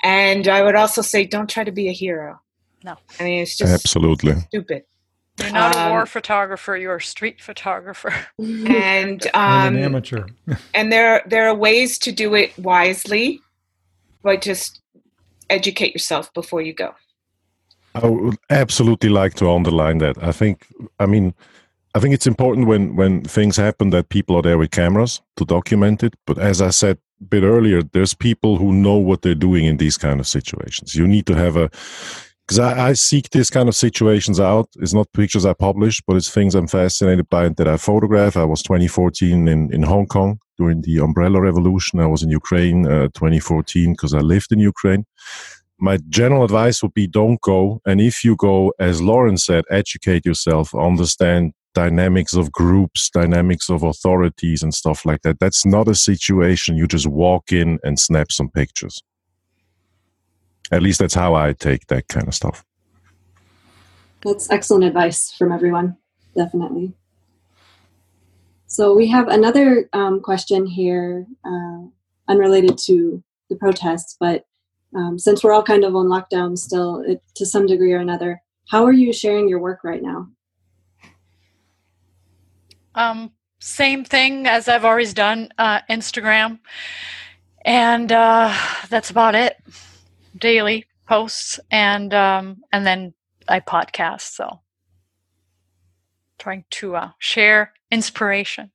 And 0.02 0.48
I 0.48 0.64
would 0.64 0.76
also 0.76 1.04
say, 1.04 1.26
don't 1.26 1.48
try 1.48 1.64
to 1.64 1.72
be 1.72 1.90
a 1.90 1.94
hero. 1.94 2.40
No. 2.84 2.98
I 3.20 3.24
mean, 3.24 3.42
it's 3.42 3.58
just 3.58 3.74
absolutely 3.74 4.36
stupid. 4.48 4.84
You're 5.40 5.52
not 5.52 5.76
um, 5.76 5.88
a 5.88 5.90
war 5.92 6.06
photographer. 6.06 6.76
You're 6.76 6.98
a 6.98 7.02
street 7.02 7.42
photographer, 7.42 8.14
and, 8.40 9.26
um, 9.28 9.32
and 9.34 9.78
an 9.78 9.84
amateur. 9.84 10.28
and 10.74 10.92
there 10.92 11.22
there 11.26 11.48
are 11.48 11.56
ways 11.56 11.98
to 12.00 12.12
do 12.12 12.36
it 12.36 12.58
wisely, 12.58 13.42
but 14.24 14.42
just 14.42 14.82
educate 15.50 15.94
yourself 15.94 16.34
before 16.34 16.62
you 16.62 16.74
go. 16.74 16.94
I 17.94 18.08
would 18.08 18.38
absolutely 18.50 19.10
like 19.10 19.34
to 19.36 19.50
underline 19.50 19.98
that. 19.98 20.22
I 20.24 20.32
think, 20.32 20.66
I 21.00 21.06
mean, 21.06 21.34
I 21.94 22.00
think 22.00 22.14
it's 22.14 22.28
important 22.28 22.68
when 22.68 22.96
when 22.96 23.24
things 23.24 23.58
happen 23.58 23.90
that 23.90 24.10
people 24.10 24.36
are 24.36 24.42
there 24.42 24.58
with 24.58 24.72
cameras 24.72 25.22
to 25.36 25.46
document 25.46 26.04
it. 26.04 26.16
But 26.26 26.38
as 26.38 26.62
I 26.62 26.70
said 26.70 26.98
a 27.22 27.26
bit 27.26 27.44
earlier, 27.44 27.84
there's 27.84 28.14
people 28.14 28.58
who 28.58 28.72
know 28.72 28.96
what 28.96 29.22
they're 29.22 29.36
doing 29.36 29.66
in 29.66 29.78
these 29.78 29.98
kind 29.98 30.20
of 30.20 30.28
situations. 30.28 30.96
You 30.96 31.08
need 31.08 31.26
to 31.26 31.36
have 31.36 31.58
a 31.58 31.70
because 32.52 32.60
I, 32.60 32.90
I, 32.90 32.94
seek 32.94 33.30
these 33.30 33.50
kind 33.50 33.70
of 33.70 33.76
situations 33.78 34.38
out. 34.38 34.68
It's 34.76 34.94
not 34.94 35.08
pictures 35.14 35.46
I 35.46 35.54
publish, 35.54 36.02
but 36.06 36.18
it's 36.18 36.30
things 36.30 36.54
I'm 36.54 36.68
fascinated 36.68 37.30
by 37.30 37.46
and 37.46 37.56
that 37.56 37.68
I 37.70 37.78
photograph. 37.78 38.36
I 38.36 38.44
was 38.44 38.62
2014 38.62 39.48
in, 39.48 39.74
in 39.74 39.84
Hong 39.84 40.06
Kong 40.06 40.38
during 40.58 40.82
the 40.82 40.98
Umbrella 40.98 41.40
Revolution. 41.40 42.02
I 42.02 42.08
was 42.08 42.24
in 42.24 42.30
Ukraine 42.30 42.86
uh, 42.86 43.08
2014 43.14 43.94
because 43.94 44.14
I 44.14 44.20
lived 44.20 44.52
in 44.52 44.60
Ukraine. 44.60 45.06
My 45.80 45.98
general 46.10 46.44
advice 46.44 46.84
would 46.84 46.94
be 46.94 47.08
don't 47.08 47.40
go. 47.40 47.80
And 47.86 48.02
if 48.02 48.22
you 48.26 48.36
go, 48.36 48.74
as 48.80 49.02
Lauren 49.02 49.38
said, 49.38 49.64
educate 49.70 50.26
yourself, 50.26 50.76
understand 50.76 51.54
dynamics 51.74 52.34
of 52.34 52.52
groups, 52.52 53.10
dynamics 53.12 53.70
of 53.70 53.82
authorities 53.82 54.62
and 54.62 54.74
stuff 54.74 55.06
like 55.06 55.22
that. 55.22 55.40
That's 55.40 55.66
not 55.66 55.88
a 55.88 55.96
situation 55.96 56.76
you 56.76 56.86
just 56.86 57.08
walk 57.08 57.54
in 57.54 57.80
and 57.82 57.98
snap 57.98 58.30
some 58.30 58.50
pictures. 58.50 59.02
At 60.72 60.82
least 60.82 61.00
that's 61.00 61.14
how 61.14 61.36
I 61.36 61.54
take 61.54 61.88
that 61.88 62.08
kind 62.08 62.28
of 62.28 62.34
stuff. 62.34 62.64
That's 64.24 64.50
excellent 64.50 64.86
advice 64.86 65.34
from 65.34 65.52
everyone, 65.52 65.98
definitely. 66.36 66.94
So 68.68 68.96
we 68.96 69.08
have 69.08 69.28
another 69.28 69.90
um, 69.92 70.22
question 70.22 70.66
here, 70.66 71.26
uh, 71.44 71.88
unrelated 72.30 72.78
to 72.86 73.22
the 73.50 73.58
protests, 73.58 74.16
but 74.18 74.46
um, 74.96 75.20
since 75.20 75.44
we're 75.44 75.52
all 75.52 75.64
kind 75.64 75.84
of 75.84 75.96
on 75.96 76.06
lockdown 76.06 76.58
still, 76.58 77.02
it, 77.06 77.22
to 77.36 77.46
some 77.46 77.66
degree 77.66 77.92
or 77.92 78.00
another, 78.00 78.42
how 78.70 78.86
are 78.86 78.94
you 78.94 79.12
sharing 79.12 79.50
your 79.50 79.60
work 79.60 79.84
right 79.84 80.02
now? 80.02 80.30
Um, 82.96 83.32
same 83.60 84.06
thing 84.06 84.48
as 84.48 84.70
I've 84.70 84.86
always 84.86 85.14
done, 85.14 85.50
uh, 85.58 85.82
Instagram, 85.90 86.60
and 87.66 88.12
uh, 88.12 88.56
that's 88.90 89.10
about 89.10 89.36
it 89.36 89.58
daily 90.42 90.86
posts 91.08 91.60
and 91.72 92.14
um, 92.14 92.62
and 92.74 92.86
then 92.86 93.14
I 93.48 93.62
podcast. 93.62 94.34
So 94.34 94.60
trying 96.38 96.66
to 96.72 96.96
uh, 96.96 97.12
share 97.20 97.74
inspiration. 97.92 98.72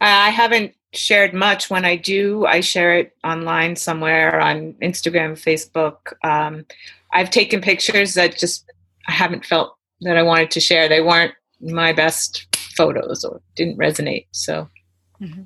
I 0.00 0.30
haven't 0.30 0.74
shared 0.92 1.32
much. 1.32 1.70
When 1.70 1.84
I 1.84 1.96
do, 1.96 2.44
I 2.46 2.60
share 2.60 2.98
it 2.98 3.16
online 3.22 3.76
somewhere 3.76 4.40
on 4.40 4.74
Instagram, 4.82 5.32
Facebook. 5.32 6.12
Um, 6.24 6.66
I've 7.12 7.30
taken 7.30 7.60
pictures 7.60 8.14
that 8.14 8.38
just 8.38 8.70
I 9.08 9.12
haven't 9.12 9.44
felt 9.44 9.76
that 10.02 10.16
I 10.16 10.22
wanted 10.22 10.50
to 10.52 10.60
share. 10.60 10.88
They 10.88 11.00
weren't 11.00 11.34
my 11.60 11.92
best 11.92 12.46
photos 12.76 13.24
or 13.24 13.40
didn't 13.54 13.78
resonate. 13.78 14.26
So 14.32 14.68
mm-hmm. 15.20 15.42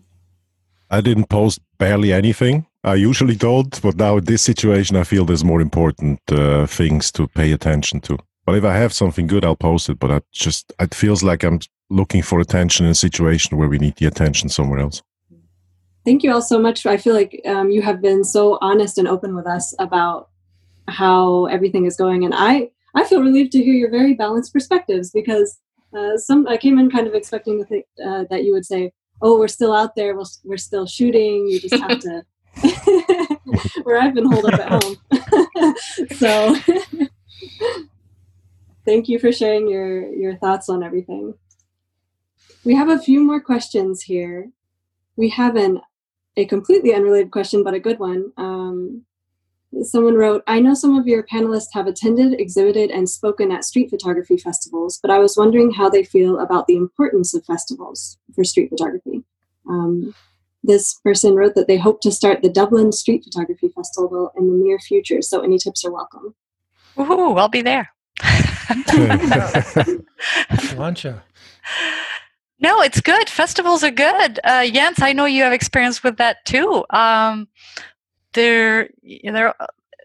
I 0.91 1.01
didn't 1.01 1.29
post 1.29 1.61
barely 1.79 2.13
anything. 2.13 2.67
I 2.85 2.95
usually 2.95 3.35
don't, 3.35 3.81
but 3.83 3.97
now 3.97 4.19
in 4.19 4.25
this 4.25 4.43
situation, 4.43 4.97
I 4.97 5.05
feel 5.05 5.25
there's 5.25 5.45
more 5.45 5.61
important 5.61 6.21
uh, 6.31 6.67
things 6.67 7.11
to 7.13 7.27
pay 7.27 7.53
attention 7.53 8.01
to. 8.01 8.19
But 8.45 8.57
if 8.57 8.65
I 8.65 8.75
have 8.75 8.93
something 8.93 9.27
good, 9.27 9.45
I'll 9.45 9.57
post 9.57 9.89
it. 9.89 9.99
But 9.99 10.11
I 10.11 10.21
just, 10.33 10.73
it 10.79 10.95
feels 10.95 11.23
like 11.23 11.43
I'm 11.43 11.61
looking 11.89 12.23
for 12.23 12.41
attention 12.41 12.85
in 12.85 12.93
a 12.93 12.95
situation 12.95 13.57
where 13.57 13.69
we 13.69 13.79
need 13.79 13.97
the 13.97 14.07
attention 14.07 14.49
somewhere 14.51 14.81
else. 14.81 15.03
Thank 16.05 16.23
you 16.23 16.33
all 16.33 16.43
so 16.43 16.59
much. 16.59 16.85
I 16.85 16.99
feel 16.99 17.15
like 17.15 17.41
um, 17.47 17.71
you 17.71 17.81
have 17.81 18.03
been 18.03 18.25
so 18.25 18.59
honest 18.61 18.99
and 18.99 19.09
open 19.09 19.35
with 19.35 19.47
us 19.47 19.75
about 19.79 20.29
how 20.89 21.47
everything 21.47 21.87
is 21.87 21.97
going, 21.97 22.25
and 22.25 22.35
I 22.35 22.71
I 22.95 23.05
feel 23.05 23.23
relieved 23.23 23.53
to 23.53 23.63
hear 23.63 23.73
your 23.73 23.91
very 23.91 24.13
balanced 24.13 24.53
perspectives 24.53 25.11
because 25.11 25.59
uh, 25.97 26.19
some 26.19 26.47
I 26.47 26.59
came 26.59 26.79
in 26.79 26.91
kind 26.91 27.07
of 27.07 27.15
expecting 27.15 27.65
think, 27.65 27.87
uh, 28.05 28.25
that 28.29 28.45
you 28.45 28.53
would 28.53 28.67
say, 28.67 28.93
"Oh, 29.23 29.39
we're 29.39 29.49
still 29.49 29.75
out 29.75 29.95
there. 29.95 30.17
We're, 30.45 30.57
still 30.57 30.87
shooting. 30.87 31.47
You 31.49 31.61
just 31.61 31.75
have 31.75 32.01
to 32.01 32.25
where 33.83 34.01
I've 34.01 34.15
been 34.15 34.31
holed 34.31 34.47
up 34.47 34.61
at 34.61 34.83
home. 34.83 34.97
so 36.17 36.57
thank 38.85 39.09
you 39.09 39.19
for 39.19 39.33
sharing 39.33 39.69
your 39.69 40.13
your 40.13 40.37
thoughts 40.37 40.69
on 40.69 40.83
everything. 40.83 41.35
We 42.65 42.75
have 42.75 42.89
a 42.89 42.99
few 42.99 43.21
more 43.21 43.41
questions 43.41 44.03
here. 44.03 44.51
We 45.17 45.29
have 45.31 45.57
an 45.57 45.81
a 46.37 46.45
completely 46.47 46.95
unrelated 46.95 47.31
question, 47.31 47.63
but 47.63 47.75
a 47.75 47.81
good 47.81 47.99
one. 47.99 48.33
Um, 48.37 49.05
someone 49.83 50.15
wrote, 50.15 50.43
I 50.47 50.61
know 50.61 50.75
some 50.75 50.97
of 50.97 51.07
your 51.07 51.23
panelists 51.25 51.69
have 51.73 51.87
attended, 51.87 52.41
exhibited, 52.41 52.91
and 52.91 53.09
spoken 53.09 53.51
at 53.51 53.65
street 53.65 53.91
photography 53.91 54.37
festivals, 54.37 54.99
but 55.01 55.11
I 55.11 55.19
was 55.19 55.37
wondering 55.37 55.73
how 55.73 55.89
they 55.89 56.05
feel 56.05 56.39
about 56.39 56.67
the 56.67 56.77
importance 56.77 57.35
of 57.35 57.45
festivals 57.45 58.19
for 58.35 58.45
street 58.45 58.71
photography. 58.71 59.25
Um, 59.69 60.15
this 60.63 60.95
person 61.05 61.35
wrote 61.35 61.55
that 61.55 61.67
they 61.69 61.77
hope 61.77 62.01
to 62.03 62.11
start 62.11 62.43
the 62.43 62.49
Dublin 62.49 62.91
Street 62.93 63.23
Photography 63.25 63.69
Festival 63.69 64.33
in 64.37 64.49
the 64.49 64.65
near 64.65 64.79
future. 64.79 65.21
So 65.21 65.41
any 65.41 65.59
tips 65.59 65.85
are 65.85 65.93
welcome. 65.93 66.35
Ooh, 66.99 67.35
I'll 67.37 67.49
be 67.49 67.63
there. 67.63 67.91
Launcha. 70.77 71.23
No, 72.61 72.81
it's 72.81 73.01
good. 73.01 73.29
Festivals 73.29 73.83
are 73.85 73.91
good. 73.91 74.41
Uh, 74.43 74.67
Jens, 74.67 75.03
I 75.03 75.13
know 75.13 75.27
you 75.27 75.43
have 75.43 75.53
experience 75.53 76.03
with 76.03 76.17
that 76.17 76.43
too. 76.47 76.85
Um, 76.89 77.49
they're 78.35 78.89
they're 79.25 79.55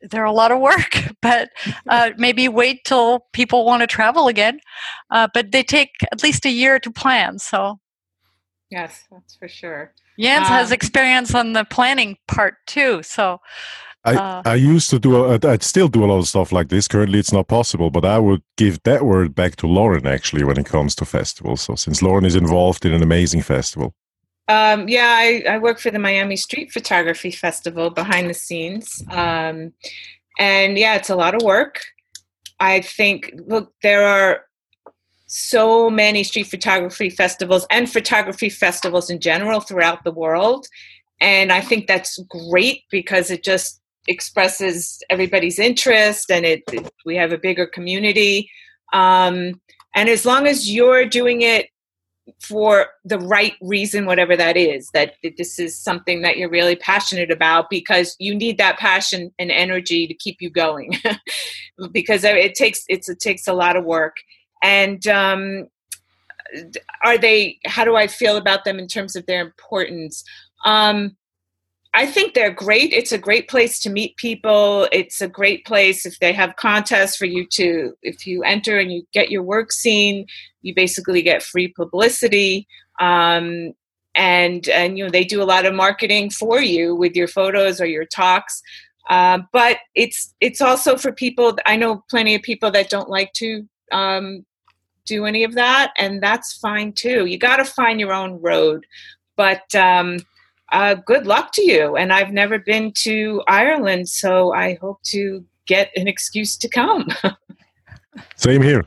they're 0.10 0.26
a 0.26 0.32
lot 0.32 0.52
of 0.52 0.60
work, 0.60 0.98
but 1.22 1.50
uh, 1.90 2.12
maybe 2.18 2.48
wait 2.48 2.84
till 2.86 3.28
people 3.34 3.66
want 3.66 3.82
to 3.82 3.88
travel 3.88 4.28
again. 4.28 4.60
Uh, 5.12 5.28
but 5.34 5.52
they 5.52 5.64
take 5.64 5.92
at 6.12 6.24
least 6.24 6.46
a 6.46 6.52
year 6.52 6.80
to 6.80 6.92
plan. 6.92 7.40
So, 7.40 7.80
yes, 8.70 9.06
that's 9.12 9.36
for 9.36 9.48
sure. 9.48 9.94
Jens 10.20 10.48
um, 10.48 10.54
has 10.54 10.72
experience 10.72 11.34
on 11.34 11.54
the 11.54 11.64
planning 11.64 12.18
part 12.28 12.56
too. 12.68 13.02
So 13.04 13.40
I, 14.04 14.16
uh, 14.16 14.42
I 14.46 14.56
used 14.56 14.90
to 14.92 15.00
do, 15.00 15.40
I 15.46 15.58
still 15.58 15.88
do 15.88 16.04
a 16.04 16.08
lot 16.08 16.20
of 16.20 16.28
stuff 16.28 16.52
like 16.52 16.70
this. 16.70 16.88
Currently, 16.88 17.20
it's 17.20 17.34
not 17.34 17.48
possible, 17.48 17.90
but 17.90 18.06
I 18.06 18.18
would 18.18 18.42
give 18.58 18.82
that 18.84 19.06
word 19.06 19.36
back 19.36 19.56
to 19.58 19.68
Lauren 19.68 20.08
actually 20.08 20.44
when 20.44 20.58
it 20.58 20.66
comes 20.66 20.96
to 20.96 21.06
festivals. 21.06 21.62
So, 21.62 21.76
since 21.76 22.02
Lauren 22.02 22.26
is 22.26 22.36
involved 22.36 22.86
in 22.86 22.94
an 22.94 23.04
amazing 23.04 23.42
festival. 23.42 23.94
Um, 24.50 24.90
yeah, 24.90 25.16
I, 25.16 25.44
I, 25.48 25.58
work 25.60 25.80
for 25.80 25.92
the 25.92 26.00
Miami 26.00 26.36
Street 26.36 26.72
Photography 26.72 27.30
Festival 27.30 27.92
behind 27.92 28.28
the 28.28 28.34
scenes. 28.34 29.04
Um, 29.12 29.74
and 30.40 30.76
yeah, 30.76 30.96
it's 30.96 31.12
a 31.12 31.16
lot 31.16 31.36
of 31.36 31.44
work. 31.44 31.82
I 32.60 32.82
think, 32.82 33.32
look, 33.46 33.72
there 33.84 34.08
are 34.08 34.46
so 35.28 35.88
many 35.92 36.24
street 36.24 36.48
photography 36.48 37.12
festivals 37.12 37.68
and 37.70 37.88
photography 37.88 38.50
festivals 38.50 39.12
in 39.12 39.20
general 39.20 39.60
throughout 39.60 40.04
the 40.04 40.12
world. 40.12 40.66
And 41.22 41.52
I 41.52 41.62
think 41.62 41.86
that's 41.86 42.18
great 42.28 42.86
because 42.90 43.30
it 43.30 43.44
just 43.44 43.80
expresses 44.08 45.00
everybody's 45.12 45.60
interest 45.60 46.32
and 46.32 46.44
it, 46.44 46.64
it 46.74 46.92
we 47.06 47.16
have 47.18 47.32
a 47.32 47.38
bigger 47.38 47.68
community. 47.68 48.50
Um, 48.94 49.62
and 49.94 50.10
as 50.10 50.26
long 50.26 50.48
as 50.48 50.72
you're 50.72 51.06
doing 51.06 51.44
it 51.44 51.68
for 52.42 52.88
the 53.06 53.20
right 53.20 53.54
reason, 53.62 54.06
whatever 54.06 54.36
that 54.36 54.58
is, 54.58 54.90
that 54.94 55.16
this 55.38 55.60
is 55.60 55.78
something 55.78 56.22
that 56.22 56.38
you're 56.38 56.50
really 56.50 56.76
passionate 56.76 57.32
about 57.32 57.70
because 57.70 58.16
you 58.20 58.34
need 58.36 58.58
that 58.58 58.78
passion 58.78 59.32
and 59.40 59.52
energy 59.52 60.08
to 60.08 60.14
keep 60.14 60.38
you 60.42 60.50
going 60.50 60.96
because 61.92 62.24
it 62.24 62.56
takes 62.56 62.84
it 62.88 63.06
takes 63.20 63.48
a 63.48 63.54
lot 63.54 63.76
of 63.76 63.86
work 63.86 64.16
and 64.62 65.06
um, 65.08 65.68
are 67.04 67.18
they? 67.18 67.60
How 67.66 67.84
do 67.84 67.96
I 67.96 68.08
feel 68.08 68.38
about 68.38 68.66
them 68.66 68.80
in 68.80 68.88
terms 68.88 69.16
of 69.16 69.26
their 69.26 69.42
importance? 69.42 70.24
Um, 70.66 71.16
I 71.94 72.06
think 72.06 72.34
they're 72.34 72.52
great. 72.54 72.94
It's 72.94 73.12
a 73.12 73.18
great 73.18 73.50
place 73.50 73.80
to 73.80 73.90
meet 73.90 74.16
people. 74.18 74.88
It's 74.92 75.22
a 75.22 75.28
great 75.28 75.66
place 75.66 76.06
if 76.06 76.20
they 76.20 76.34
have 76.34 76.56
contests 76.56 77.18
for 77.18 77.26
you 77.26 77.48
to, 77.54 77.94
if 78.04 78.28
you 78.28 78.44
enter 78.44 78.78
and 78.78 78.92
you 78.92 79.04
get 79.12 79.32
your 79.32 79.42
work 79.42 79.72
seen, 79.72 80.28
you 80.62 80.76
basically 80.76 81.24
get 81.24 81.42
free 81.42 81.68
publicity. 81.68 82.68
Um, 83.00 83.74
and 84.16 84.68
and 84.70 84.98
you 84.98 85.04
know 85.04 85.10
they 85.10 85.24
do 85.24 85.42
a 85.42 85.46
lot 85.46 85.66
of 85.66 85.74
marketing 85.74 86.30
for 86.30 86.62
you 86.62 86.96
with 86.96 87.16
your 87.16 87.28
photos 87.28 87.80
or 87.80 87.86
your 87.86 88.06
talks. 88.06 88.62
Uh, 89.10 89.40
but 89.52 89.78
it's 89.96 90.36
it's 90.40 90.62
also 90.62 90.98
for 90.98 91.12
people. 91.12 91.58
I 91.66 91.76
know 91.76 92.04
plenty 92.10 92.36
of 92.36 92.42
people 92.42 92.70
that 92.72 92.90
don't 92.90 93.10
like 93.10 93.34
to 93.34 93.68
um, 93.92 94.46
do 95.06 95.26
any 95.26 95.44
of 95.44 95.56
that, 95.56 95.94
and 95.98 96.22
that's 96.22 96.58
fine 96.58 96.94
too. 96.94 97.26
You 97.26 97.38
got 97.38 97.58
to 97.58 97.66
find 97.66 98.00
your 98.00 98.14
own 98.14 98.40
road. 98.42 98.86
But 99.36 99.74
um, 99.74 100.20
uh, 100.72 100.96
good 100.96 101.26
luck 101.28 101.52
to 101.54 101.62
you. 101.64 101.96
And 101.96 102.12
I've 102.14 102.32
never 102.32 102.60
been 102.60 102.92
to 103.00 103.42
Ireland, 103.48 104.10
so 104.10 104.54
I 104.54 104.78
hope 104.82 105.02
to 105.08 105.44
get 105.68 105.92
an 105.96 106.08
excuse 106.08 106.58
to 106.58 106.70
come. 106.70 107.08
Same 108.36 108.62
here. 108.62 108.86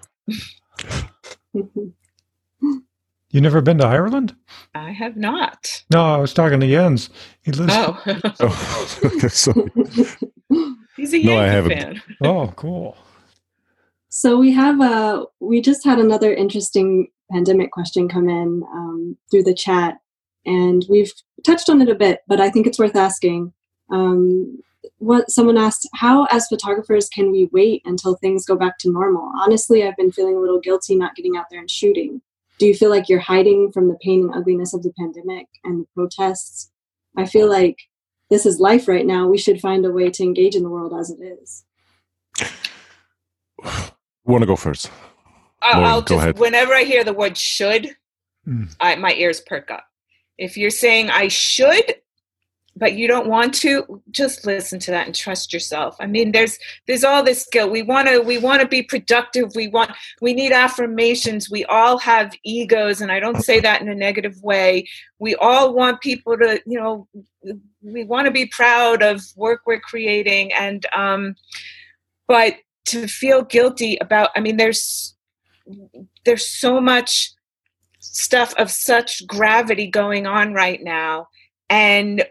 You 3.30 3.40
never 3.40 3.62
been 3.62 3.78
to 3.78 3.86
Ireland? 3.86 4.34
I 4.74 4.90
have 4.90 5.16
not. 5.16 5.82
No, 5.90 6.02
I 6.04 6.18
was 6.18 6.34
talking 6.34 6.60
to 6.60 6.66
Jens. 6.68 7.08
He 7.42 7.52
lives. 7.52 7.72
Oh, 7.74 8.02
Oh, 8.40 8.98
okay, 9.04 9.28
sorry. 9.28 9.70
he's 10.96 11.14
a 11.14 11.22
No, 11.22 11.38
I 11.38 11.46
haven't. 11.46 11.70
fan. 11.72 12.02
Oh, 12.22 12.52
cool. 12.56 12.96
So 14.10 14.38
we 14.38 14.52
have 14.52 14.80
a. 14.82 15.24
we 15.40 15.62
just 15.62 15.82
had 15.84 15.98
another 15.98 16.34
interesting 16.34 17.08
pandemic 17.30 17.70
question 17.70 18.06
come 18.08 18.28
in 18.28 18.62
um, 18.74 19.16
through 19.30 19.44
the 19.44 19.54
chat, 19.54 19.96
and 20.46 20.84
we've 20.88 21.12
touched 21.46 21.68
on 21.70 21.80
it 21.82 21.88
a 21.88 21.94
bit, 21.94 22.20
but 22.26 22.40
I 22.40 22.50
think 22.50 22.66
it's 22.66 22.78
worth 22.78 22.96
asking. 22.96 23.52
Um, 23.90 24.60
what 24.98 25.30
someone 25.30 25.58
asked, 25.58 25.88
how 25.94 26.24
as 26.30 26.46
photographers 26.48 27.08
can 27.08 27.30
we 27.30 27.48
wait 27.52 27.82
until 27.84 28.14
things 28.16 28.44
go 28.46 28.56
back 28.56 28.78
to 28.78 28.90
normal? 28.90 29.30
Honestly, 29.40 29.84
I've 29.84 29.96
been 29.96 30.12
feeling 30.12 30.36
a 30.36 30.40
little 30.40 30.60
guilty 30.60 30.96
not 30.96 31.14
getting 31.16 31.36
out 31.36 31.46
there 31.50 31.60
and 31.60 31.70
shooting. 31.70 32.20
Do 32.58 32.66
you 32.66 32.74
feel 32.74 32.90
like 32.90 33.08
you're 33.08 33.18
hiding 33.20 33.72
from 33.72 33.88
the 33.88 33.96
pain 34.02 34.20
and 34.22 34.34
ugliness 34.34 34.74
of 34.74 34.82
the 34.82 34.92
pandemic 34.98 35.46
and 35.64 35.82
the 35.82 35.86
protests? 35.94 36.70
I 37.16 37.26
feel 37.26 37.48
like 37.48 37.76
this 38.30 38.46
is 38.46 38.60
life 38.60 38.86
right 38.88 39.04
now. 39.06 39.26
We 39.26 39.38
should 39.38 39.60
find 39.60 39.84
a 39.84 39.90
way 39.90 40.10
to 40.10 40.22
engage 40.22 40.54
in 40.54 40.62
the 40.62 40.68
world 40.70 40.94
as 40.98 41.10
it 41.10 41.20
is. 41.20 41.64
Want 44.24 44.42
to 44.42 44.46
go 44.46 44.56
first? 44.56 44.90
I'll, 45.62 45.80
Lauren, 45.80 45.92
I'll 45.92 46.02
go 46.02 46.14
just 46.14 46.22
ahead. 46.22 46.38
whenever 46.38 46.74
I 46.74 46.84
hear 46.84 47.04
the 47.04 47.12
word 47.12 47.36
should, 47.36 47.96
Hmm. 48.44 48.64
I, 48.80 48.96
my 48.96 49.12
ears 49.14 49.40
perk 49.40 49.70
up. 49.70 49.84
If 50.38 50.56
you're 50.56 50.70
saying 50.70 51.10
I 51.10 51.28
should, 51.28 51.94
but 52.74 52.94
you 52.94 53.06
don't 53.06 53.28
want 53.28 53.52
to, 53.54 54.02
just 54.10 54.46
listen 54.46 54.78
to 54.80 54.90
that 54.90 55.06
and 55.06 55.14
trust 55.14 55.52
yourself. 55.52 55.96
I 56.00 56.06
mean, 56.06 56.32
there's 56.32 56.58
there's 56.86 57.04
all 57.04 57.22
this 57.22 57.46
guilt. 57.52 57.70
We 57.70 57.82
want 57.82 58.08
to 58.08 58.20
we 58.20 58.38
want 58.38 58.62
to 58.62 58.68
be 58.68 58.82
productive. 58.82 59.54
We 59.54 59.68
want 59.68 59.92
we 60.20 60.32
need 60.32 60.52
affirmations. 60.52 61.50
We 61.50 61.64
all 61.66 61.98
have 61.98 62.32
egos, 62.44 63.00
and 63.00 63.12
I 63.12 63.20
don't 63.20 63.42
say 63.42 63.60
that 63.60 63.82
in 63.82 63.88
a 63.88 63.94
negative 63.94 64.42
way. 64.42 64.88
We 65.18 65.34
all 65.36 65.74
want 65.74 66.00
people 66.00 66.36
to, 66.38 66.62
you 66.66 66.80
know, 66.80 67.08
we 67.82 68.04
want 68.04 68.26
to 68.26 68.32
be 68.32 68.46
proud 68.46 69.02
of 69.02 69.22
work 69.36 69.62
we're 69.66 69.80
creating, 69.80 70.52
and 70.54 70.86
um, 70.94 71.34
but 72.26 72.56
to 72.86 73.06
feel 73.06 73.42
guilty 73.42 73.98
about. 74.00 74.30
I 74.34 74.40
mean, 74.40 74.56
there's 74.56 75.14
there's 76.24 76.46
so 76.46 76.80
much 76.80 77.32
stuff 78.12 78.54
of 78.56 78.70
such 78.70 79.26
gravity 79.26 79.86
going 79.86 80.26
on 80.26 80.54
right 80.54 80.82
now. 80.82 81.26
And 81.68 82.24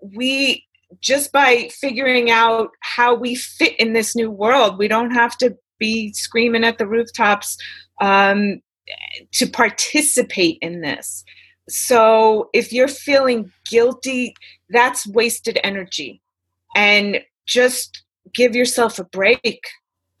we 0.00 0.64
just 1.00 1.32
by 1.32 1.68
figuring 1.72 2.30
out 2.30 2.70
how 2.80 3.14
we 3.14 3.34
fit 3.34 3.74
in 3.80 3.94
this 3.94 4.14
new 4.14 4.30
world 4.30 4.78
we 4.78 4.86
don't 4.86 5.10
have 5.10 5.36
to 5.36 5.56
be 5.80 6.12
screaming 6.12 6.62
at 6.62 6.78
the 6.78 6.86
rooftops 6.86 7.58
um, 8.00 8.60
to 9.32 9.44
participate 9.46 10.56
in 10.62 10.82
this. 10.82 11.24
So 11.68 12.48
if 12.52 12.72
you're 12.72 12.86
feeling 12.86 13.50
guilty 13.68 14.34
that's 14.74 15.06
wasted 15.06 15.58
energy. 15.62 16.20
And 16.74 17.20
just 17.46 18.02
give 18.34 18.56
yourself 18.56 18.98
a 18.98 19.04
break 19.04 19.62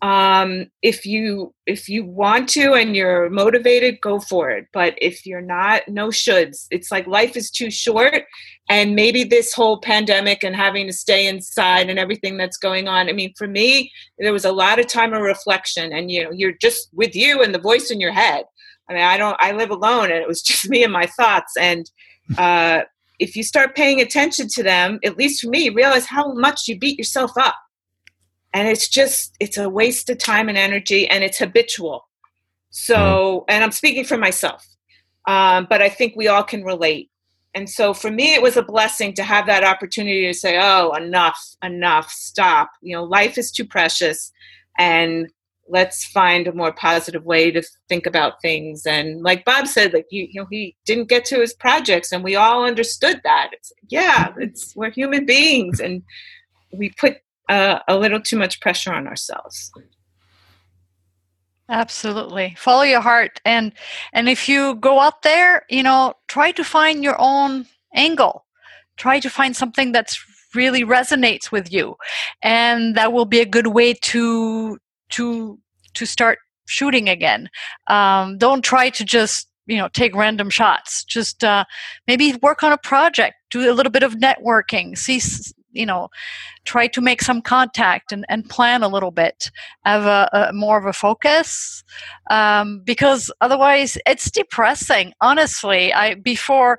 um, 0.04 0.66
if 0.82 1.06
you 1.06 1.54
if 1.64 1.88
you 1.88 2.04
want 2.04 2.46
to 2.50 2.74
and 2.74 2.94
you're 2.94 3.30
motivated 3.30 4.02
go 4.02 4.20
for 4.20 4.50
it. 4.50 4.66
But 4.70 4.98
if 5.00 5.24
you're 5.24 5.40
not 5.40 5.88
no 5.88 6.08
shoulds. 6.08 6.66
It's 6.70 6.92
like 6.92 7.06
life 7.06 7.38
is 7.38 7.50
too 7.50 7.70
short 7.70 8.24
and 8.68 8.94
maybe 8.94 9.24
this 9.24 9.54
whole 9.54 9.80
pandemic 9.80 10.44
and 10.44 10.54
having 10.54 10.86
to 10.88 10.92
stay 10.92 11.26
inside 11.26 11.88
and 11.88 11.98
everything 11.98 12.36
that's 12.36 12.58
going 12.58 12.86
on. 12.86 13.08
I 13.08 13.12
mean 13.12 13.32
for 13.38 13.48
me 13.48 13.90
there 14.18 14.34
was 14.34 14.44
a 14.44 14.52
lot 14.52 14.78
of 14.78 14.88
time 14.88 15.14
of 15.14 15.22
reflection 15.22 15.90
and 15.94 16.10
you 16.10 16.22
know 16.22 16.32
you're 16.32 16.58
just 16.60 16.90
with 16.92 17.16
you 17.16 17.42
and 17.42 17.54
the 17.54 17.58
voice 17.58 17.90
in 17.90 17.98
your 17.98 18.12
head. 18.12 18.44
I 18.90 18.92
mean 18.92 19.02
i 19.02 19.16
don't 19.16 19.38
i 19.40 19.52
live 19.52 19.70
alone 19.70 20.10
and 20.10 20.20
it 20.20 20.28
was 20.28 20.42
just 20.48 20.68
me 20.68 20.84
and 20.84 20.92
my 20.92 21.06
thoughts. 21.06 21.54
And 21.58 21.90
uh, 22.36 22.82
if 23.18 23.36
you 23.36 23.42
start 23.42 23.74
paying 23.74 24.02
attention 24.02 24.48
to 24.48 24.62
them 24.62 24.98
at 25.02 25.16
least 25.16 25.40
for 25.40 25.48
me 25.48 25.70
realize 25.70 26.04
how 26.04 26.34
much 26.34 26.68
you 26.68 26.78
beat 26.78 26.98
yourself 26.98 27.30
up 27.38 27.54
and 28.54 28.68
it's 28.68 28.88
just 28.88 29.34
it's 29.40 29.58
a 29.58 29.68
waste 29.68 30.08
of 30.08 30.16
time 30.16 30.48
and 30.48 30.56
energy 30.56 31.06
and 31.08 31.22
it's 31.22 31.38
habitual. 31.38 32.08
So 32.70 33.44
and 33.48 33.62
i'm 33.62 33.72
speaking 33.72 34.04
for 34.04 34.16
myself 34.16 34.66
um, 35.28 35.66
but 35.68 35.82
i 35.82 35.88
think 35.88 36.14
we 36.16 36.28
all 36.28 36.42
can 36.44 36.64
relate. 36.64 37.10
And 37.56 37.70
so 37.70 37.94
for 37.94 38.10
me 38.10 38.34
it 38.34 38.42
was 38.42 38.56
a 38.56 38.62
blessing 38.62 39.12
to 39.14 39.22
have 39.22 39.46
that 39.46 39.62
opportunity 39.62 40.26
to 40.26 40.34
say 40.34 40.58
oh 40.60 40.92
enough 40.92 41.38
enough 41.62 42.10
stop. 42.10 42.70
You 42.80 42.96
know 42.96 43.04
life 43.04 43.36
is 43.38 43.52
too 43.52 43.64
precious 43.64 44.32
and 44.78 45.30
let's 45.68 46.04
find 46.04 46.46
a 46.46 46.52
more 46.52 46.72
positive 46.72 47.24
way 47.24 47.50
to 47.50 47.62
think 47.88 48.06
about 48.06 48.42
things. 48.42 48.86
And 48.86 49.22
like 49.22 49.44
bob 49.44 49.66
said 49.66 49.92
like 49.92 50.06
you, 50.10 50.26
you 50.30 50.40
know 50.40 50.48
he 50.50 50.76
didn't 50.84 51.08
get 51.08 51.24
to 51.26 51.40
his 51.40 51.54
projects 51.54 52.12
and 52.12 52.24
we 52.24 52.34
all 52.34 52.64
understood 52.64 53.20
that. 53.24 53.50
It's 53.52 53.72
yeah 53.88 54.32
it's 54.38 54.74
we're 54.74 54.90
human 54.90 55.26
beings 55.26 55.78
and 55.80 56.02
we 56.76 56.90
put 56.98 57.18
uh, 57.48 57.80
a 57.88 57.96
little 57.96 58.20
too 58.20 58.36
much 58.36 58.60
pressure 58.60 58.92
on 58.92 59.06
ourselves. 59.06 59.70
Absolutely. 61.68 62.54
Follow 62.58 62.82
your 62.82 63.00
heart 63.00 63.40
and 63.44 63.72
and 64.12 64.28
if 64.28 64.48
you 64.48 64.74
go 64.76 65.00
out 65.00 65.22
there, 65.22 65.64
you 65.70 65.82
know, 65.82 66.14
try 66.28 66.50
to 66.52 66.64
find 66.64 67.02
your 67.02 67.16
own 67.18 67.66
angle. 67.94 68.44
Try 68.96 69.18
to 69.20 69.30
find 69.30 69.56
something 69.56 69.90
that's 69.90 70.22
really 70.54 70.84
resonates 70.84 71.50
with 71.50 71.72
you. 71.72 71.96
And 72.42 72.94
that 72.96 73.12
will 73.12 73.24
be 73.24 73.40
a 73.40 73.46
good 73.46 73.68
way 73.68 73.94
to 73.94 74.78
to 75.10 75.58
to 75.94 76.06
start 76.06 76.38
shooting 76.66 77.08
again. 77.08 77.48
Um, 77.86 78.38
don't 78.38 78.62
try 78.62 78.90
to 78.90 79.04
just 79.04 79.48
you 79.66 79.78
know 79.78 79.88
take 79.88 80.14
random 80.14 80.50
shots 80.50 81.04
just 81.04 81.42
uh, 81.42 81.64
maybe 82.06 82.34
work 82.42 82.62
on 82.62 82.72
a 82.72 82.78
project 82.78 83.36
do 83.50 83.70
a 83.70 83.72
little 83.72 83.92
bit 83.92 84.02
of 84.02 84.14
networking 84.16 84.96
see 84.96 85.18
you 85.74 85.86
know 85.86 86.08
try 86.64 86.86
to 86.86 87.00
make 87.00 87.22
some 87.22 87.42
contact 87.42 88.12
and, 88.12 88.24
and 88.28 88.48
plan 88.48 88.82
a 88.82 88.88
little 88.88 89.10
bit 89.10 89.50
have 89.84 90.04
a, 90.04 90.28
a 90.32 90.52
more 90.52 90.78
of 90.78 90.86
a 90.86 90.92
focus 90.92 91.84
um, 92.30 92.80
because 92.84 93.30
otherwise 93.40 93.98
it's 94.06 94.30
depressing. 94.30 95.12
Honestly 95.20 95.92
i 95.92 96.14
before 96.14 96.78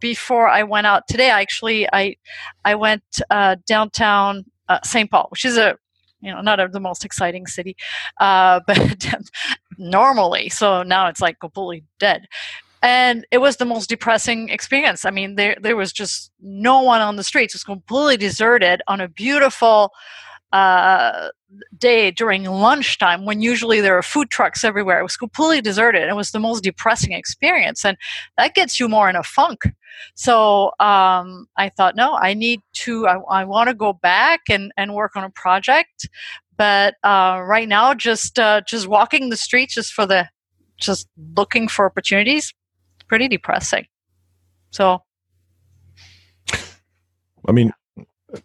before 0.00 0.48
i 0.48 0.62
went 0.62 0.86
out 0.86 1.06
today 1.08 1.30
I 1.30 1.40
actually 1.40 1.86
i 1.92 2.16
i 2.64 2.74
went 2.74 3.02
uh, 3.30 3.56
downtown 3.66 4.44
uh, 4.68 4.80
st 4.82 5.10
paul 5.10 5.26
which 5.30 5.44
is 5.44 5.56
a 5.56 5.76
you 6.20 6.32
know 6.32 6.40
not 6.40 6.60
a, 6.60 6.68
the 6.68 6.80
most 6.80 7.04
exciting 7.04 7.46
city 7.46 7.76
uh, 8.20 8.60
but 8.66 9.14
normally 9.78 10.48
so 10.48 10.82
now 10.82 11.06
it's 11.08 11.20
like 11.20 11.38
completely 11.40 11.84
dead 11.98 12.26
and 12.82 13.26
it 13.30 13.38
was 13.38 13.56
the 13.56 13.64
most 13.64 13.88
depressing 13.88 14.48
experience. 14.48 15.04
I 15.04 15.10
mean 15.10 15.34
there 15.36 15.56
there 15.60 15.76
was 15.76 15.92
just 15.92 16.32
no 16.40 16.80
one 16.82 17.00
on 17.00 17.16
the 17.16 17.24
streets. 17.24 17.54
It 17.54 17.58
was 17.58 17.64
completely 17.64 18.16
deserted 18.16 18.82
on 18.88 19.00
a 19.00 19.08
beautiful 19.08 19.92
uh, 20.52 21.28
day 21.78 22.10
during 22.10 22.44
lunchtime 22.44 23.24
when 23.24 23.40
usually 23.40 23.80
there 23.80 23.96
are 23.96 24.02
food 24.02 24.30
trucks 24.30 24.64
everywhere. 24.64 24.98
It 24.98 25.04
was 25.04 25.16
completely 25.16 25.60
deserted. 25.60 26.08
It 26.08 26.16
was 26.16 26.30
the 26.30 26.40
most 26.40 26.64
depressing 26.64 27.12
experience 27.12 27.84
and 27.84 27.96
that 28.36 28.54
gets 28.54 28.80
you 28.80 28.88
more 28.88 29.08
in 29.08 29.16
a 29.16 29.22
funk. 29.22 29.60
So 30.14 30.72
um, 30.80 31.46
i 31.56 31.68
thought 31.68 31.94
no 31.96 32.14
i 32.14 32.32
need 32.32 32.60
to 32.72 33.06
i, 33.06 33.18
I 33.40 33.44
want 33.44 33.68
to 33.68 33.74
go 33.74 33.92
back 33.92 34.40
and, 34.48 34.72
and 34.76 34.94
work 34.94 35.16
on 35.16 35.24
a 35.24 35.30
project. 35.30 36.08
But 36.56 36.94
uh, 37.04 37.42
right 37.44 37.68
now 37.68 37.94
just 37.94 38.38
uh, 38.38 38.62
just 38.66 38.86
walking 38.86 39.30
the 39.30 39.36
streets 39.36 39.74
just 39.74 39.92
for 39.92 40.06
the 40.06 40.28
just 40.78 41.08
looking 41.36 41.68
for 41.68 41.84
opportunities 41.84 42.54
pretty 43.10 43.28
depressing 43.28 43.84
so 44.70 45.02
I 47.48 47.52
mean, 47.52 47.72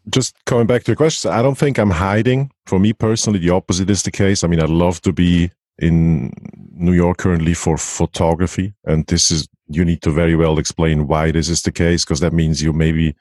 just 0.10 0.36
coming 0.46 0.68
back 0.68 0.84
to 0.84 0.92
your 0.92 0.96
question, 0.96 1.32
I 1.32 1.42
don't 1.42 1.58
think 1.58 1.78
I'm 1.78 1.92
hiding. 1.92 2.52
For 2.66 2.80
me 2.80 2.94
personally, 2.94 3.40
the 3.40 3.52
opposite 3.52 3.90
is 3.90 4.04
the 4.04 4.12
case. 4.12 4.44
I 4.44 4.48
mean, 4.48 4.60
I'd 4.60 4.70
love 4.70 5.02
to 5.02 5.14
be 5.14 5.52
in 5.78 6.34
New 6.72 6.94
York 6.94 7.18
currently 7.18 7.54
for 7.54 7.78
photography, 7.78 8.74
and 8.86 9.06
this 9.08 9.32
is 9.32 9.48
you 9.68 9.84
need 9.84 10.02
to 10.04 10.12
very 10.12 10.36
well 10.36 10.60
explain 10.60 11.08
why 11.08 11.32
this 11.32 11.50
is 11.50 11.64
the 11.64 11.72
case 11.72 12.06
because 12.06 12.20
that 12.20 12.34
means 12.34 12.62
you 12.62 12.72
maybe 12.72 13.16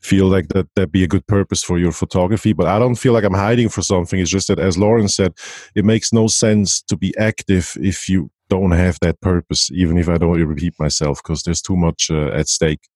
feel 0.00 0.26
like 0.26 0.48
that 0.48 0.66
that 0.74 0.90
be 0.90 1.04
a 1.04 1.06
good 1.06 1.24
purpose 1.28 1.62
for 1.62 1.78
your 1.78 1.92
photography 1.92 2.52
but 2.52 2.66
i 2.66 2.80
don't 2.80 2.96
feel 2.96 3.12
like 3.12 3.22
i'm 3.22 3.32
hiding 3.32 3.68
for 3.68 3.80
something 3.80 4.18
it's 4.18 4.28
just 4.28 4.48
that 4.48 4.58
as 4.58 4.76
lauren 4.76 5.06
said 5.06 5.32
it 5.76 5.84
makes 5.84 6.12
no 6.12 6.26
sense 6.26 6.82
to 6.82 6.96
be 6.96 7.16
active 7.16 7.76
if 7.80 8.08
you 8.08 8.28
don't 8.48 8.72
have 8.72 8.98
that 9.00 9.20
purpose 9.20 9.70
even 9.72 9.98
if 9.98 10.08
i 10.08 10.18
don't 10.18 10.42
repeat 10.44 10.74
myself 10.78 11.20
because 11.22 11.42
there's 11.42 11.62
too 11.62 11.76
much 11.76 12.10
uh, 12.10 12.28
at 12.28 12.48
stake 12.48 12.88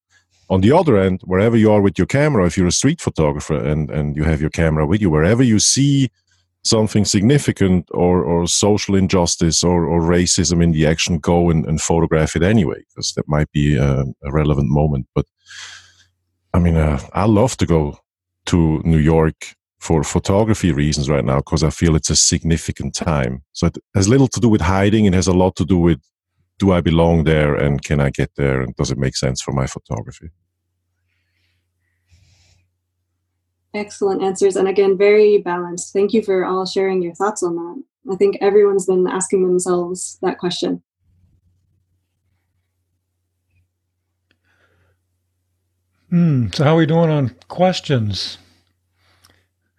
on 0.49 0.61
the 0.61 0.73
other 0.73 0.97
end 0.97 1.21
wherever 1.25 1.57
you 1.57 1.71
are 1.71 1.81
with 1.81 1.99
your 1.99 2.07
camera 2.07 2.47
if 2.47 2.57
you're 2.57 2.67
a 2.67 2.73
street 2.73 3.01
photographer 3.01 3.57
and 3.57 3.91
and 3.91 4.17
you 4.17 4.25
have 4.25 4.41
your 4.41 4.51
camera 4.51 4.87
with 4.87 5.01
you 5.01 5.11
wherever 5.11 5.43
you 5.43 5.59
see 5.59 6.11
something 6.65 7.05
significant 7.05 7.89
or, 7.93 8.23
or 8.23 8.47
social 8.47 8.95
injustice 8.95 9.65
or, 9.65 9.85
or 9.85 10.01
racism 10.01 10.63
in 10.63 10.73
the 10.73 10.87
action, 10.87 11.19
go 11.19 11.51
and, 11.51 11.67
and 11.67 11.81
photograph 11.81 12.37
it 12.37 12.43
anyway, 12.43 12.81
because 12.89 13.13
that 13.15 13.29
might 13.29 13.51
be 13.53 13.77
a, 13.77 14.05
a, 14.23 14.33
relevant 14.33 14.69
moment. 14.69 15.07
But 15.15 15.27
I 16.55 16.59
mean, 16.59 16.77
uh, 16.77 17.01
I 17.13 17.25
love 17.25 17.57
to 17.59 17.67
go 17.67 17.99
to 18.47 18.81
New 18.85 18.99
York 18.99 19.55
for 19.83 20.05
photography 20.05 20.71
reasons 20.71 21.11
right 21.11 21.25
now 21.25 21.39
because 21.39 21.65
I 21.65 21.71
feel 21.71 21.97
it's 21.97 22.09
a 22.09 22.15
significant 22.15 22.95
time. 22.95 23.43
So 23.53 23.67
it 23.67 23.79
has 23.97 24.09
little 24.09 24.29
to 24.29 24.39
do 24.39 24.49
with 24.49 24.61
hiding. 24.61 25.07
It 25.07 25.13
has 25.13 25.27
a 25.27 25.33
lot 25.33 25.57
to 25.57 25.65
do 25.65 25.77
with 25.77 26.01
do 26.61 26.71
I 26.71 26.81
belong 26.81 27.25
there 27.25 27.57
and 27.57 27.83
can 27.83 27.99
I 28.01 28.11
get 28.11 28.31
there 28.37 28.63
and 28.63 28.77
does 28.77 28.93
it 28.93 28.99
make 28.99 29.17
sense 29.17 29.43
for 29.43 29.51
my 29.51 29.67
photography? 29.67 30.31
Excellent 33.75 34.23
answers. 34.23 34.55
And 34.55 34.69
again, 34.69 34.97
very 34.97 35.39
balanced. 35.39 35.93
Thank 35.93 36.13
you 36.13 36.23
for 36.23 36.45
all 36.45 36.65
sharing 36.65 37.03
your 37.03 37.17
thoughts 37.17 37.43
on 37.43 37.57
that. 37.57 37.83
I 38.13 38.15
think 38.15 38.37
everyone's 38.41 38.87
been 38.87 39.09
asking 39.09 39.43
themselves 39.43 40.17
that 40.23 40.39
question. 40.39 40.85
Hmm. 46.11 46.49
So, 46.53 46.63
how 46.63 46.75
are 46.75 46.77
we 46.77 46.87
doing 46.87 47.11
on 47.11 47.35
questions? 47.49 48.39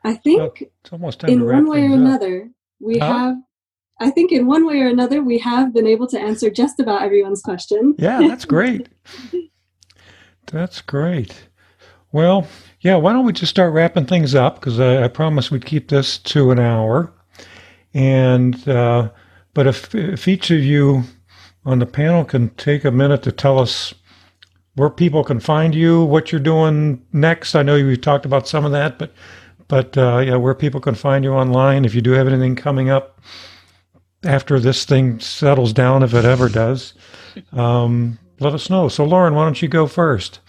I 0.04 0.16
think 0.16 0.62
it's 0.62 0.91
almost 0.91 1.24
in 1.24 1.45
one 1.45 1.70
way 1.70 1.84
or 1.84 1.93
another, 1.93 2.49
we 2.80 2.99
huh? 2.99 3.08
have. 3.08 3.36
I 3.99 4.10
think 4.10 4.32
in 4.32 4.47
one 4.47 4.66
way 4.66 4.82
or 4.82 4.88
another, 4.88 5.22
we 5.22 5.38
have 5.39 5.74
been 5.74 5.88
able 5.88 6.08
to 6.08 6.20
answer 6.20 6.49
just 6.49 6.80
about 6.80 7.04
everyone's 7.04 7.41
question. 7.41 7.95
Yeah, 7.97 8.20
that's 8.28 8.43
great. 8.43 8.89
that's 10.47 10.82
great. 10.82 11.47
Well, 12.12 12.47
yeah, 12.82 12.95
why 12.97 13.14
don't 13.14 13.26
we 13.26 13.34
just 13.34 13.51
start 13.51 13.74
wrapping 13.74 14.06
things 14.06 14.36
up? 14.36 14.56
Because 14.56 14.80
I, 14.80 15.04
I, 15.04 15.08
promised 15.08 15.51
we'd 15.51 15.66
keep 15.66 15.88
this 15.88 16.18
to 16.20 16.51
an 16.51 16.60
hour. 16.60 17.14
And, 17.93 18.68
uh, 18.68 19.10
but 19.54 19.68
if, 19.68 19.95
if 19.95 20.28
each 20.28 20.51
of 20.51 20.60
you 20.60 21.04
on 21.66 21.80
the 21.80 21.86
panel 21.86 22.26
can 22.26 22.49
take 22.51 22.84
a 22.84 22.91
minute 22.91 23.24
to 23.24 23.32
tell 23.32 23.58
us 23.58 23.93
where 24.76 24.89
people 24.89 25.24
can 25.24 25.39
find 25.39 25.74
you, 25.74 26.04
what 26.04 26.32
you're 26.32 26.41
doing 26.41 27.04
next. 27.14 27.56
I 27.56 27.64
know 27.64 27.76
you 27.76 27.95
talked 27.95 28.26
about 28.26 28.47
some 28.47 28.66
of 28.66 28.72
that, 28.72 28.99
but, 28.99 29.14
but, 29.68 29.97
uh, 29.97 30.20
yeah, 30.20 30.36
where 30.36 30.55
people 30.55 30.80
can 30.80 30.95
find 30.95 31.24
you 31.24 31.34
online. 31.34 31.86
If 31.86 31.95
you 31.95 32.01
do 32.01 32.11
have 32.11 32.28
anything 32.28 32.55
coming 32.55 32.89
up 32.89 33.20
after 34.24 34.59
this 34.59 34.86
thing 34.86 35.20
settles 35.20 35.74
down, 35.74 36.03
if 36.03 36.14
it 36.14 36.26
ever 36.26 36.49
does, 36.49 36.93
um, 37.51 38.20
let 38.39 38.53
us 38.53 38.70
know. 38.70 38.88
So, 38.88 39.03
Lauren, 39.05 39.36
why 39.36 39.43
don't 39.43 39.61
you 39.61 39.68
go 39.68 39.88
first? 39.88 40.39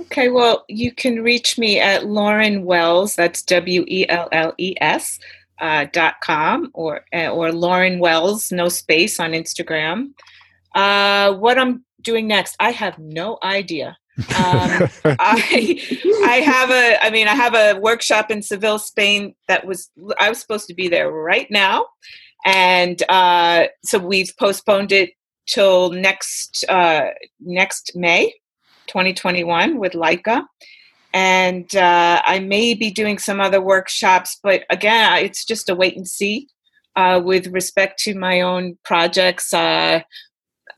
Okay, 0.00 0.28
well, 0.28 0.64
you 0.68 0.92
can 0.92 1.22
reach 1.22 1.56
me 1.58 1.78
at 1.78 2.06
Lauren 2.06 2.64
Welles, 2.64 3.14
that's 3.14 3.42
W 3.42 3.84
E 3.86 4.08
L 4.08 4.28
L 4.32 4.54
E 4.58 4.74
S, 4.80 5.20
uh, 5.60 5.86
dot 5.92 6.14
com, 6.20 6.70
or, 6.74 7.04
uh, 7.12 7.28
or 7.28 7.52
Lauren 7.52 7.98
Welles, 8.00 8.50
no 8.50 8.68
space 8.68 9.20
on 9.20 9.32
Instagram. 9.32 10.12
Uh, 10.74 11.34
what 11.34 11.58
I'm 11.58 11.84
doing 12.00 12.26
next, 12.26 12.56
I 12.58 12.70
have 12.70 12.98
no 12.98 13.38
idea. 13.42 13.96
Um, 14.36 14.88
I 15.18 15.80
I 16.24 16.36
have 16.44 16.70
a 16.70 17.04
I 17.04 17.10
mean 17.10 17.28
I 17.28 17.34
have 17.34 17.54
a 17.54 17.78
workshop 17.80 18.30
in 18.30 18.42
Seville, 18.42 18.78
Spain 18.78 19.34
that 19.48 19.66
was 19.66 19.90
I 20.18 20.28
was 20.28 20.40
supposed 20.40 20.66
to 20.68 20.74
be 20.74 20.88
there 20.88 21.10
right 21.10 21.50
now, 21.50 21.86
and 22.44 23.02
uh, 23.08 23.66
so 23.84 23.98
we've 23.98 24.32
postponed 24.38 24.92
it 24.92 25.10
till 25.46 25.90
next 25.90 26.64
uh, 26.68 27.08
next 27.40 27.92
May. 27.94 28.34
2021 28.90 29.78
with 29.78 29.92
Leica. 29.92 30.44
And 31.12 31.74
uh, 31.74 32.20
I 32.24 32.38
may 32.38 32.74
be 32.74 32.90
doing 32.90 33.18
some 33.18 33.40
other 33.40 33.60
workshops, 33.60 34.38
but 34.42 34.64
again, 34.70 35.24
it's 35.24 35.44
just 35.44 35.68
a 35.68 35.74
wait 35.74 35.96
and 35.96 36.06
see 36.06 36.48
uh, 36.94 37.20
with 37.24 37.48
respect 37.48 37.98
to 38.00 38.14
my 38.14 38.42
own 38.42 38.78
projects. 38.84 39.52
Uh, 39.52 40.02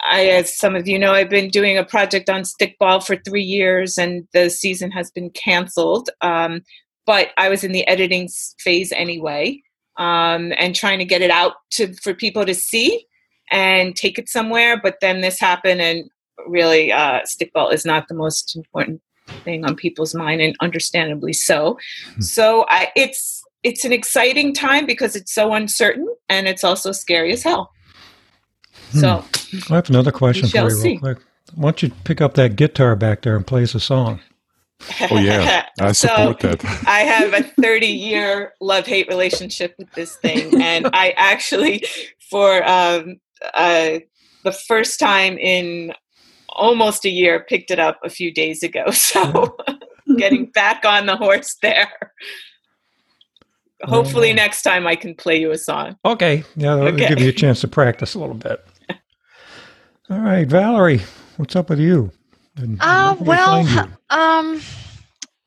I, 0.03 0.27
as 0.27 0.57
some 0.57 0.75
of 0.75 0.89
you 0.89 0.99
know, 0.99 1.13
I've 1.13 1.31
been 1.31 1.49
doing 1.49 1.79
a 1.79 1.85
project 1.85 2.29
on 2.29 2.43
stickball 2.43 3.05
for 3.05 3.17
three 3.17 3.43
years, 3.43 3.99
and 3.99 4.27
the 4.33 4.51
season 4.51 4.91
has 4.91 5.11
been 5.11 5.31
canceled. 5.31 6.11
Um, 6.21 6.63
but 7.07 7.29
I 7.37 7.49
was 7.49 7.65
in 7.65 7.73
the 7.73 7.87
editing 7.87 8.29
phase 8.59 8.93
anyway, 8.93 9.63
um, 9.97 10.53
and 10.57 10.75
trying 10.75 10.99
to 10.99 11.05
get 11.05 11.23
it 11.23 11.31
out 11.31 11.55
to 11.73 11.93
for 11.95 12.15
people 12.15 12.45
to 12.45 12.55
see 12.55 13.07
and 13.51 13.95
take 13.95 14.19
it 14.19 14.29
somewhere. 14.29 14.81
But 14.81 14.97
then 15.01 15.21
this 15.21 15.39
happened, 15.39 15.81
and 15.81 16.11
really 16.47 16.93
uh, 16.93 17.21
stickball 17.21 17.73
is 17.73 17.85
not 17.85 18.09
the 18.09 18.15
most 18.15 18.57
important 18.57 19.01
thing 19.45 19.65
on 19.65 19.77
people's 19.77 20.15
mind 20.17 20.41
and 20.41 20.57
understandably 20.61 21.33
so 21.33 21.79
hmm. 22.15 22.21
so 22.21 22.67
I, 22.69 22.89
it's 22.97 23.43
it's 23.63 23.85
an 23.85 23.93
exciting 23.93 24.53
time 24.53 24.87
because 24.87 25.15
it's 25.15 25.33
so 25.33 25.53
uncertain 25.55 26.09
and 26.29 26.49
it's 26.49 26.65
also 26.65 26.93
scary 26.93 27.33
as 27.33 27.43
hell. 27.43 27.71
So 28.93 29.25
i 29.70 29.75
have 29.75 29.89
another 29.91 30.12
question 30.12 30.49
for 30.49 30.70
you 30.70 30.83
real 30.83 30.99
quick. 30.99 31.18
Why 31.55 31.64
don't 31.64 31.83
you 31.83 31.91
pick 32.05 32.20
up 32.23 32.35
that 32.35 32.57
guitar 32.57 32.97
back 32.97 33.23
there 33.23 33.37
and 33.37 33.47
play 33.47 33.64
us 33.64 33.75
a 33.75 33.81
song? 33.81 34.20
Oh 35.11 35.18
yeah. 35.18 35.66
I 35.79 35.93
support 35.93 36.41
so, 36.41 36.49
that. 36.49 36.85
I 36.87 37.01
have 37.01 37.35
a 37.35 37.43
30 37.43 37.87
year 37.87 38.55
love 38.61 38.87
hate 38.87 39.07
relationship 39.09 39.75
with 39.79 39.93
this 39.93 40.16
thing 40.16 40.62
and 40.62 40.89
i 40.95 41.11
actually 41.16 41.85
for 42.31 42.66
um, 42.66 43.20
uh, 43.53 43.99
the 44.45 44.53
first 44.53 44.99
time 44.99 45.37
in 45.37 45.93
almost 46.49 47.05
a 47.05 47.11
year, 47.11 47.45
picked 47.49 47.70
it 47.70 47.79
up 47.79 47.99
a 48.05 48.11
few 48.11 48.33
days 48.33 48.62
ago. 48.62 48.87
So 48.93 49.57
getting 50.18 50.47
back 50.47 50.85
on 50.85 51.07
the 51.07 51.16
horse 51.16 51.57
there. 51.62 52.12
Hopefully, 53.85 54.33
next 54.33 54.62
time 54.62 54.87
I 54.87 54.97
can 54.97 55.14
play 55.14 55.41
you 55.41 55.51
a 55.51 55.59
song. 55.59 55.97
Okay. 56.05 56.45
Yeah, 56.57 56.76
that'll 56.76 56.95
okay. 56.95 57.09
give 57.09 57.20
you 57.20 57.28
a 57.30 57.33
chance 57.33 57.61
to 57.62 57.68
practice 57.68 58.14
a 58.14 58.18
little 58.18 58.35
bit. 58.35 58.64
All 60.11 60.18
right, 60.20 60.47
Valerie, 60.47 61.01
what's 61.37 61.57
up 61.57 61.70
with 61.70 61.80
you? 61.80 62.12
uh, 62.80 63.16
well, 63.18 63.89
um, 64.11 64.61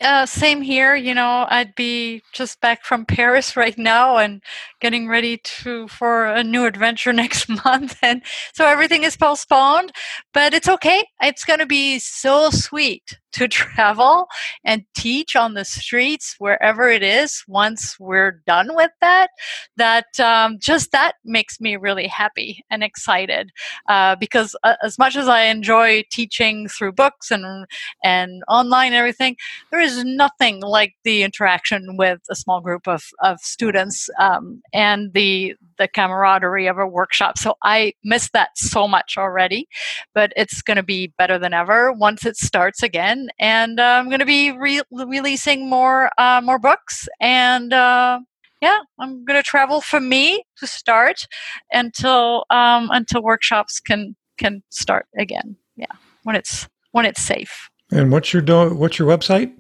uh, 0.02 0.26
same 0.26 0.62
here. 0.62 0.96
You 0.96 1.14
know, 1.14 1.46
I'd 1.50 1.76
be 1.76 2.22
just 2.34 2.60
back 2.62 2.84
from 2.84 3.06
Paris 3.06 3.56
right 3.58 3.78
now 3.78 4.18
and 4.18 4.42
getting 4.82 5.08
ready 5.08 5.38
to 5.38 5.88
for 5.88 6.26
a 6.26 6.44
new 6.44 6.66
adventure 6.66 7.14
next 7.24 7.48
month, 7.48 7.98
and 8.02 8.22
so 8.54 8.66
everything 8.66 9.04
is 9.04 9.16
postponed. 9.16 9.92
But 10.34 10.54
it's 10.54 10.70
okay. 10.70 11.06
It's 11.22 11.46
going 11.46 11.60
to 11.60 11.66
be 11.66 12.00
so 12.00 12.50
sweet 12.50 13.20
to 13.36 13.48
travel 13.50 14.28
and 14.64 14.84
teach 14.96 15.36
on 15.36 15.54
the 15.54 15.66
streets 15.66 16.36
wherever 16.40 16.90
it 16.90 17.04
is 17.04 17.44
once 17.48 18.00
we're 18.00 18.42
done 18.48 18.76
with 18.76 18.92
that 19.02 19.30
that 19.78 20.20
um, 20.20 20.58
just 20.60 20.92
that 20.92 21.16
makes 21.24 21.60
me 21.60 21.76
really 21.76 22.08
happy 22.08 22.64
and 22.70 22.84
excited 22.84 23.52
uh, 23.90 24.16
because 24.16 24.56
uh, 24.64 24.76
as 24.84 24.98
much 24.98 25.16
as 25.16 25.28
i 25.28 25.44
enjoy 25.44 26.04
teaching 26.12 26.68
through 26.68 26.92
books 26.92 27.30
and 27.30 27.66
and 28.04 28.44
online 28.48 28.88
and 28.88 28.96
everything 28.96 29.36
there 29.72 29.82
is 29.82 30.04
nothing 30.04 30.62
like 30.62 30.94
the 31.04 31.24
interaction 31.24 31.98
with 31.98 32.22
a 32.30 32.36
small 32.36 32.62
group 32.62 32.88
of, 32.88 33.04
of 33.22 33.40
students 33.42 34.10
um, 34.20 34.62
and 34.74 35.14
the 35.14 35.54
the 35.78 35.88
camaraderie 35.88 36.68
of 36.68 36.78
a 36.78 36.88
workshop 36.88 37.38
so 37.38 37.56
i 37.64 37.94
miss 38.04 38.30
that 38.32 38.50
so 38.56 38.88
much 38.88 39.16
already 39.18 39.68
but 40.14 40.32
it's 40.36 40.62
going 40.62 40.78
to 40.78 40.84
be 40.84 41.14
better 41.18 41.38
than 41.38 41.54
ever 41.54 41.92
once 41.92 42.26
it 42.26 42.38
starts 42.38 42.82
again 42.84 43.30
and 43.40 43.80
uh, 43.80 43.96
I'm 43.96 44.10
going 44.10 44.20
to 44.20 44.26
be 44.26 44.52
re- 44.52 44.82
releasing 44.92 45.70
more 45.70 46.10
uh, 46.18 46.42
more 46.44 46.60
books. 46.60 47.08
And 47.20 47.74
uh, 47.74 48.20
yeah, 48.62 48.80
I'm 49.00 49.24
going 49.26 49.40
to 49.42 49.44
travel 49.44 49.82
for 49.82 50.00
me 50.00 50.44
to 50.58 50.68
start 50.68 51.28
until 51.72 52.46
um, 52.50 52.90
until 52.92 53.22
workshops 53.24 53.80
can 53.80 54.16
can 54.38 54.64
start 54.70 55.08
again. 55.18 55.56
Yeah, 55.76 55.86
when 56.24 56.36
it's 56.36 56.68
when 56.92 57.06
it's 57.06 57.22
safe. 57.22 57.70
And 57.92 58.12
what's 58.12 58.34
your 58.34 58.42
do- 58.42 58.74
what's 58.74 59.00
your 59.00 59.08
website? 59.08 59.54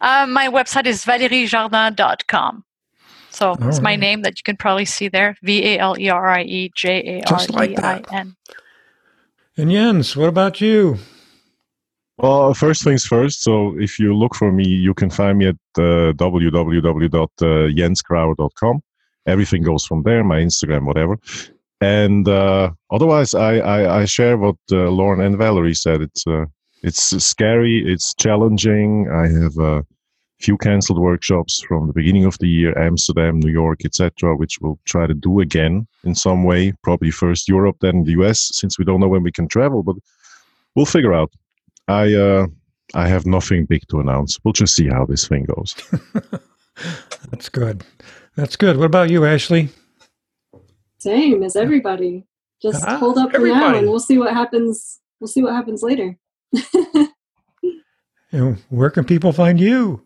Uh, 0.00 0.26
my 0.26 0.48
website 0.48 0.86
is 0.86 1.04
valeriejardin.com. 1.04 2.64
So 3.32 3.50
All 3.50 3.68
it's 3.68 3.78
right. 3.78 3.82
my 3.82 3.96
name 3.96 4.22
that 4.22 4.38
you 4.38 4.42
can 4.44 4.56
probably 4.56 4.84
see 4.84 5.08
there. 5.08 5.36
V 5.42 5.74
A 5.74 5.78
L 5.78 5.98
E 5.98 6.08
R 6.08 6.28
I 6.28 6.42
E 6.42 6.70
J 6.74 7.20
A 7.20 7.22
R 7.32 7.46
D 7.46 7.76
I 7.78 8.02
N. 8.12 8.36
And 9.56 9.70
Jens, 9.70 10.16
what 10.16 10.28
about 10.28 10.60
you? 10.60 10.98
Well, 12.18 12.52
first 12.54 12.82
things 12.84 13.04
first. 13.04 13.42
So 13.42 13.76
if 13.78 13.98
you 13.98 14.14
look 14.14 14.34
for 14.34 14.50
me, 14.52 14.66
you 14.68 14.94
can 14.94 15.10
find 15.10 15.36
me 15.38 15.48
at 15.48 15.56
uh, 15.76 16.12
www.jenskrauer.com. 16.12 18.82
Everything 19.26 19.62
goes 19.62 19.84
from 19.84 20.02
there, 20.02 20.24
my 20.24 20.40
Instagram, 20.40 20.84
whatever. 20.84 21.18
And 21.80 22.28
uh, 22.28 22.70
otherwise, 22.90 23.34
I, 23.34 23.58
I, 23.58 24.00
I 24.00 24.04
share 24.04 24.36
what 24.38 24.56
uh, 24.70 24.90
Lauren 24.90 25.20
and 25.20 25.36
Valerie 25.36 25.74
said. 25.74 26.00
It's 26.00 26.24
uh, 26.26 26.46
it's 26.82 27.02
scary, 27.24 27.84
it's 27.84 28.14
challenging. 28.14 29.10
I 29.10 29.28
have 29.28 29.58
a 29.58 29.84
few 30.42 30.58
canceled 30.58 30.98
workshops 30.98 31.60
from 31.60 31.86
the 31.86 31.92
beginning 31.92 32.24
of 32.24 32.36
the 32.38 32.48
year, 32.48 32.76
Amsterdam, 32.78 33.38
New 33.38 33.50
York, 33.50 33.84
etc., 33.84 34.36
which 34.36 34.58
we'll 34.60 34.78
try 34.84 35.06
to 35.06 35.14
do 35.14 35.40
again 35.40 35.86
in 36.04 36.14
some 36.14 36.44
way. 36.44 36.72
Probably 36.82 37.10
first 37.10 37.48
Europe, 37.48 37.76
then 37.80 38.04
the 38.04 38.12
US, 38.22 38.50
since 38.52 38.78
we 38.78 38.84
don't 38.84 39.00
know 39.00 39.08
when 39.08 39.22
we 39.22 39.32
can 39.32 39.48
travel, 39.48 39.82
but 39.82 39.96
we'll 40.74 40.86
figure 40.86 41.14
out. 41.14 41.30
I 41.88 42.14
uh, 42.14 42.46
I 42.94 43.08
have 43.08 43.26
nothing 43.26 43.66
big 43.66 43.82
to 43.88 44.00
announce. 44.00 44.38
We'll 44.42 44.52
just 44.52 44.74
see 44.74 44.88
how 44.88 45.06
this 45.06 45.28
thing 45.28 45.44
goes. 45.44 45.74
That's 47.30 47.48
good. 47.48 47.84
That's 48.36 48.56
good. 48.56 48.76
What 48.76 48.86
about 48.86 49.10
you, 49.10 49.24
Ashley? 49.24 49.68
Same 50.98 51.42
as 51.42 51.56
everybody. 51.56 52.24
Just 52.60 52.84
Ah, 52.86 52.98
hold 52.98 53.18
up 53.18 53.32
for 53.32 53.40
now, 53.40 53.74
and 53.74 53.88
we'll 53.88 53.98
see 53.98 54.18
what 54.18 54.32
happens. 54.32 55.00
We'll 55.20 55.28
see 55.28 55.42
what 55.42 55.52
happens 55.54 55.82
later. 55.82 56.16
And 58.32 58.56
where 58.70 58.90
can 58.90 59.04
people 59.04 59.32
find 59.32 59.60
you? 59.60 60.02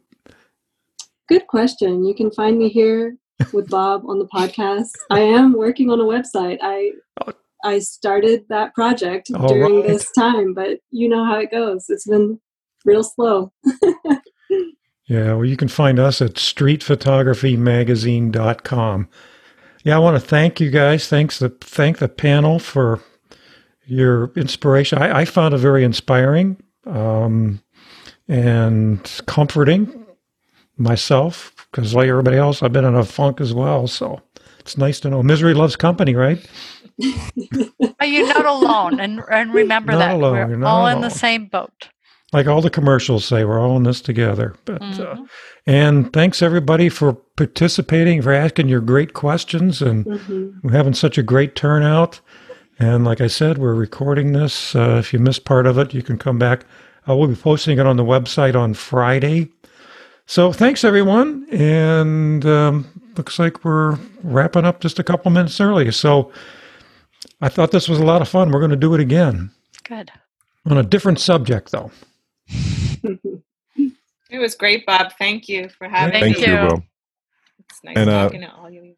Good 1.28 1.46
question. 1.46 2.04
You 2.04 2.14
can 2.14 2.30
find 2.30 2.58
me 2.58 2.68
here 2.68 3.16
with 3.52 3.68
Bob 3.68 4.04
on 4.06 4.18
the 4.18 4.26
podcast. 4.26 4.90
I 5.10 5.20
am 5.20 5.52
working 5.52 5.90
on 5.90 6.00
a 6.00 6.04
website. 6.04 6.58
I. 6.62 6.92
I 7.64 7.80
started 7.80 8.44
that 8.48 8.74
project 8.74 9.28
All 9.34 9.48
during 9.48 9.80
right. 9.80 9.88
this 9.88 10.12
time, 10.12 10.54
but 10.54 10.78
you 10.92 11.08
know 11.08 11.24
how 11.24 11.38
it 11.38 11.50
goes. 11.50 11.86
It's 11.88 12.06
been 12.06 12.38
real 12.84 13.02
slow. 13.02 13.50
Yeah, 15.06 15.34
well, 15.34 15.44
you 15.44 15.56
can 15.56 15.68
find 15.68 16.00
us 16.00 16.20
at 16.20 16.34
streetphotographymagazine.com. 16.34 19.08
Yeah, 19.84 19.96
I 19.96 20.00
want 20.00 20.20
to 20.20 20.28
thank 20.28 20.60
you 20.60 20.68
guys. 20.70 21.06
Thanks 21.06 21.38
the 21.38 21.50
thank 21.60 21.98
the 21.98 22.08
panel 22.08 22.58
for 22.58 23.00
your 23.84 24.32
inspiration. 24.34 24.98
I, 24.98 25.20
I 25.20 25.24
found 25.24 25.54
it 25.54 25.58
very 25.58 25.84
inspiring 25.84 26.60
um, 26.86 27.62
and 28.26 29.22
comforting 29.26 30.05
myself 30.78 31.52
because, 31.70 31.94
like 31.94 32.08
everybody 32.08 32.36
else, 32.36 32.62
I've 32.62 32.72
been 32.72 32.84
in 32.84 32.94
a 32.94 33.04
funk 33.04 33.40
as 33.40 33.52
well. 33.54 33.86
So 33.86 34.20
it's 34.60 34.76
nice 34.76 35.00
to 35.00 35.10
know 35.10 35.22
misery 35.22 35.54
loves 35.54 35.76
company, 35.76 36.14
right? 36.14 36.44
But 37.98 38.10
you're 38.10 38.26
not 38.26 38.44
alone, 38.46 39.00
and 39.00 39.20
and 39.30 39.52
remember 39.54 39.92
Not 39.92 39.98
that 40.00 40.14
alone, 40.16 40.36
you're 40.36 40.48
we're 40.48 40.56
not 40.56 40.68
all 40.80 40.86
in 40.86 41.00
the 41.00 41.10
same 41.10 41.46
boat. 41.46 41.88
Like 42.32 42.46
all 42.46 42.60
the 42.60 42.70
commercials 42.70 43.24
say, 43.24 43.44
we're 43.44 43.60
all 43.60 43.76
in 43.76 43.84
this 43.84 44.00
together. 44.00 44.54
But 44.64 44.82
uh, 44.82 45.16
Mhm. 45.16 45.28
and 45.66 46.12
thanks 46.12 46.42
everybody 46.42 46.88
for 46.88 47.14
participating, 47.14 48.20
for 48.20 48.32
asking 48.32 48.68
your 48.68 48.80
great 48.80 49.12
questions, 49.14 49.80
and 49.80 50.04
hmm 50.04 50.50
we're 50.62 50.72
having 50.72 50.94
such 50.94 51.16
a 51.16 51.22
great 51.22 51.54
turnout. 51.54 52.20
And 52.78 53.04
like 53.04 53.20
I 53.20 53.28
said, 53.28 53.56
we're 53.58 53.74
recording 53.74 54.32
this. 54.32 54.74
Uh, 54.74 54.96
if 54.98 55.12
you 55.12 55.18
missed 55.18 55.44
part 55.44 55.66
of 55.66 55.78
it, 55.78 55.94
you 55.94 56.02
can 56.02 56.18
come 56.18 56.38
back. 56.38 56.64
I 57.06 57.12
will 57.14 57.28
be 57.28 57.36
posting 57.36 57.78
it 57.78 57.86
on 57.86 57.96
the 57.96 58.04
website 58.04 58.54
on 58.54 58.74
Friday. 58.74 59.48
So 60.26 60.52
thanks 60.52 60.82
everyone, 60.84 61.46
and 61.52 62.44
um, 62.44 62.86
looks 63.16 63.38
like 63.38 63.64
we're 63.64 63.96
wrapping 64.24 64.64
up 64.64 64.80
just 64.80 64.98
a 64.98 65.04
couple 65.04 65.30
minutes 65.30 65.60
early. 65.60 65.92
So 65.92 66.32
I 67.40 67.48
thought 67.48 67.70
this 67.70 67.88
was 67.88 68.00
a 68.00 68.04
lot 68.04 68.22
of 68.22 68.28
fun. 68.28 68.50
We're 68.50 68.58
going 68.58 68.70
to 68.72 68.76
do 68.76 68.94
it 68.94 69.00
again 69.00 69.50
Good. 69.84 70.10
on 70.66 70.78
a 70.78 70.82
different 70.82 71.20
subject, 71.20 71.70
though. 71.70 71.90
It 74.28 74.40
was 74.40 74.56
great, 74.56 74.84
Bob. 74.84 75.12
Thank 75.18 75.48
you 75.48 75.68
for 75.68 75.88
having 75.88 76.20
Thank 76.20 76.36
Thank 76.36 76.46
me. 76.48 76.52
you, 76.52 76.60
you. 76.62 76.68
bro. 76.68 76.82
It's 77.70 77.84
nice 77.84 77.96
And, 77.96 78.10
uh, 78.10 78.24
talking 78.24 78.40
to 78.40 78.52
all 78.54 78.68
you. 78.68 78.94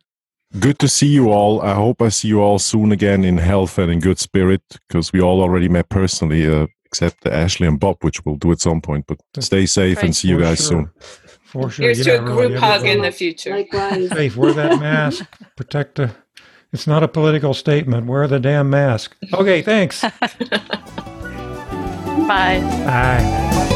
Good 0.59 0.79
to 0.79 0.89
see 0.89 1.07
you 1.09 1.31
all. 1.31 1.61
I 1.61 1.75
hope 1.75 2.01
I 2.01 2.09
see 2.09 2.29
you 2.29 2.41
all 2.41 2.59
soon 2.59 2.93
again 2.93 3.25
in 3.25 3.37
health 3.37 3.77
and 3.79 3.93
in 3.93 4.01
good 4.01 4.19
spirit 4.19 4.63
because 4.89 5.13
we 5.13 5.21
all 5.21 5.43
already 5.43 5.69
met 5.69 5.91
personally, 5.91 6.49
uh, 6.49 6.67
except 6.91 7.27
Ashley 7.27 7.67
and 7.67 7.79
Bob, 7.79 7.97
which 8.03 8.25
we'll 8.25 8.37
do 8.37 8.51
at 8.53 8.61
some 8.61 8.81
point. 8.81 9.07
But 9.07 9.19
stay 9.41 9.67
safe 9.67 9.97
Right. 9.99 10.05
and 10.07 10.17
see 10.17 10.29
you 10.29 10.41
guys 10.41 10.59
sure. 10.59 10.67
soon. 10.69 10.91
For 11.45 11.71
sure. 11.71 11.85
Here's 11.87 12.07
Yeah, 12.07 12.17
to 12.17 12.19
a 12.19 12.23
really, 12.23 12.49
group 12.49 12.61
hug 12.61 12.85
in 12.87 13.03
the 13.03 13.11
future. 13.13 13.51
Likewise. 13.57 14.09
safe. 14.11 14.37
Wear 14.37 14.53
that 14.55 14.81
mask. 14.81 15.25
Protect 15.57 15.95
the. 15.97 16.11
It's 16.73 16.87
not 16.87 17.03
a 17.03 17.09
political 17.09 17.55
statement. 17.55 18.07
Wear 18.07 18.27
the 18.29 18.39
damn 18.39 18.69
mask. 18.69 19.17
Okay, 19.33 19.63
thanks. 19.63 20.03
Bye. 22.29 22.61
Bye. 22.85 23.75